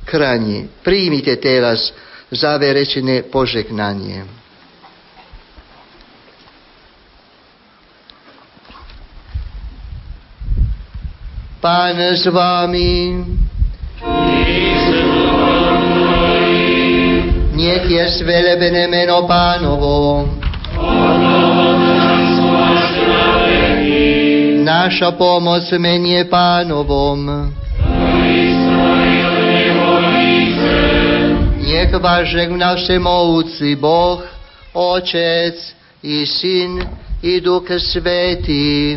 chráni. 0.08 0.72
Príjmite 0.82 1.36
teraz 1.38 1.92
záverečné 2.32 3.28
požehnanie. 3.28 4.47
Pán 11.68 12.00
s 12.00 12.24
vámi. 12.32 13.20
Nech 17.60 17.86
je 17.92 18.06
svelebené 18.08 18.88
meno 18.88 19.28
pánovo. 19.28 20.24
Naša 24.64 25.12
pomoc 25.20 25.68
menie 25.76 26.24
pánovom. 26.32 27.52
Nech 31.68 31.92
vás 32.00 32.32
žegná 32.32 32.80
všemovúci 32.80 33.76
Boh, 33.76 34.24
Otec 34.72 35.60
i 36.00 36.24
Syn 36.24 36.80
i 37.20 37.44
Duch 37.44 37.68
Svetý. 37.76 38.96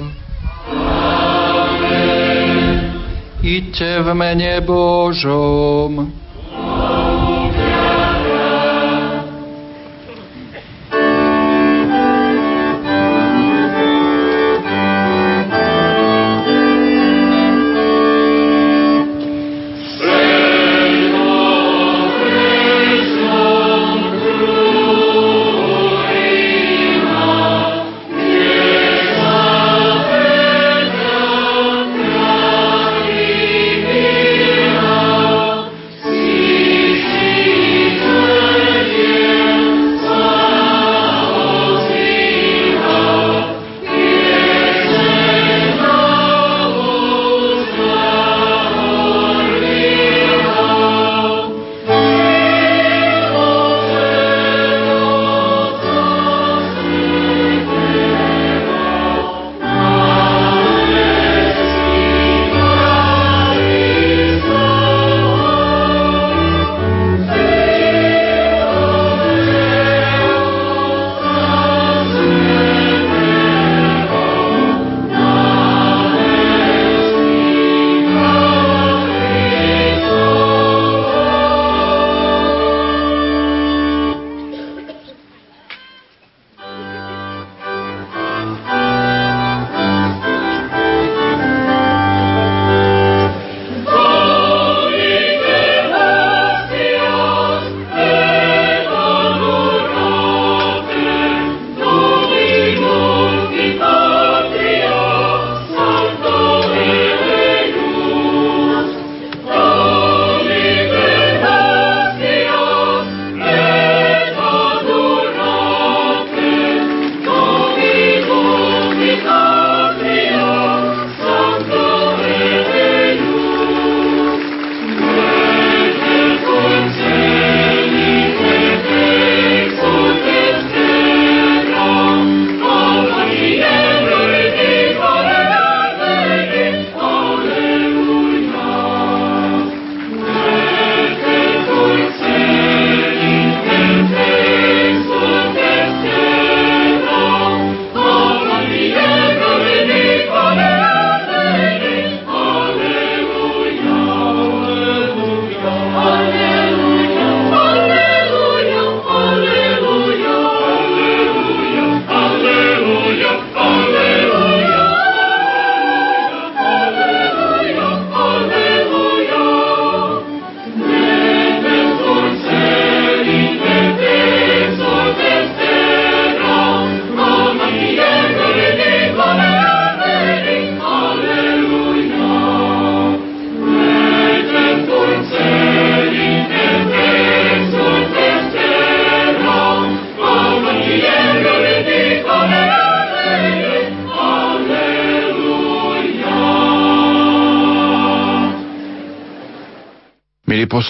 Iďte 3.51 4.07
v 4.07 4.09
mene 4.15 4.63
Božom. 4.63 6.07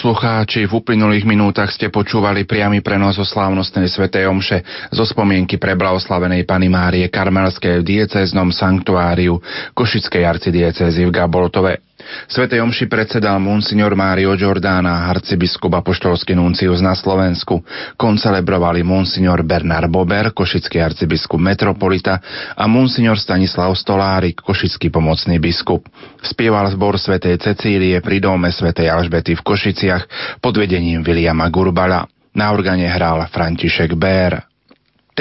Poslucháči, 0.01 0.65
v 0.65 0.81
uplynulých 0.81 1.29
minútach 1.29 1.69
ste 1.69 1.93
počúvali 1.93 2.49
priamy 2.49 2.81
prenos 2.81 3.21
o 3.21 3.25
slávnostnej 3.25 3.85
svetej 3.85 4.33
omše 4.33 4.65
zo 4.89 5.05
spomienky 5.05 5.61
pre 5.61 5.77
blahoslavenej 5.77 6.41
Pany 6.41 6.73
Márie 6.73 7.05
Karmelskej 7.05 7.85
v 7.85 7.85
diecéznom 7.85 8.49
sanktuáriu 8.49 9.37
Košickej 9.77 10.25
arcidiecezy 10.25 11.05
v 11.05 11.13
Gaboltove. 11.13 11.90
Svetej 12.27 12.61
omši 12.61 12.85
predsedal 12.87 13.39
monsignor 13.39 13.95
Mário 13.95 14.35
Giordana, 14.35 15.07
arcibiskup 15.09 15.71
apoštolský 15.79 16.35
nuncius 16.35 16.83
na 16.83 16.95
Slovensku. 16.95 17.63
Koncelebrovali 17.95 18.83
monsignor 18.83 19.43
Bernard 19.47 19.87
Bober, 19.87 20.35
košický 20.35 20.79
arcibiskup 20.83 21.39
metropolita 21.39 22.19
a 22.55 22.67
monsignor 22.67 23.19
Stanislav 23.19 23.71
Stolárik, 23.75 24.43
košický 24.43 24.91
pomocný 24.91 25.39
biskup. 25.39 25.87
Spieval 26.21 26.67
zbor 26.73 26.99
svätej 26.99 27.39
Cecílie 27.39 28.03
pri 28.03 28.19
dome 28.19 28.51
svätej 28.51 28.91
Alžbety 28.91 29.33
v 29.33 29.45
Košiciach 29.45 30.03
pod 30.43 30.59
vedením 30.59 31.01
Viliama 31.01 31.47
Gurbala. 31.47 32.05
Na 32.31 32.55
organe 32.55 32.87
hral 32.87 33.27
František 33.27 33.91
Bér. 33.99 34.50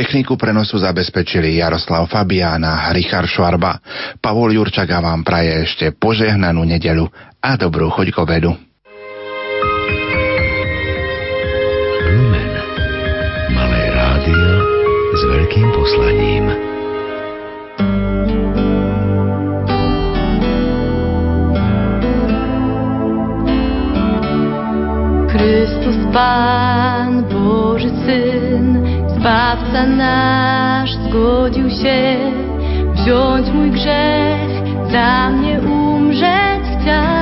Techniku 0.01 0.40
prenosu 0.40 0.81
zabezpečili 0.81 1.60
Jaroslav 1.60 2.09
Fabiána 2.09 2.89
a 2.89 2.93
Richard 2.97 3.28
Švarba. 3.28 3.85
Pavol 4.16 4.56
Jurčaga 4.56 4.97
vám 4.97 5.20
praje 5.20 5.68
ešte 5.68 5.93
požehnanú 5.93 6.64
nedelu 6.64 7.05
a 7.36 7.51
dobrú 7.60 7.93
choď 7.93 8.09
k 8.09 8.16
obedu. 8.24 8.56
Lumen. 12.16 12.52
Malé 13.52 13.82
rádio 13.93 14.48
s 15.12 15.22
veľkým 15.36 15.68
poslaním. 15.68 16.48
Kristus 25.28 26.01
Pán, 26.09 27.28
Boży 27.28 27.93
Syn, 28.09 28.60
Zbawca 29.21 29.87
nasz 29.87 30.95
zgodził 30.95 31.71
się 31.71 32.17
wziąć 32.95 33.51
mój 33.51 33.71
grzech, 33.71 34.51
za 34.93 35.31
mnie 35.31 35.61
umrzeć 35.61 36.65
chciał. 36.81 37.20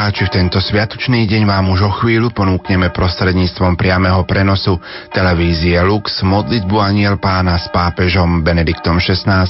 Poslucháči, 0.00 0.32
v 0.32 0.36
tento 0.40 0.58
sviatočný 0.64 1.28
deň 1.28 1.44
vám 1.44 1.76
už 1.76 1.80
o 1.84 1.92
chvíľu 2.00 2.32
ponúkneme 2.32 2.88
prostredníctvom 2.88 3.76
priameho 3.76 4.24
prenosu 4.24 4.80
televízie 5.12 5.76
Lux 5.84 6.24
modlitbu 6.24 6.72
Aniel 6.80 7.20
pána 7.20 7.60
s 7.60 7.68
pápežom 7.68 8.40
Benediktom 8.40 8.96
XVI. 8.96 9.44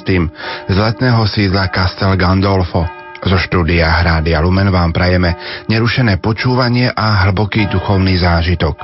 z 0.66 0.74
letného 0.74 1.22
sídla 1.30 1.70
Castel 1.70 2.18
Gandolfo. 2.18 2.82
Zo 3.22 3.38
štúdia 3.38 3.94
Hrádia 4.02 4.42
Lumen 4.42 4.74
vám 4.74 4.90
prajeme 4.90 5.38
nerušené 5.70 6.18
počúvanie 6.18 6.90
a 6.90 7.30
hlboký 7.30 7.70
duchovný 7.70 8.18
zážitok. 8.18 8.74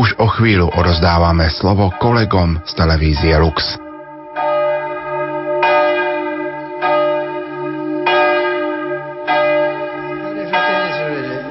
Už 0.00 0.16
o 0.24 0.24
chvíľu 0.24 0.72
odozdávame 0.72 1.52
slovo 1.52 1.92
kolegom 2.00 2.64
z 2.64 2.72
televízie 2.80 3.36
Lux. 3.36 3.89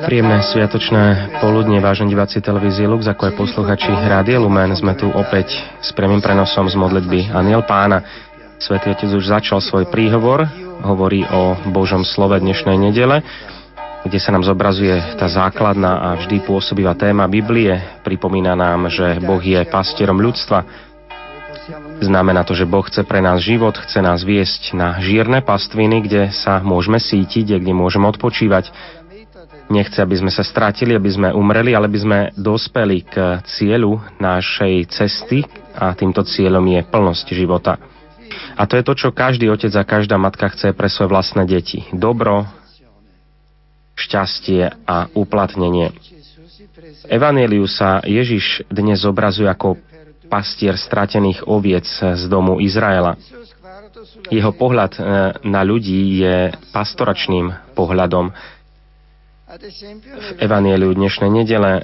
Príjemné 0.09 0.41
sviatočné 0.41 1.37
poludne, 1.37 1.77
vážení 1.77 2.17
diváci 2.17 2.41
televízie 2.41 2.89
Lux, 2.89 3.05
ako 3.05 3.29
aj 3.29 3.33
posluchači 3.45 3.93
Rádia 3.93 4.41
Lumen. 4.41 4.73
Sme 4.73 4.97
tu 4.97 5.05
opäť 5.05 5.53
s 5.85 5.93
priamým 5.93 6.17
prenosom 6.17 6.65
z 6.65 6.73
modlitby 6.73 7.29
Aniel 7.29 7.61
Pána. 7.61 8.01
Svetý 8.57 8.89
Otec 8.89 9.05
už 9.05 9.29
začal 9.29 9.61
svoj 9.61 9.85
príhovor, 9.93 10.49
hovorí 10.81 11.21
o 11.29 11.53
Božom 11.69 12.01
slove 12.01 12.41
dnešnej 12.41 12.89
nedele, 12.89 13.21
kde 14.01 14.17
sa 14.17 14.33
nám 14.33 14.49
zobrazuje 14.49 14.97
tá 15.13 15.29
základná 15.29 16.01
a 16.01 16.17
vždy 16.17 16.41
pôsobivá 16.41 16.97
téma 16.97 17.29
Biblie. 17.29 17.77
Pripomína 18.01 18.57
nám, 18.57 18.89
že 18.89 19.21
Boh 19.21 19.45
je 19.45 19.61
pastierom 19.69 20.17
ľudstva. 20.17 20.89
Znamená 22.01 22.41
to, 22.49 22.57
že 22.57 22.65
Boh 22.65 22.81
chce 22.81 23.05
pre 23.05 23.21
nás 23.21 23.45
život, 23.45 23.77
chce 23.77 24.01
nás 24.01 24.25
viesť 24.25 24.73
na 24.73 24.97
žierne 24.97 25.45
pastviny, 25.45 26.01
kde 26.01 26.33
sa 26.33 26.65
môžeme 26.65 26.97
sítiť, 26.97 27.61
kde 27.61 27.73
môžeme 27.77 28.09
odpočívať, 28.09 28.73
Nechce, 29.69 30.01
aby 30.01 30.17
sme 30.17 30.33
sa 30.33 30.41
stratili, 30.41 30.97
aby 30.97 31.09
sme 31.13 31.29
umreli, 31.29 31.77
ale 31.77 31.85
aby 31.85 31.99
sme 32.01 32.19
dospeli 32.33 33.05
k 33.05 33.45
cieľu 33.45 34.01
našej 34.17 34.89
cesty 34.89 35.45
a 35.77 35.93
týmto 35.93 36.25
cieľom 36.25 36.65
je 36.65 36.81
plnosť 36.89 37.25
života. 37.37 37.77
A 38.57 38.65
to 38.65 38.75
je 38.75 38.83
to, 38.83 38.93
čo 38.97 39.15
každý 39.15 39.45
otec 39.47 39.69
a 39.77 39.85
každá 39.85 40.17
matka 40.17 40.49
chce 40.49 40.73
pre 40.73 40.89
svoje 40.89 41.13
vlastné 41.13 41.45
deti. 41.45 41.85
Dobro, 41.93 42.49
šťastie 43.93 44.89
a 44.89 45.05
uplatnenie. 45.13 45.93
Evangeliu 47.05 47.69
sa 47.69 48.01
Ježiš 48.01 48.65
dnes 48.71 49.05
zobrazuje 49.05 49.47
ako 49.47 49.77
pastier 50.29 50.77
stratených 50.77 51.45
oviec 51.45 51.85
z 51.89 52.23
domu 52.25 52.61
Izraela. 52.61 53.17
Jeho 54.29 54.53
pohľad 54.53 54.91
eh, 54.95 55.03
na 55.45 55.61
ľudí 55.65 56.21
je 56.21 56.53
pastoračným 56.71 57.73
pohľadom, 57.73 58.31
v 59.49 60.45
Evanieliu 60.45 60.93
dnešnej 60.93 61.33
nedele 61.33 61.81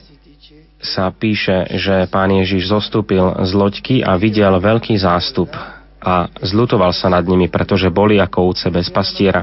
sa 0.78 1.10
píše, 1.10 1.66
že 1.82 2.06
pán 2.14 2.30
Ježiš 2.30 2.70
zostúpil 2.70 3.26
z 3.42 3.52
loďky 3.58 3.96
a 4.06 4.22
videl 4.22 4.54
veľký 4.62 4.94
zástup 5.02 5.50
a 5.98 6.30
zlutoval 6.46 6.94
sa 6.94 7.10
nad 7.10 7.26
nimi, 7.26 7.50
pretože 7.50 7.90
boli 7.90 8.22
ako 8.22 8.54
úce 8.54 8.70
bez 8.70 8.94
pastiera 8.94 9.42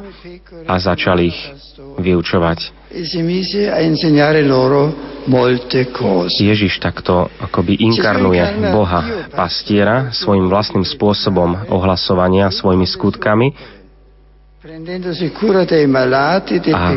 a 0.70 0.74
začal 0.78 1.18
ich 1.18 1.34
vyučovať. 1.98 2.70
Ježiš 6.38 6.78
takto 6.78 7.26
akoby 7.42 7.74
inkarnuje 7.90 8.70
Boha 8.70 9.26
pastiera 9.34 10.14
svojim 10.14 10.46
vlastným 10.46 10.86
spôsobom 10.86 11.74
ohlasovania, 11.74 12.54
svojimi 12.54 12.86
skutkami, 12.86 13.50
a 16.70 16.94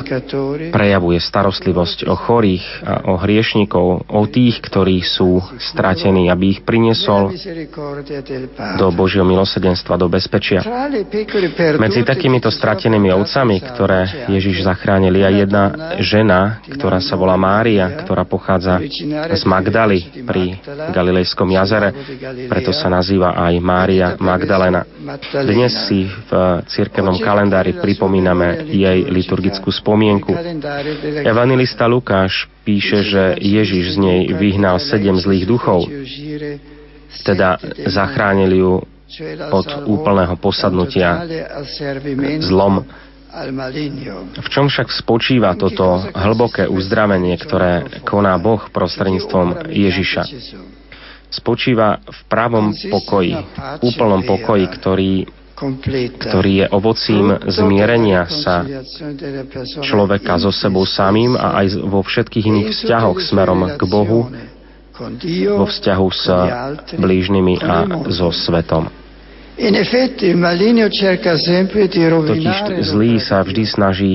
prejavuje 0.70 1.18
starostlivosť 1.18 2.06
o 2.06 2.14
chorých 2.14 2.62
a 2.86 3.10
o 3.10 3.18
hriešnikov, 3.18 4.06
o 4.06 4.22
tých, 4.30 4.62
ktorí 4.62 5.02
sú 5.02 5.42
stratení, 5.58 6.30
aby 6.30 6.54
ich 6.54 6.62
priniesol 6.62 7.34
do 8.78 8.88
Božieho 8.94 9.26
milosedenstva, 9.26 9.98
do 9.98 10.06
bezpečia. 10.06 10.62
Medzi 11.82 12.06
takýmito 12.06 12.54
stratenými 12.54 13.10
ovcami, 13.10 13.58
ktoré 13.58 14.30
Ježiš 14.30 14.62
zachránil, 14.70 15.18
je 15.18 15.50
jedna 15.50 15.64
žena, 16.06 16.62
ktorá 16.70 17.02
sa 17.02 17.18
volá 17.18 17.34
Mária, 17.34 17.90
ktorá 17.98 18.30
pochádza 18.30 18.78
z 19.34 19.42
Magdaly 19.42 20.22
pri 20.22 20.62
Galilejskom 20.94 21.50
jazere, 21.50 21.90
preto 22.46 22.70
sa 22.70 22.94
nazýva 22.94 23.34
aj 23.34 23.54
Mária 23.58 24.14
Magdalena. 24.22 24.86
Dnes 25.34 25.74
si 25.90 26.06
v 26.06 26.62
cirkevnom 26.70 27.18
kalendári 27.18 27.55
kalendári 27.56 27.80
pripomíname 27.80 28.68
jej 28.68 29.07
liturgickú 29.07 29.72
spomienku. 29.72 30.36
Evangelista 31.23 31.88
Lukáš 31.88 32.52
píše, 32.68 32.99
že 33.07 33.23
Ježiš 33.40 33.95
z 33.95 33.98
nej 34.03 34.22
vyhnal 34.36 34.84
sedem 34.84 35.15
zlých 35.15 35.48
duchov, 35.48 35.88
teda 37.23 37.56
zachránil 37.88 38.52
ju 38.52 38.73
od 39.56 39.68
úplného 39.88 40.36
posadnutia 40.36 41.23
zlom. 42.44 42.84
V 44.36 44.48
čom 44.52 44.68
však 44.68 44.91
spočíva 44.91 45.56
toto 45.56 46.03
hlboké 46.11 46.68
uzdravenie, 46.68 47.36
ktoré 47.40 48.03
koná 48.03 48.36
Boh 48.36 48.68
prostredníctvom 48.68 49.72
Ježiša? 49.72 50.23
Spočíva 51.32 51.99
v 52.03 52.19
pravom 52.32 52.72
pokoji, 52.72 53.36
úplnom 53.84 54.23
pokoji, 54.23 54.65
ktorý 54.72 55.11
ktorý 55.56 56.52
je 56.61 56.65
ovocím 56.68 57.32
zmierenia 57.48 58.27
sa 58.27 58.68
človeka 59.80 60.36
so 60.36 60.52
sebou 60.52 60.84
samým 60.84 61.40
a 61.40 61.64
aj 61.64 61.80
vo 61.80 62.03
všetkých 62.03 62.45
iných 62.52 62.69
vzťahoch 62.76 63.23
smerom 63.23 63.64
k 63.80 63.82
Bohu, 63.88 64.27
vo 65.56 65.65
vzťahu 65.65 66.07
s 66.11 66.26
blížnymi 66.99 67.56
a 67.64 67.88
so 68.11 68.36
svetom. 68.36 68.91
Totiž 72.36 72.57
zlý 72.84 73.23
sa 73.23 73.40
vždy 73.40 73.64
snaží 73.64 74.14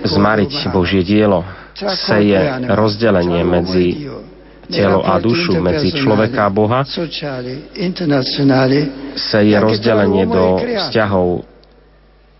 zmariť 0.00 0.52
Božie 0.72 1.04
dielo, 1.04 1.44
seje 1.76 2.40
rozdelenie 2.72 3.44
medzi 3.44 4.08
telo 4.70 5.02
a 5.02 5.18
dušu 5.18 5.58
medzi 5.58 5.90
človeka 5.94 6.46
a 6.46 6.50
Boha, 6.50 6.80
sa 9.16 9.38
je 9.42 9.56
rozdelenie 9.58 10.24
do 10.28 10.60
vzťahov 10.62 11.28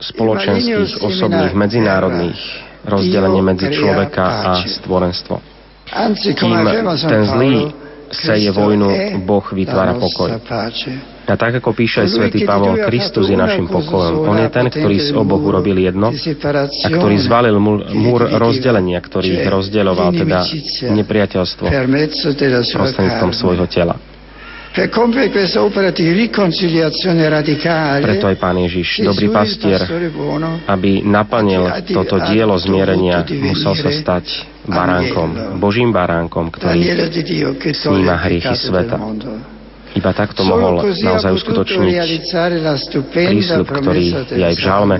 spoločenských, 0.02 1.02
osobných, 1.02 1.54
medzinárodných, 1.54 2.40
rozdelenie 2.82 3.42
medzi 3.42 3.70
človeka 3.70 4.24
a 4.26 4.50
stvorenstvo. 4.66 5.36
Kým 6.18 6.58
ten 7.06 7.22
zlý 7.26 7.54
seje 8.12 8.50
vojnu, 8.50 9.22
Boh 9.24 9.46
vytvára 9.52 9.96
pokoj. 9.96 10.36
A 11.22 11.34
tak 11.38 11.62
ako 11.62 11.70
píše 11.70 12.02
aj 12.02 12.08
svätý 12.18 12.42
Pavol, 12.42 12.82
Kristus 12.82 13.30
je 13.30 13.38
našim 13.38 13.70
pokojom. 13.70 14.26
On 14.26 14.36
je 14.42 14.50
ten, 14.50 14.66
ktorý 14.66 14.96
z 14.98 15.10
oboch 15.14 15.38
urobil 15.38 15.78
jedno 15.78 16.10
a 16.10 16.88
ktorý 16.90 17.16
zvalil 17.22 17.56
múr 17.94 18.26
rozdelenia, 18.36 18.98
ktorý 18.98 19.46
rozdeľoval 19.46 20.10
teda 20.18 20.38
nepriateľstvo 20.90 21.66
prostredníctvom 22.74 23.32
svojho 23.32 23.66
tela. 23.70 23.94
Preto 28.02 28.24
aj 28.24 28.36
Pán 28.40 28.56
Ježiš, 28.56 29.04
dobrý 29.04 29.28
pastier, 29.28 29.84
aby 30.64 31.04
naplnil 31.04 31.68
toto 31.92 32.16
dielo 32.32 32.56
zmierenia, 32.56 33.20
musel 33.52 33.76
sa 33.76 33.92
stať 33.92 34.48
baránkom, 34.64 35.60
Božím 35.60 35.92
baránkom, 35.92 36.48
ktorý 36.48 36.88
sníma 37.76 38.16
hriechy 38.24 38.56
sveta. 38.56 38.96
Iba 39.92 40.10
takto 40.16 40.40
mohol 40.48 40.80
naozaj 40.88 41.32
uskutočniť 41.36 41.94
prísľub, 43.12 43.68
ktorý 43.68 44.04
je 44.32 44.44
aj 44.44 44.54
v 44.56 44.62
žalme. 44.62 44.96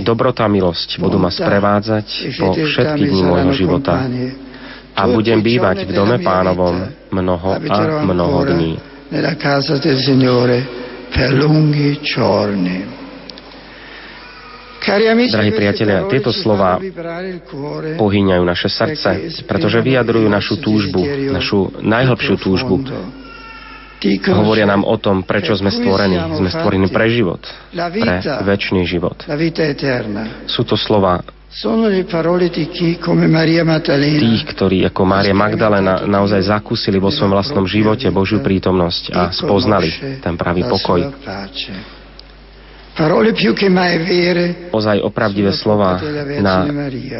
Dobrota 0.00 0.48
milosť 0.48 0.96
budú 0.96 1.20
ma 1.20 1.28
sprevádzať 1.28 2.06
po 2.40 2.56
všetky 2.56 3.02
dní 3.04 3.20
môjho 3.26 3.52
života. 3.52 4.06
a 4.98 5.06
budem 5.06 5.38
bývať 5.38 5.86
v 5.86 5.94
dome 5.94 6.18
pánovom 6.18 6.90
mnoho 7.14 7.50
a 7.54 8.02
mnoho 8.02 8.38
dní. 8.50 8.72
Drahí 15.28 15.52
priatelia, 15.52 16.08
tieto 16.08 16.32
slova 16.32 16.80
pohýňajú 18.00 18.42
naše 18.42 18.68
srdce, 18.72 19.10
pretože 19.44 19.78
vyjadrujú 19.84 20.26
našu 20.26 20.58
túžbu, 20.58 21.04
našu 21.30 21.70
najhlbšiu 21.78 22.34
túžbu 22.40 22.82
Hovoria 24.30 24.66
nám 24.66 24.86
o 24.86 24.94
tom, 24.96 25.26
prečo 25.26 25.58
sme 25.58 25.74
stvorení. 25.74 26.18
Sme 26.38 26.48
stvorení 26.54 26.86
pre 26.90 27.10
život, 27.10 27.42
pre 27.74 28.22
väčší 28.46 28.86
život. 28.86 29.18
Sú 30.46 30.62
to 30.62 30.78
slova 30.78 31.22
tých, 34.20 34.44
ktorí 34.52 34.84
ako 34.84 35.00
Mária 35.08 35.32
Magdalena 35.32 36.04
naozaj 36.04 36.44
zakúsili 36.44 37.00
vo 37.00 37.08
svojom 37.08 37.32
vlastnom 37.32 37.64
živote 37.64 38.12
Božiu 38.12 38.44
prítomnosť 38.44 39.04
a 39.16 39.32
spoznali 39.32 40.20
ten 40.20 40.36
pravý 40.36 40.68
pokoj. 40.68 41.08
ozaj 44.74 44.98
opravdivé 45.00 45.54
slova 45.54 46.02
na 46.42 46.66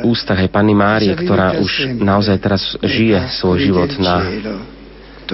ústach 0.05 0.37
aj 0.43 0.51
Panny 0.51 0.75
Márie, 0.77 1.15
ktorá 1.15 1.57
už 1.63 1.97
naozaj 1.97 2.37
teraz 2.43 2.77
žije 2.83 3.33
svoj 3.33 3.57
život 3.65 3.91
na 3.97 4.29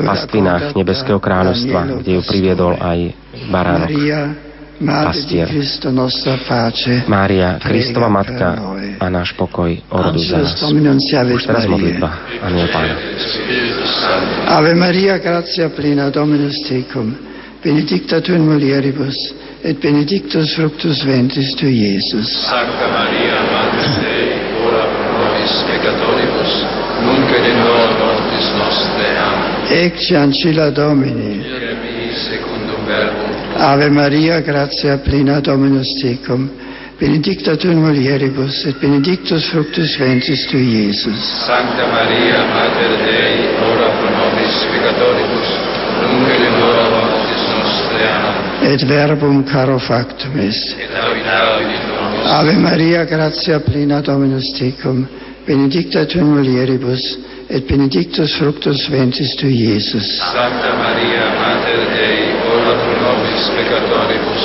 pastvinách 0.03 0.75
Nebeského 0.75 1.23
kráľovstva, 1.23 2.03
kde 2.03 2.11
ju 2.19 2.23
priviedol 2.27 2.75
aj 2.81 3.15
baránok 3.53 3.91
pastier. 4.81 5.47
Mária, 7.07 7.63
Kristova 7.63 8.11
Matka 8.11 8.59
a 8.99 9.07
náš 9.07 9.35
pokoj 9.39 9.71
orodu 9.91 10.19
za 10.19 10.43
nás. 10.43 10.59
Už 11.31 11.47
teraz 11.47 11.67
modlitba. 11.71 12.11
Aniel 12.43 12.69
Pána. 12.75 12.95
Ave 14.51 14.75
Maria, 14.75 15.19
gratia 15.19 15.71
plena, 15.71 16.11
Dominus 16.11 16.59
tecum, 16.67 17.15
benedicta 17.63 18.21
tu 18.21 18.35
in 18.35 18.45
mulieribus, 18.45 19.17
et 19.65 19.81
benedictus 19.81 20.53
fructus 20.55 21.01
ventris 21.07 21.57
tu, 21.57 21.65
Iesus. 21.65 22.29
Sancta 22.45 22.87
Maria, 22.93 23.41
Mater 23.49 23.89
Dei, 24.05 24.29
ora 24.61 24.85
pro 24.93 25.09
nobis 25.17 25.55
peccatoribus, 25.65 26.53
nunc 27.01 27.29
et 27.33 27.45
in 27.49 27.59
hora 27.65 27.91
mortis 27.97 28.47
nostre. 28.61 29.09
Amen. 29.17 29.54
Ecce 29.69 30.17
ancilla 30.17 30.71
Domini. 30.71 31.43
Ave 33.57 33.89
Maria, 33.89 34.41
gratia 34.41 34.99
plena, 34.99 35.41
Dominus 35.41 35.95
tecum, 36.01 36.51
benedicta 36.99 37.57
tu 37.57 37.69
in 37.69 37.79
mulieribus, 37.79 38.65
et 38.67 38.77
benedictus 38.79 39.49
fructus 39.49 39.97
ventris 39.97 40.47
tu, 40.47 40.57
Iesus. 40.57 41.45
Sancta 41.47 41.87
Maria, 41.87 42.45
Mater 42.45 42.97
Dei, 43.05 43.55
ora 43.71 43.89
pro 43.91 44.11
nobis 44.11 44.67
peccatoribus, 44.71 45.49
nunc 46.03 46.29
et 46.29 46.41
in 46.41 46.63
hora 46.63 46.89
mortis 46.91 47.45
nostre. 47.49 48.09
Amen. 48.11 48.73
Et 48.73 48.85
verbum 48.85 49.45
caro 49.45 49.79
factum 49.79 50.39
est. 50.39 50.77
Et 50.79 50.91
habitavit. 50.93 51.85
Ave 52.27 52.57
Maria, 52.57 53.05
gratia 53.05 53.61
plena, 53.61 54.01
Dominus 54.01 54.53
tecum, 54.59 55.07
benedicta 55.47 56.05
tu 56.07 56.19
in 56.19 56.27
mulieribus, 56.27 57.19
et 57.49 57.67
benedictus 57.69 58.37
fructus 58.37 58.89
ventris 58.89 59.35
tu, 59.37 59.47
Iesus. 59.47 60.07
Sancta 60.19 60.75
Maria, 60.77 61.25
Mater 61.41 61.83
Dei, 61.93 62.33
ora 62.55 62.75
pro 62.81 62.95
nobis 63.01 63.49
peccatoribus, 63.57 64.45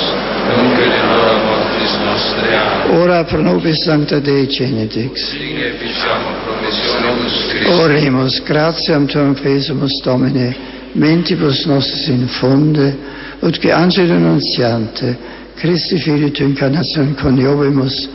nunc 0.56 0.78
et 0.78 0.92
in 0.98 1.08
hora 1.08 1.36
mortis 1.44 1.94
nostre. 2.04 2.56
Amen. 2.56 3.00
Ora 3.00 3.24
pro 3.24 3.40
nobis 3.40 3.82
sancta 3.84 4.18
Dei 4.18 4.46
Genedix. 4.46 5.30
Signe 5.30 5.72
ficiamo 5.78 6.28
promissionibus 6.44 7.46
Christi. 7.48 7.72
Oremus, 7.80 8.42
gratiam 8.42 9.06
tuam 9.06 9.34
fesumus 9.34 10.00
Domine, 10.02 10.54
mentibus 10.92 11.64
nostris 11.66 12.08
infunde, 12.08 12.94
ut 13.40 13.58
que 13.58 13.72
angelo 13.72 14.18
nuntiante, 14.18 15.16
Christi 15.56 15.98
Filii 15.98 16.30
tu 16.30 16.42
incarnation 16.42 17.14
coniovimus, 17.14 18.08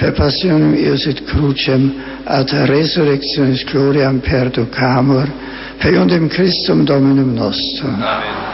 per 0.00 0.14
passionem 0.16 0.74
Ius 0.80 1.06
et 1.10 1.20
crucem 1.28 1.90
ad 2.24 2.52
resurrectionis 2.72 3.66
gloriam 3.68 4.20
perducamur, 4.24 5.28
per 5.80 5.92
iundem 5.92 6.28
Christum 6.32 6.86
Dominum 6.88 7.34
nostrum. 7.36 8.00
Amen. 8.00 8.49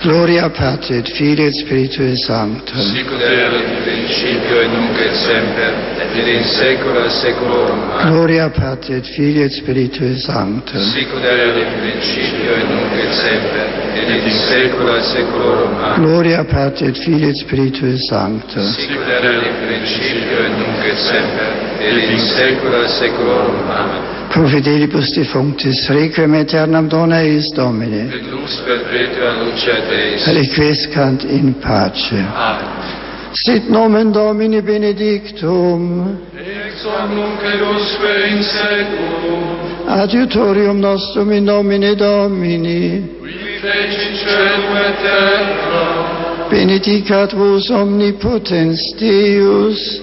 Gloria 0.00 0.48
Patri 0.50 0.94
et 0.94 1.08
Filii 1.10 1.46
et 1.46 1.54
Spiritui 1.54 2.16
Sancto. 2.16 2.78
Sicut 2.78 3.20
erat 3.20 3.54
in 3.58 3.82
principio 3.82 4.60
et 4.62 4.70
nunc 4.70 4.94
et 4.94 5.14
semper, 5.14 5.72
et 6.14 6.28
in 6.36 6.44
saecula 6.44 7.08
saeculorum. 7.10 7.80
Amen. 7.90 8.12
Gloria 8.12 8.48
Patri 8.48 8.94
et 8.94 9.06
Filii 9.06 9.42
et 9.42 9.50
Spiritui 9.50 10.14
Sancto. 10.20 10.78
Sicut 10.78 11.24
erat 11.24 11.58
in 11.58 11.72
principio 11.80 12.54
et 12.54 12.68
nunc 12.70 12.94
et 12.94 13.12
semper, 13.12 13.66
et 13.96 14.08
in 14.14 14.30
saecula 14.30 15.02
saeculorum. 15.02 15.74
Amen. 15.82 16.04
Gloria 16.04 16.44
Patri 16.44 16.86
et 16.86 16.98
Filii 17.02 17.30
et 17.30 17.36
Spiritui 17.42 17.98
Sancto. 17.98 18.62
Sicut 18.62 19.08
erat 19.18 19.42
in 19.50 19.56
principio 19.66 20.44
et 20.46 20.54
nunc 20.62 20.86
et 20.86 20.98
semper, 21.08 21.52
et 21.80 22.10
in 22.14 22.18
saecula 22.18 22.86
saeculorum. 22.86 23.66
Amen. 23.66 24.27
Pro 24.38 24.46
fidelibus 24.46 25.10
defunctis, 25.16 25.88
requiem 25.90 26.34
aeternam 26.34 26.86
dona 26.88 27.22
eis 27.26 27.50
Domine. 27.56 28.06
Et 28.06 28.22
lux 28.30 28.60
perpetua 28.62 29.32
lucet 29.42 29.90
eis. 29.90 30.26
Requiescant 30.30 31.24
in 31.24 31.54
pace. 31.54 32.14
Amen. 32.14 33.34
Sit 33.34 33.68
nomen 33.68 34.12
Domini 34.12 34.60
benedictum. 34.62 36.20
Ex 36.38 36.84
nunc 36.84 37.42
et 37.42 37.62
usque 37.66 38.12
in 38.30 38.42
seculum. 38.44 39.42
Adiutorium 39.88 40.78
nostrum 40.78 41.32
in 41.32 41.44
nomine 41.44 41.96
Domini. 41.96 43.18
Qui 43.18 43.58
feci 43.58 44.14
celum 44.22 44.76
et 44.76 45.02
terra. 45.02 46.46
Benedicat 46.48 47.32
vos 47.34 47.68
omnipotens 47.70 48.94
Deus, 49.00 50.00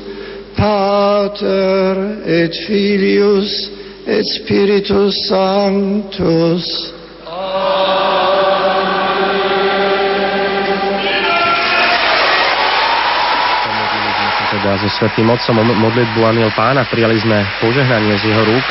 Pater 0.57 2.19
et 2.25 2.53
Filius 2.67 3.75
et 4.05 4.25
Spiritus 4.25 5.27
Sanctus. 5.27 6.93
teda 14.55 14.79
so 14.79 14.87
Svetým 14.87 15.27
Otcom 15.27 15.57
modlitbu 15.61 16.21
Aniel 16.23 16.53
Pána. 16.55 16.87
Prijali 16.87 17.19
sme 17.19 17.43
požehnanie 17.59 18.15
z 18.23 18.31
jeho 18.31 18.43
rúk. 18.45 18.65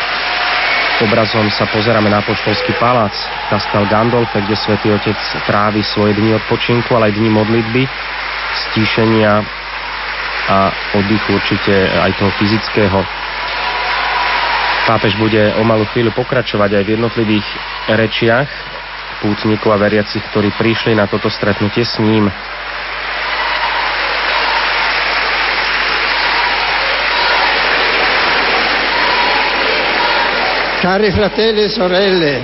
Obrazom 1.04 1.50
sa 1.50 1.66
pozeráme 1.68 2.06
na 2.08 2.22
Poštolský 2.22 2.72
palác 2.78 3.12
Castel 3.50 3.84
Gandolfe, 3.90 4.38
kde 4.46 4.56
Svetý 4.56 4.94
Otec 4.94 5.18
trávi 5.44 5.82
svoje 5.82 6.16
dni 6.16 6.38
odpočinku, 6.38 6.88
ale 6.94 7.10
aj 7.10 7.18
dni 7.18 7.30
modlitby, 7.34 7.82
stíšenia 8.70 9.42
a 10.48 10.58
oddychu 10.96 11.34
určite 11.34 11.74
aj 12.00 12.10
toho 12.16 12.30
fyzického. 12.38 12.98
Pápež 14.84 15.16
bude 15.16 15.40
o 15.56 15.64
malú 15.64 15.88
chvíľu 15.96 16.12
pokračovať 16.12 16.76
aj 16.76 16.82
v 16.84 16.92
jednotlivých 16.92 17.46
rečiach 17.88 18.48
pútnikov 19.24 19.72
a 19.72 19.80
veriacich, 19.80 20.20
ktorí 20.28 20.52
prišli 20.52 20.92
na 20.92 21.08
toto 21.08 21.32
stretnutie 21.32 21.88
s 21.88 21.96
ním. 22.04 22.28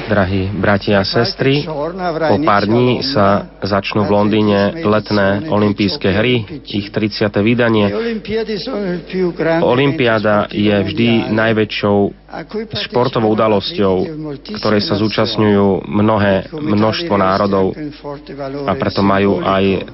Drahí 0.08 0.48
bratia 0.56 1.04
a 1.04 1.04
sestry, 1.04 1.60
po 1.60 2.36
pár 2.40 2.64
dní 2.64 3.04
sa 3.04 3.52
začnú 3.60 4.08
v 4.08 4.10
Londýne 4.16 4.80
letné 4.80 5.44
olympijské 5.44 6.08
hry, 6.08 6.64
ich 6.64 6.88
30. 6.88 7.28
vydanie. 7.44 7.92
Olympiáda 9.60 10.48
je 10.48 10.72
vždy 10.72 11.36
najväčšou 11.36 11.98
športovou 12.88 13.28
udalosťou, 13.36 14.08
ktorej 14.56 14.88
sa 14.88 14.96
zúčastňujú 14.96 15.84
mnohé 15.84 16.48
množstvo 16.48 17.14
národov 17.20 17.76
a 18.64 18.72
preto 18.72 19.04
majú 19.04 19.44
aj 19.44 19.84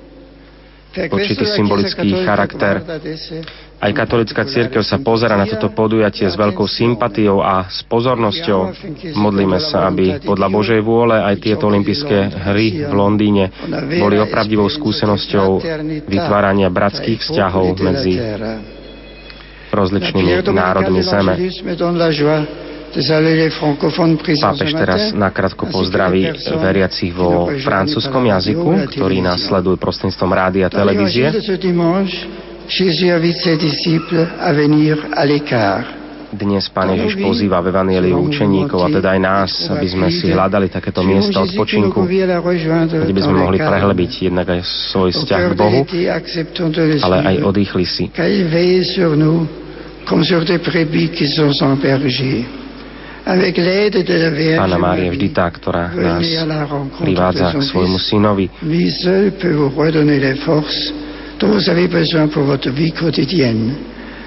určitý 1.05 1.44
symbolický 1.44 2.09
charakter. 2.24 2.81
Aj 3.77 3.93
katolická 3.93 4.48
církev 4.48 4.81
sa 4.81 4.97
pozera 4.97 5.36
na 5.36 5.44
toto 5.44 5.68
podujatie 5.68 6.24
s 6.24 6.32
veľkou 6.32 6.64
sympatiou. 6.64 7.44
a 7.44 7.68
s 7.68 7.85
pozornosťou. 7.85 8.60
Modlíme 9.20 9.60
sa, 9.60 9.93
aby 9.93 10.24
podľa 10.24 10.48
Božej 10.48 10.81
vôle 10.81 11.20
aj 11.20 11.36
tieto 11.44 11.68
olympijské 11.68 12.48
hry 12.48 12.89
v 12.89 12.93
Londýne 12.97 13.52
boli 14.01 14.16
opravdivou 14.16 14.73
skúsenosťou 14.73 15.60
vytvárania 16.09 16.73
bratských 16.73 17.20
vzťahov 17.20 17.77
medzi 17.85 18.16
rozličnými 19.77 20.40
národmi 20.40 21.05
Zeme. 21.05 21.35
Pápež 22.97 24.73
teraz 24.73 25.12
nakrátko 25.12 25.68
pozdraví 25.68 26.32
veriacich 26.56 27.12
vo 27.12 27.52
francúzskom 27.60 28.24
jazyku, 28.24 28.89
ktorí 28.97 29.20
nás 29.20 29.44
sledujú 29.44 29.77
prostredníctvom 29.77 30.32
rádia 30.32 30.64
a 30.64 30.73
televízie. 30.73 31.28
Dnes 36.27 36.66
Pán 36.73 36.90
Ježiš 36.90 37.20
pozýva 37.23 37.62
v 37.62 37.70
Evangeliu 37.70 38.18
učeníkov 38.18 38.81
a 38.81 38.89
teda 38.89 39.09
aj 39.14 39.20
nás, 39.20 39.51
aby 39.70 39.86
sme 39.93 40.09
si 40.10 40.32
hľadali 40.32 40.73
takéto 40.73 41.05
miesta 41.05 41.44
odpočinku, 41.44 42.01
kde 42.01 43.14
by 43.14 43.23
sme 43.23 43.36
mohli 43.44 43.60
prehlbiť 43.60 44.12
jednak 44.32 44.56
aj 44.56 44.60
svoj 44.64 45.12
vzťah 45.14 45.40
k 45.47 45.55
Bohu, 45.55 45.81
ale 47.05 47.16
aj 47.28 47.35
odýchli 47.44 47.85
si. 47.85 48.05
Pána 53.26 54.78
Mária 54.78 55.10
je 55.10 55.18
vždy 55.18 55.28
tá, 55.34 55.50
ktorá 55.50 55.90
nás 55.90 56.22
privádza 57.02 57.58
k 57.58 57.62
svojmu 57.74 57.98
synovi. 57.98 58.46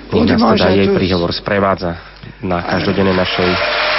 Nech 0.10 0.28
nás 0.36 0.42
teda 0.52 0.68
jej 0.76 0.90
príhovor 0.92 1.32
sprevádza 1.32 1.96
na 2.44 2.60
každodennej 2.60 3.16
našej 3.16 3.50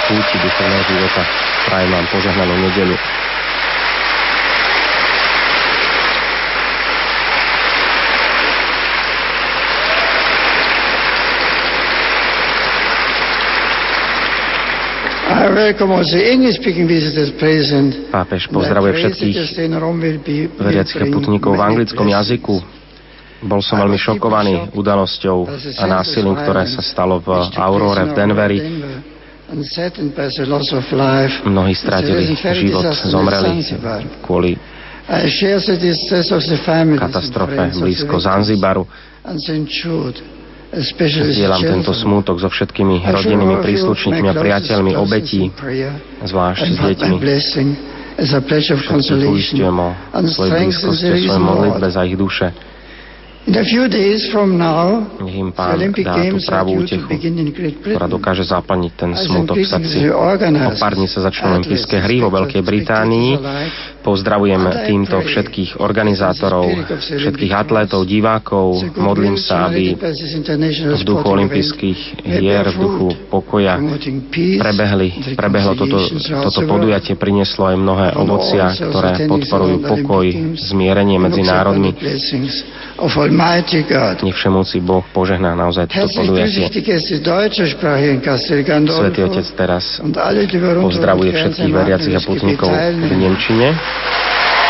púti 0.05 0.37
duchovného 0.37 0.83
života. 0.85 1.21
Prajem 1.65 1.89
vám 1.97 2.05
požehnanú 2.13 2.55
nedelu. 2.61 2.95
Pápež 18.11 18.41
pozdravuje 18.53 18.93
všetkých 18.93 19.35
veriackých 20.57 21.09
putníkov 21.09 21.57
v 21.57 21.61
anglickom 21.61 22.07
jazyku. 22.07 22.55
Bol 23.41 23.61
som 23.65 23.81
veľmi 23.81 23.97
šokovaný 23.97 24.69
udalosťou 24.77 25.37
a 25.81 25.83
násilím, 25.89 26.37
ktoré 26.37 26.69
sa 26.69 26.85
stalo 26.85 27.17
v 27.17 27.49
Aurore 27.57 28.05
v 28.05 28.13
Denveri. 28.13 28.59
Mnohí 31.41 31.73
strátili 31.73 32.37
život, 32.37 32.85
zomreli 32.93 33.65
kvôli 34.21 34.53
katastrofe 37.01 37.63
blízko 37.81 38.15
Zanzibaru. 38.21 38.85
Zdieľam 40.71 41.61
tento 41.67 41.91
smútok 41.91 42.39
so 42.39 42.47
všetkými 42.47 43.03
rodinnými 43.03 43.59
príslušníkmi 43.59 44.27
a 44.31 44.35
priateľmi 44.39 44.95
obetí, 44.95 45.51
zvlášť 46.23 46.63
s 46.63 46.77
deťmi. 46.79 47.15
Všetkých 48.21 49.27
uistujem 49.27 49.75
o 49.75 49.91
svojej 50.31 50.51
blízkosti, 50.63 51.07
o 51.11 51.15
svojej 51.19 51.43
modlitbe 51.43 51.87
za 51.91 52.01
ich 52.07 52.15
duše. 52.15 52.55
Nech 53.41 53.73
im 55.33 55.49
Pán 55.49 55.81
dá 55.97 56.13
tú 56.29 56.37
pravú 56.45 56.85
útechu, 56.85 57.09
ktorá 57.81 58.05
dokáže 58.05 58.45
zaplniť 58.45 58.91
ten 58.93 59.11
smutok 59.17 59.57
v 59.57 59.65
srdci. 59.65 60.13
O 60.13 60.71
pár 60.77 60.93
dní 60.93 61.09
sa 61.09 61.25
začnú 61.25 61.57
olympijské 61.57 62.05
hry 62.05 62.21
vo 62.21 62.29
Veľkej 62.29 62.61
Británii. 62.61 63.41
Pozdravujem 64.01 64.89
týmto 64.89 65.21
všetkých 65.21 65.77
organizátorov, 65.77 66.65
všetkých 66.97 67.53
atlétov, 67.53 68.09
divákov. 68.09 68.97
Modlím 68.97 69.37
sa, 69.37 69.69
aby 69.69 69.93
v 69.93 71.03
duchu 71.05 71.25
olympijských 71.25 72.25
hier, 72.25 72.65
v 72.65 72.77
duchu 72.81 73.07
pokoja 73.29 73.77
prebehli, 74.57 75.37
prebehlo 75.37 75.77
toto, 75.77 76.01
toto 76.17 76.59
podujatie, 76.65 77.13
prinieslo 77.13 77.69
aj 77.69 77.77
mnohé 77.77 78.07
ovocia, 78.17 78.73
ktoré 78.73 79.29
podporujú 79.29 79.85
pokoj, 79.85 80.25
zmierenie 80.57 81.21
medzi 81.21 81.45
národmi. 81.45 81.93
Nech 84.21 84.37
všemúci 84.37 84.77
Boh 84.81 85.05
požehná 85.13 85.53
naozaj 85.53 85.89
toto 85.93 86.25
podujatie. 86.25 86.73
Svetý 88.81 89.21
Otec 89.29 89.47
teraz 89.53 90.01
pozdravuje 90.81 91.31
všetkých 91.37 91.73
veriacich 91.73 92.15
a 92.17 92.21
putníkov 92.25 92.69
v 92.97 93.13
Nemčine, 93.13 93.90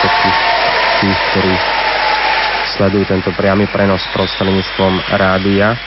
všetkých 0.01 0.37
tých, 1.01 1.19
ktorí 1.33 1.53
sledujú 2.77 3.03
tento 3.09 3.29
priamy 3.35 3.69
prenos 3.69 4.01
prostredníctvom 4.13 5.17
rádia 5.17 5.77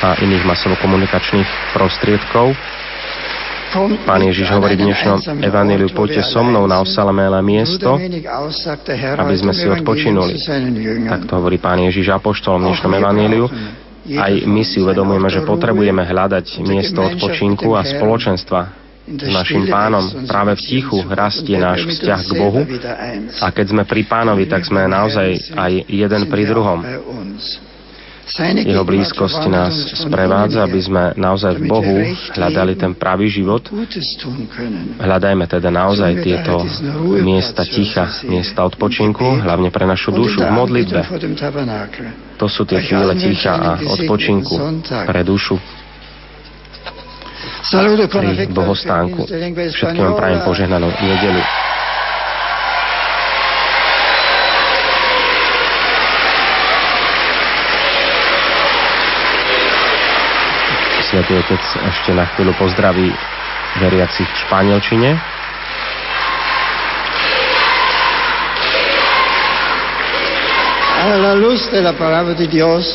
a 0.00 0.16
iných 0.22 0.44
masovo-komunikačných 0.46 1.74
prostriedkov. 1.74 2.54
Pán 4.02 4.22
Ježiš 4.26 4.50
hovorí 4.50 4.74
v 4.74 4.90
dnešnom 4.90 5.46
evaníliu, 5.46 5.94
poďte 5.94 6.26
so 6.26 6.42
mnou 6.42 6.66
na 6.66 6.82
osamelé 6.82 7.38
miesto, 7.38 7.94
aby 9.14 9.34
sme 9.38 9.54
si 9.54 9.70
odpočinuli. 9.70 10.34
Tak 11.06 11.30
to 11.30 11.32
hovorí 11.38 11.62
Pán 11.62 11.78
Ježiš 11.78 12.10
Apoštolom 12.10 12.66
v 12.66 12.74
dnešnom 12.74 12.92
evaníliu. 12.98 13.46
Aj 14.10 14.32
my 14.42 14.62
si 14.66 14.82
uvedomujeme, 14.82 15.28
že 15.30 15.46
potrebujeme 15.46 16.02
hľadať 16.02 16.66
miesto 16.66 16.98
odpočinku 16.98 17.78
a 17.78 17.86
spoločenstva 17.86 18.89
našim 19.08 19.66
pánom. 19.66 20.04
Práve 20.28 20.56
v 20.58 20.62
tichu 20.62 20.98
rastie 21.08 21.56
náš 21.56 21.86
vzťah 21.86 22.20
k 22.20 22.32
Bohu. 22.36 22.60
A 23.40 23.46
keď 23.50 23.66
sme 23.72 23.82
pri 23.88 24.02
pánovi, 24.06 24.44
tak 24.46 24.66
sme 24.66 24.84
naozaj 24.86 25.56
aj 25.56 25.72
jeden 25.88 26.22
pri 26.28 26.42
druhom. 26.46 26.80
Jeho 28.38 28.86
blízkosť 28.86 29.42
nás 29.50 29.74
sprevádza, 30.06 30.62
aby 30.62 30.78
sme 30.78 31.04
naozaj 31.18 31.58
v 31.58 31.62
Bohu 31.66 31.96
hľadali 32.38 32.78
ten 32.78 32.94
pravý 32.94 33.26
život. 33.26 33.66
Hľadajme 35.02 35.44
teda 35.50 35.66
naozaj 35.74 36.22
tieto 36.22 36.62
miesta 37.26 37.66
ticha, 37.66 38.06
miesta 38.30 38.62
odpočinku, 38.62 39.42
hlavne 39.42 39.74
pre 39.74 39.82
našu 39.82 40.14
dušu 40.14 40.46
v 40.46 40.50
modlitbe. 40.54 41.00
To 42.38 42.46
sú 42.46 42.62
tie 42.70 42.78
chvíle 42.78 43.18
ticha 43.18 43.50
a 43.50 43.70
odpočinku 43.82 44.54
pre 45.10 45.26
dušu 45.26 45.79
pri 48.08 48.48
bohostánku. 48.48 49.28
Všetkým 49.28 50.02
vám 50.02 50.16
prajem 50.16 50.40
požehnanú 50.44 50.88
nedelu. 50.88 51.42
Svetý 61.10 61.42
Otec 61.42 61.64
ešte 61.90 62.14
na 62.14 62.22
chvíľu 62.22 62.54
pozdraví 62.54 63.10
veriacich 63.82 64.30
v 64.30 64.36
Španielčine. 64.46 65.39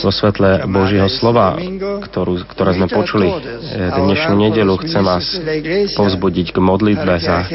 Vo 0.06 0.14
svetle 0.14 0.62
Božieho 0.70 1.10
slova, 1.10 1.58
ktorú, 2.06 2.46
ktoré 2.46 2.78
sme 2.78 2.86
počuli 2.86 3.26
eh, 3.34 3.90
dnešnú 3.90 4.36
nedelu, 4.46 4.78
chcem 4.86 5.02
vás 5.02 5.26
povzbudiť 5.98 6.54
k 6.54 6.58
modlitbe 6.62 7.14
za 7.18 7.50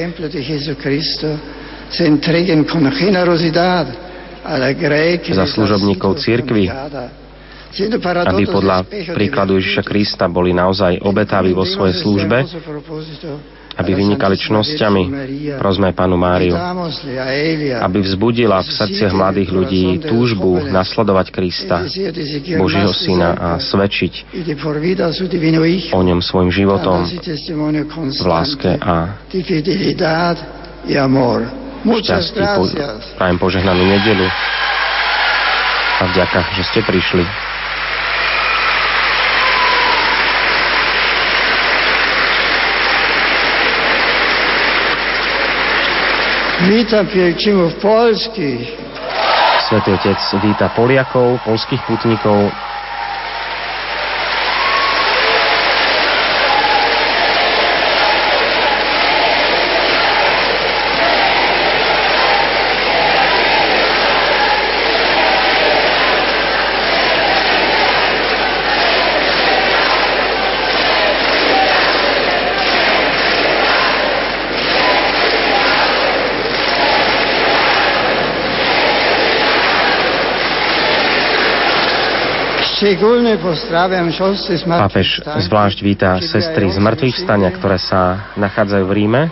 za 5.30 5.46
služobníkov 5.46 6.18
církvy, 6.18 6.66
aby 8.26 8.42
podľa 8.50 8.90
príkladu 9.14 9.54
Ježiša 9.54 9.86
Krista 9.86 10.26
boli 10.26 10.50
naozaj 10.50 10.98
obetaví 11.06 11.54
vo 11.54 11.62
svojej 11.62 11.94
službe, 12.02 12.42
aby 13.76 13.90
vynikali 13.94 14.34
čnosťami, 14.34 15.02
prosme 15.58 15.94
Panu 15.94 16.18
Máriu, 16.18 16.54
aby 17.78 17.98
vzbudila 18.02 18.62
v 18.66 18.70
srdciach 18.70 19.12
mladých 19.14 19.50
ľudí 19.54 19.84
túžbu 20.02 20.66
nasledovať 20.66 21.26
Krista, 21.30 21.86
Božího 22.58 22.90
Syna 22.90 23.30
a 23.38 23.48
svedčiť 23.62 24.34
o 25.94 26.00
ňom 26.02 26.18
svojim 26.18 26.50
životom 26.50 27.06
v 28.10 28.26
láske 28.26 28.70
a 28.80 29.20
šťastí. 31.80 32.40
Po, 32.40 32.64
prajem 33.16 33.38
požehnanú 33.40 33.84
nedelu 33.84 34.28
a 36.00 36.02
vďaka, 36.12 36.38
že 36.56 36.62
ste 36.68 36.80
prišli. 36.84 37.49
Vítam 46.60 47.08
pielgrimov 47.08 47.72
polských. 47.80 48.68
Svetý 49.64 49.96
Otec 49.96 50.20
víta 50.44 50.68
Poliakov, 50.68 51.40
polských 51.40 51.80
putníkov, 51.88 52.52
Pápež 84.66 85.22
zvlášť 85.22 85.78
víta 85.86 86.18
sestry 86.18 86.66
z 86.74 86.82
mŕtvych 86.82 87.22
vstania, 87.22 87.54
ktoré 87.54 87.78
sa 87.78 88.34
nachádzajú 88.34 88.84
v 88.90 88.94
Ríme. 88.98 89.22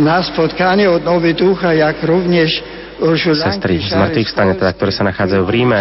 Na 0.00 0.24
spotkanie 0.24 0.88
od 0.88 1.04
Nowy 1.04 1.36
Ducha, 1.36 1.76
jak 1.76 2.00
również 2.00 2.64
Sestry 3.36 3.80
z 3.84 3.96
mŕtvych 3.96 4.28
vstania, 4.28 4.54
teda, 4.56 4.72
ktoré 4.72 4.92
sa 4.92 5.04
nachádzajú 5.08 5.42
v 5.44 5.52
Ríme 5.56 5.80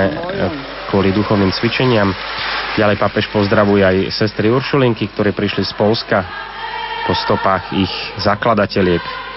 kvôli 0.89 1.13
duchovným 1.13 1.53
cvičeniam. 1.53 2.09
Ďalej 2.73 2.97
papež 2.97 3.29
pozdravuje 3.29 3.85
aj 3.85 3.97
sestry 4.09 4.49
Uršulinky, 4.49 5.05
ktoré 5.13 5.29
prišli 5.31 5.61
z 5.61 5.73
Polska 5.77 6.25
po 7.05 7.13
stopách 7.13 7.69
ich 7.77 7.93
zakladateľiek. 8.17 9.29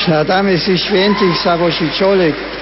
Śladami 0.00 0.56
si 0.58 0.74
świętych 0.74 1.36
Savošičolek 1.38 2.59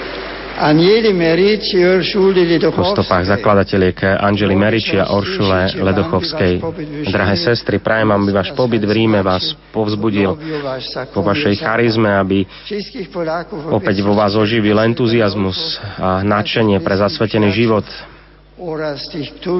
po 2.74 2.84
stopách 2.90 3.24
zakladateliek 3.30 3.94
Angeli 4.18 4.58
Meriči 4.58 4.98
a 4.98 5.14
Oršule 5.14 5.78
Ledochovskej. 5.78 6.58
Drahé 7.06 7.36
sestry, 7.38 7.78
prajem, 7.78 8.10
aby 8.10 8.34
váš 8.34 8.50
pobyt 8.58 8.82
v 8.82 8.90
Ríme 8.90 9.22
vás 9.22 9.54
povzbudil 9.70 10.34
po 11.14 11.22
vašej 11.22 11.62
charizme, 11.62 12.10
aby 12.10 12.42
opäť 13.70 14.02
vo 14.02 14.18
vás 14.18 14.34
oživil 14.34 14.82
entuziasmus 14.82 15.78
a 15.94 16.26
nadšenie 16.26 16.82
pre 16.82 16.98
zasvetený 16.98 17.54
život, 17.54 17.86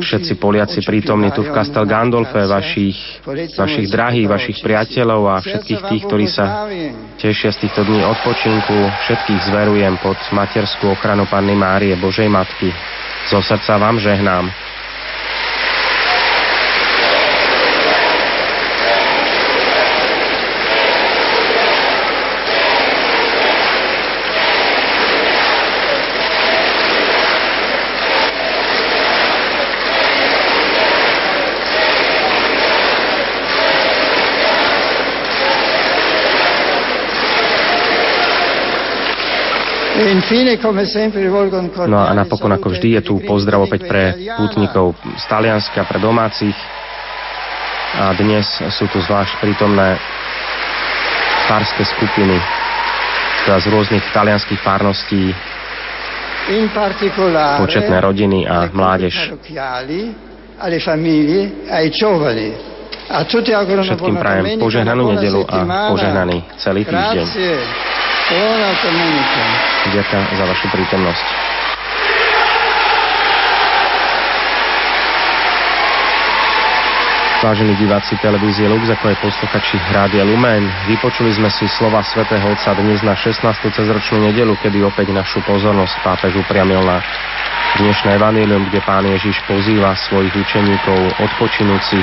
všetci 0.03 0.33
Poliaci 0.43 0.83
prítomní 0.83 1.31
tu 1.31 1.47
v 1.47 1.55
Castel 1.55 1.87
Gandolfe, 1.87 2.43
vašich, 2.43 3.23
vašich 3.55 3.87
drahých, 3.87 4.27
vašich 4.27 4.59
priateľov 4.59 5.23
a 5.31 5.37
všetkých 5.39 5.81
tých, 5.87 6.03
ktorí 6.03 6.27
sa 6.27 6.67
tešia 7.15 7.55
z 7.55 7.63
týchto 7.67 7.87
dní 7.87 8.03
odpočinku, 8.03 8.77
všetkých 9.07 9.41
zverujem 9.55 9.95
pod 10.03 10.19
materskú 10.35 10.91
ochranu 10.91 11.31
Panny 11.31 11.55
Márie, 11.55 11.95
Božej 11.95 12.27
Matky. 12.27 12.75
Zo 13.31 13.39
srdca 13.39 13.79
vám 13.79 14.03
žehnám. 14.03 14.51
No 41.91 41.99
a 41.99 42.15
napokon, 42.15 42.55
ako 42.55 42.71
vždy, 42.71 42.89
je 42.99 43.03
tu 43.03 43.19
pozdrav 43.27 43.67
opäť 43.67 43.91
pre 43.91 44.15
pútnikov 44.39 44.95
z 45.19 45.25
Talianska, 45.27 45.83
pre 45.83 45.99
domácich. 45.99 46.55
A 47.99 48.15
dnes 48.15 48.47
sú 48.79 48.87
tu 48.95 49.03
zvlášť 49.03 49.43
prítomné 49.43 49.99
párske 51.51 51.83
skupiny, 51.83 52.37
teda 53.49 53.59
z 53.59 53.67
rôznych 53.73 54.05
talianských 54.13 54.61
párností, 54.61 55.33
početné 57.61 57.97
rodiny 58.01 58.49
a 58.49 58.73
mládež. 58.73 59.37
Všetkým 63.09 64.17
prajem 64.21 64.61
požehnanú 64.61 65.17
nedelu 65.17 65.41
a 65.49 65.65
požehnaný 65.97 66.45
celý 66.61 66.85
týždeň. 66.85 67.25
Ďakujem 69.89 70.25
za 70.37 70.45
vašu 70.45 70.67
prítomnosť. 70.69 71.48
Vážení 77.39 77.79
diváci 77.79 78.19
televízie 78.19 78.67
Lux, 78.67 78.91
ako 78.91 79.15
aj 79.15 79.23
posluchači 79.23 79.79
Rádia 79.95 80.27
Lumen, 80.27 80.67
vypočuli 80.91 81.31
sme 81.31 81.47
si 81.47 81.71
slova 81.71 82.03
svätého 82.03 82.43
Otca 82.43 82.75
dnes 82.75 82.99
na 83.07 83.15
16. 83.15 83.47
cezročnú 83.79 84.27
nedelu, 84.27 84.59
kedy 84.59 84.83
opäť 84.83 85.15
našu 85.15 85.39
pozornosť 85.47 86.03
pápež 86.03 86.35
upriamil 86.35 86.83
na 86.83 86.99
dnešné 87.79 88.19
evanílium, 88.19 88.67
kde 88.67 88.83
pán 88.83 89.07
Ježiš 89.07 89.39
pozýva 89.47 89.95
svojich 89.95 90.35
učeníkov 90.35 90.99
odpočinúci 91.23 92.03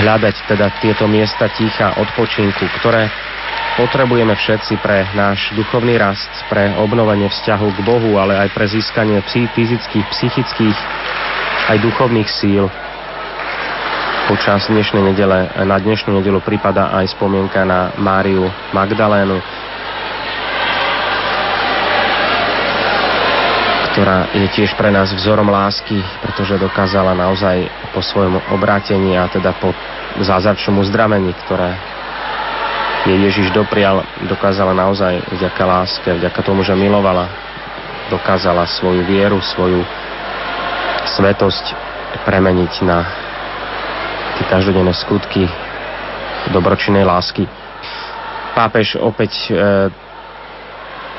hľadať 0.00 0.40
teda 0.48 0.72
tieto 0.80 1.04
miesta 1.04 1.52
ticha 1.52 1.92
odpočinku, 2.00 2.72
ktoré 2.80 3.12
potrebujeme 3.76 4.32
všetci 4.32 4.80
pre 4.80 5.04
náš 5.12 5.52
duchovný 5.60 6.00
rast, 6.00 6.32
pre 6.48 6.72
obnovenie 6.80 7.28
vzťahu 7.28 7.68
k 7.76 7.78
Bohu, 7.84 8.16
ale 8.16 8.48
aj 8.48 8.56
pre 8.56 8.64
získanie 8.64 9.20
fyzických, 9.28 10.08
psychických, 10.08 10.78
aj 11.68 11.76
duchovných 11.84 12.32
síl. 12.32 12.72
Počas 14.28 14.68
dnešnej 14.68 15.08
nedele, 15.08 15.48
na 15.64 15.80
dnešnú 15.80 16.20
nedelu 16.20 16.44
prípada 16.44 16.92
aj 16.92 17.16
spomienka 17.16 17.64
na 17.64 17.96
Máriu 17.96 18.44
Magdalénu, 18.76 19.40
ktorá 23.88 24.28
je 24.36 24.44
tiež 24.52 24.76
pre 24.76 24.92
nás 24.92 25.08
vzorom 25.16 25.48
lásky, 25.48 26.04
pretože 26.20 26.60
dokázala 26.60 27.16
naozaj 27.16 27.72
po 27.96 28.04
svojom 28.04 28.36
obrátení 28.52 29.16
a 29.16 29.32
teda 29.32 29.56
po 29.56 29.72
zázračnom 30.20 30.84
uzdravení, 30.84 31.32
ktoré 31.48 31.72
jej 33.08 33.32
Ježiš 33.32 33.48
doprial, 33.56 34.04
dokázala 34.28 34.76
naozaj 34.76 35.24
vďaka 35.40 35.64
láske, 35.64 36.08
vďaka 36.20 36.40
tomu, 36.44 36.68
že 36.68 36.76
milovala, 36.76 37.32
dokázala 38.12 38.68
svoju 38.76 39.08
vieru, 39.08 39.40
svoju 39.40 39.80
svetosť 41.16 41.72
premeniť 42.28 42.74
na 42.84 43.27
tie 44.38 44.46
každodenné 44.46 44.94
skutky 44.94 45.44
dobročinnej 46.54 47.02
lásky. 47.02 47.44
Pápež 48.54 48.98
opäť 48.98 49.50
e, 49.50 49.58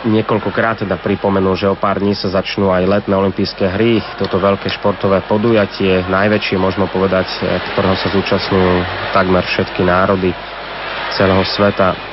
niekoľkokrát 0.08 0.88
teda 0.88 0.96
pripomenul, 1.00 1.60
že 1.60 1.68
o 1.68 1.76
pár 1.76 2.00
dní 2.00 2.16
sa 2.16 2.32
začnú 2.32 2.72
aj 2.72 2.88
letné 2.88 3.14
olympijské 3.16 3.68
hry, 3.76 4.00
toto 4.16 4.40
veľké 4.40 4.72
športové 4.72 5.20
podujatie, 5.28 6.08
najväčšie 6.08 6.56
možno 6.56 6.88
povedať, 6.88 7.28
e, 7.40 7.60
ktorého 7.76 7.96
sa 8.00 8.08
zúčastňujú 8.12 8.74
takmer 9.12 9.44
všetky 9.44 9.82
národy 9.84 10.32
celého 11.16 11.44
sveta. 11.44 12.09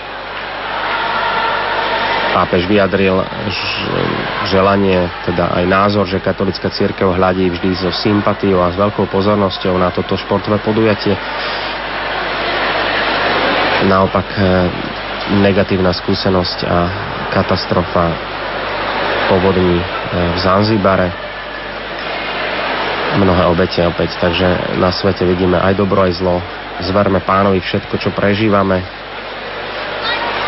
Pápež 2.36 2.68
vyjadril 2.68 3.16
želanie, 4.44 5.08
teda 5.24 5.56
aj 5.56 5.64
názor, 5.64 6.04
že 6.04 6.20
katolická 6.20 6.68
církev 6.68 7.16
hľadí 7.16 7.48
vždy 7.48 7.72
so 7.80 7.88
sympatiou 7.88 8.60
a 8.60 8.68
s 8.68 8.76
veľkou 8.76 9.08
pozornosťou 9.08 9.80
na 9.80 9.88
toto 9.88 10.20
športové 10.20 10.60
podujatie. 10.60 11.16
Naopak 13.88 14.28
e, 14.36 14.40
negatívna 15.40 15.96
skúsenosť 15.96 16.58
a 16.68 16.78
katastrofa 17.32 18.04
povodní 19.32 19.80
e, 19.80 19.84
v 20.36 20.38
Zanzibare 20.44 21.08
mnohé 23.16 23.48
obete 23.48 23.80
opäť, 23.80 24.20
takže 24.20 24.76
na 24.76 24.92
svete 24.92 25.24
vidíme 25.24 25.56
aj 25.56 25.72
dobro, 25.72 26.04
aj 26.04 26.20
zlo, 26.20 26.36
zverme 26.84 27.24
pánovi 27.24 27.64
všetko, 27.64 27.96
čo 27.96 28.12
prežívame. 28.12 28.84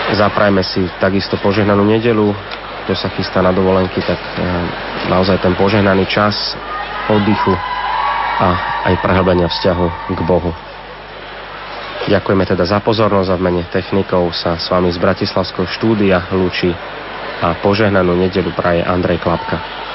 Zaprajme 0.09 0.65
si 0.65 0.89
takisto 0.97 1.37
požehnanú 1.37 1.85
nedelu. 1.85 2.33
Kto 2.85 2.93
sa 2.97 3.13
chystá 3.13 3.45
na 3.45 3.53
dovolenky, 3.53 4.01
tak 4.01 4.17
eh, 4.17 4.45
naozaj 5.13 5.45
ten 5.45 5.53
požehnaný 5.53 6.09
čas 6.09 6.57
oddychu 7.09 7.53
a 8.39 8.49
aj 8.89 8.95
prehlbenia 9.05 9.51
vzťahu 9.51 9.87
k 10.15 10.21
Bohu. 10.25 10.53
Ďakujeme 12.09 12.45
teda 12.49 12.65
za 12.65 12.81
pozornosť 12.81 13.29
a 13.29 13.37
v 13.37 13.45
mene 13.45 13.63
technikov 13.69 14.33
sa 14.33 14.57
s 14.57 14.73
vami 14.73 14.89
z 14.89 14.97
Bratislavského 14.97 15.69
štúdia 15.69 16.25
lúči 16.33 16.73
a 17.45 17.53
požehnanú 17.61 18.17
nedelu 18.17 18.49
praje 18.57 18.81
Andrej 18.81 19.21
Klapka. 19.21 19.88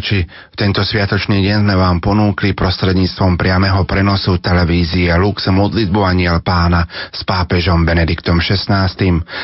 Poslucháči, 0.00 0.24
v 0.24 0.56
tento 0.56 0.80
sviatočný 0.80 1.44
deň 1.44 1.58
sme 1.60 1.76
vám 1.76 2.00
ponúkli 2.00 2.56
prostredníctvom 2.56 3.36
priameho 3.36 3.84
prenosu 3.84 4.40
televízie 4.40 5.12
Lux 5.20 5.44
modlitbu 5.52 6.00
Aniel 6.00 6.40
pána 6.40 6.88
s 7.12 7.20
pápežom 7.28 7.84
Benediktom 7.84 8.40
XVI. 8.40 8.88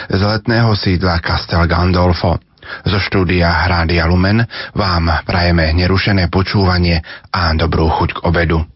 z 0.09 0.21
letného 0.25 0.73
sídla 0.73 1.21
Castel 1.21 1.69
Gandolfo. 1.69 2.41
Zo 2.89 2.97
štúdia 2.97 3.69
Rádia 3.69 4.09
Lumen 4.09 4.49
vám 4.73 5.29
prajeme 5.29 5.77
nerušené 5.77 6.33
počúvanie 6.33 7.05
a 7.29 7.53
dobrú 7.53 7.93
chuť 7.93 8.17
k 8.17 8.19
obedu. 8.25 8.76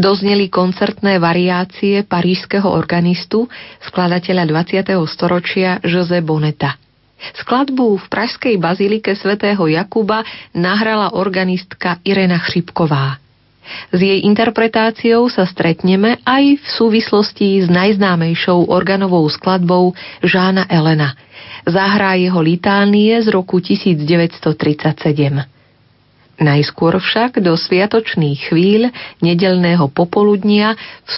Dozneli 0.00 0.48
koncertné 0.48 1.20
variácie 1.20 2.08
parížského 2.08 2.64
organistu, 2.64 3.52
skladateľa 3.84 4.48
20. 4.88 4.96
storočia 5.04 5.76
José 5.84 6.24
Boneta. 6.24 6.80
Skladbu 7.36 8.00
v 8.00 8.06
pražskej 8.08 8.56
bazilike 8.56 9.12
svätého 9.12 9.60
Jakuba 9.68 10.24
nahrala 10.56 11.12
organistka 11.12 12.00
Irena 12.00 12.40
Chřipková. 12.40 13.20
S 13.92 14.00
jej 14.00 14.24
interpretáciou 14.24 15.28
sa 15.28 15.44
stretneme 15.44 16.16
aj 16.24 16.64
v 16.64 16.66
súvislosti 16.80 17.60
s 17.60 17.68
najznámejšou 17.68 18.72
organovou 18.72 19.28
skladbou 19.28 19.92
Žána 20.24 20.64
Elena. 20.72 21.12
Zahrá 21.68 22.16
jeho 22.16 22.40
litánie 22.40 23.20
z 23.20 23.28
roku 23.28 23.60
1937. 23.60 24.48
Najskôr 26.40 26.96
však 26.96 27.44
do 27.44 27.52
sviatočných 27.52 28.48
chvíľ 28.48 28.88
nedelného 29.20 29.92
popoludnia 29.92 30.72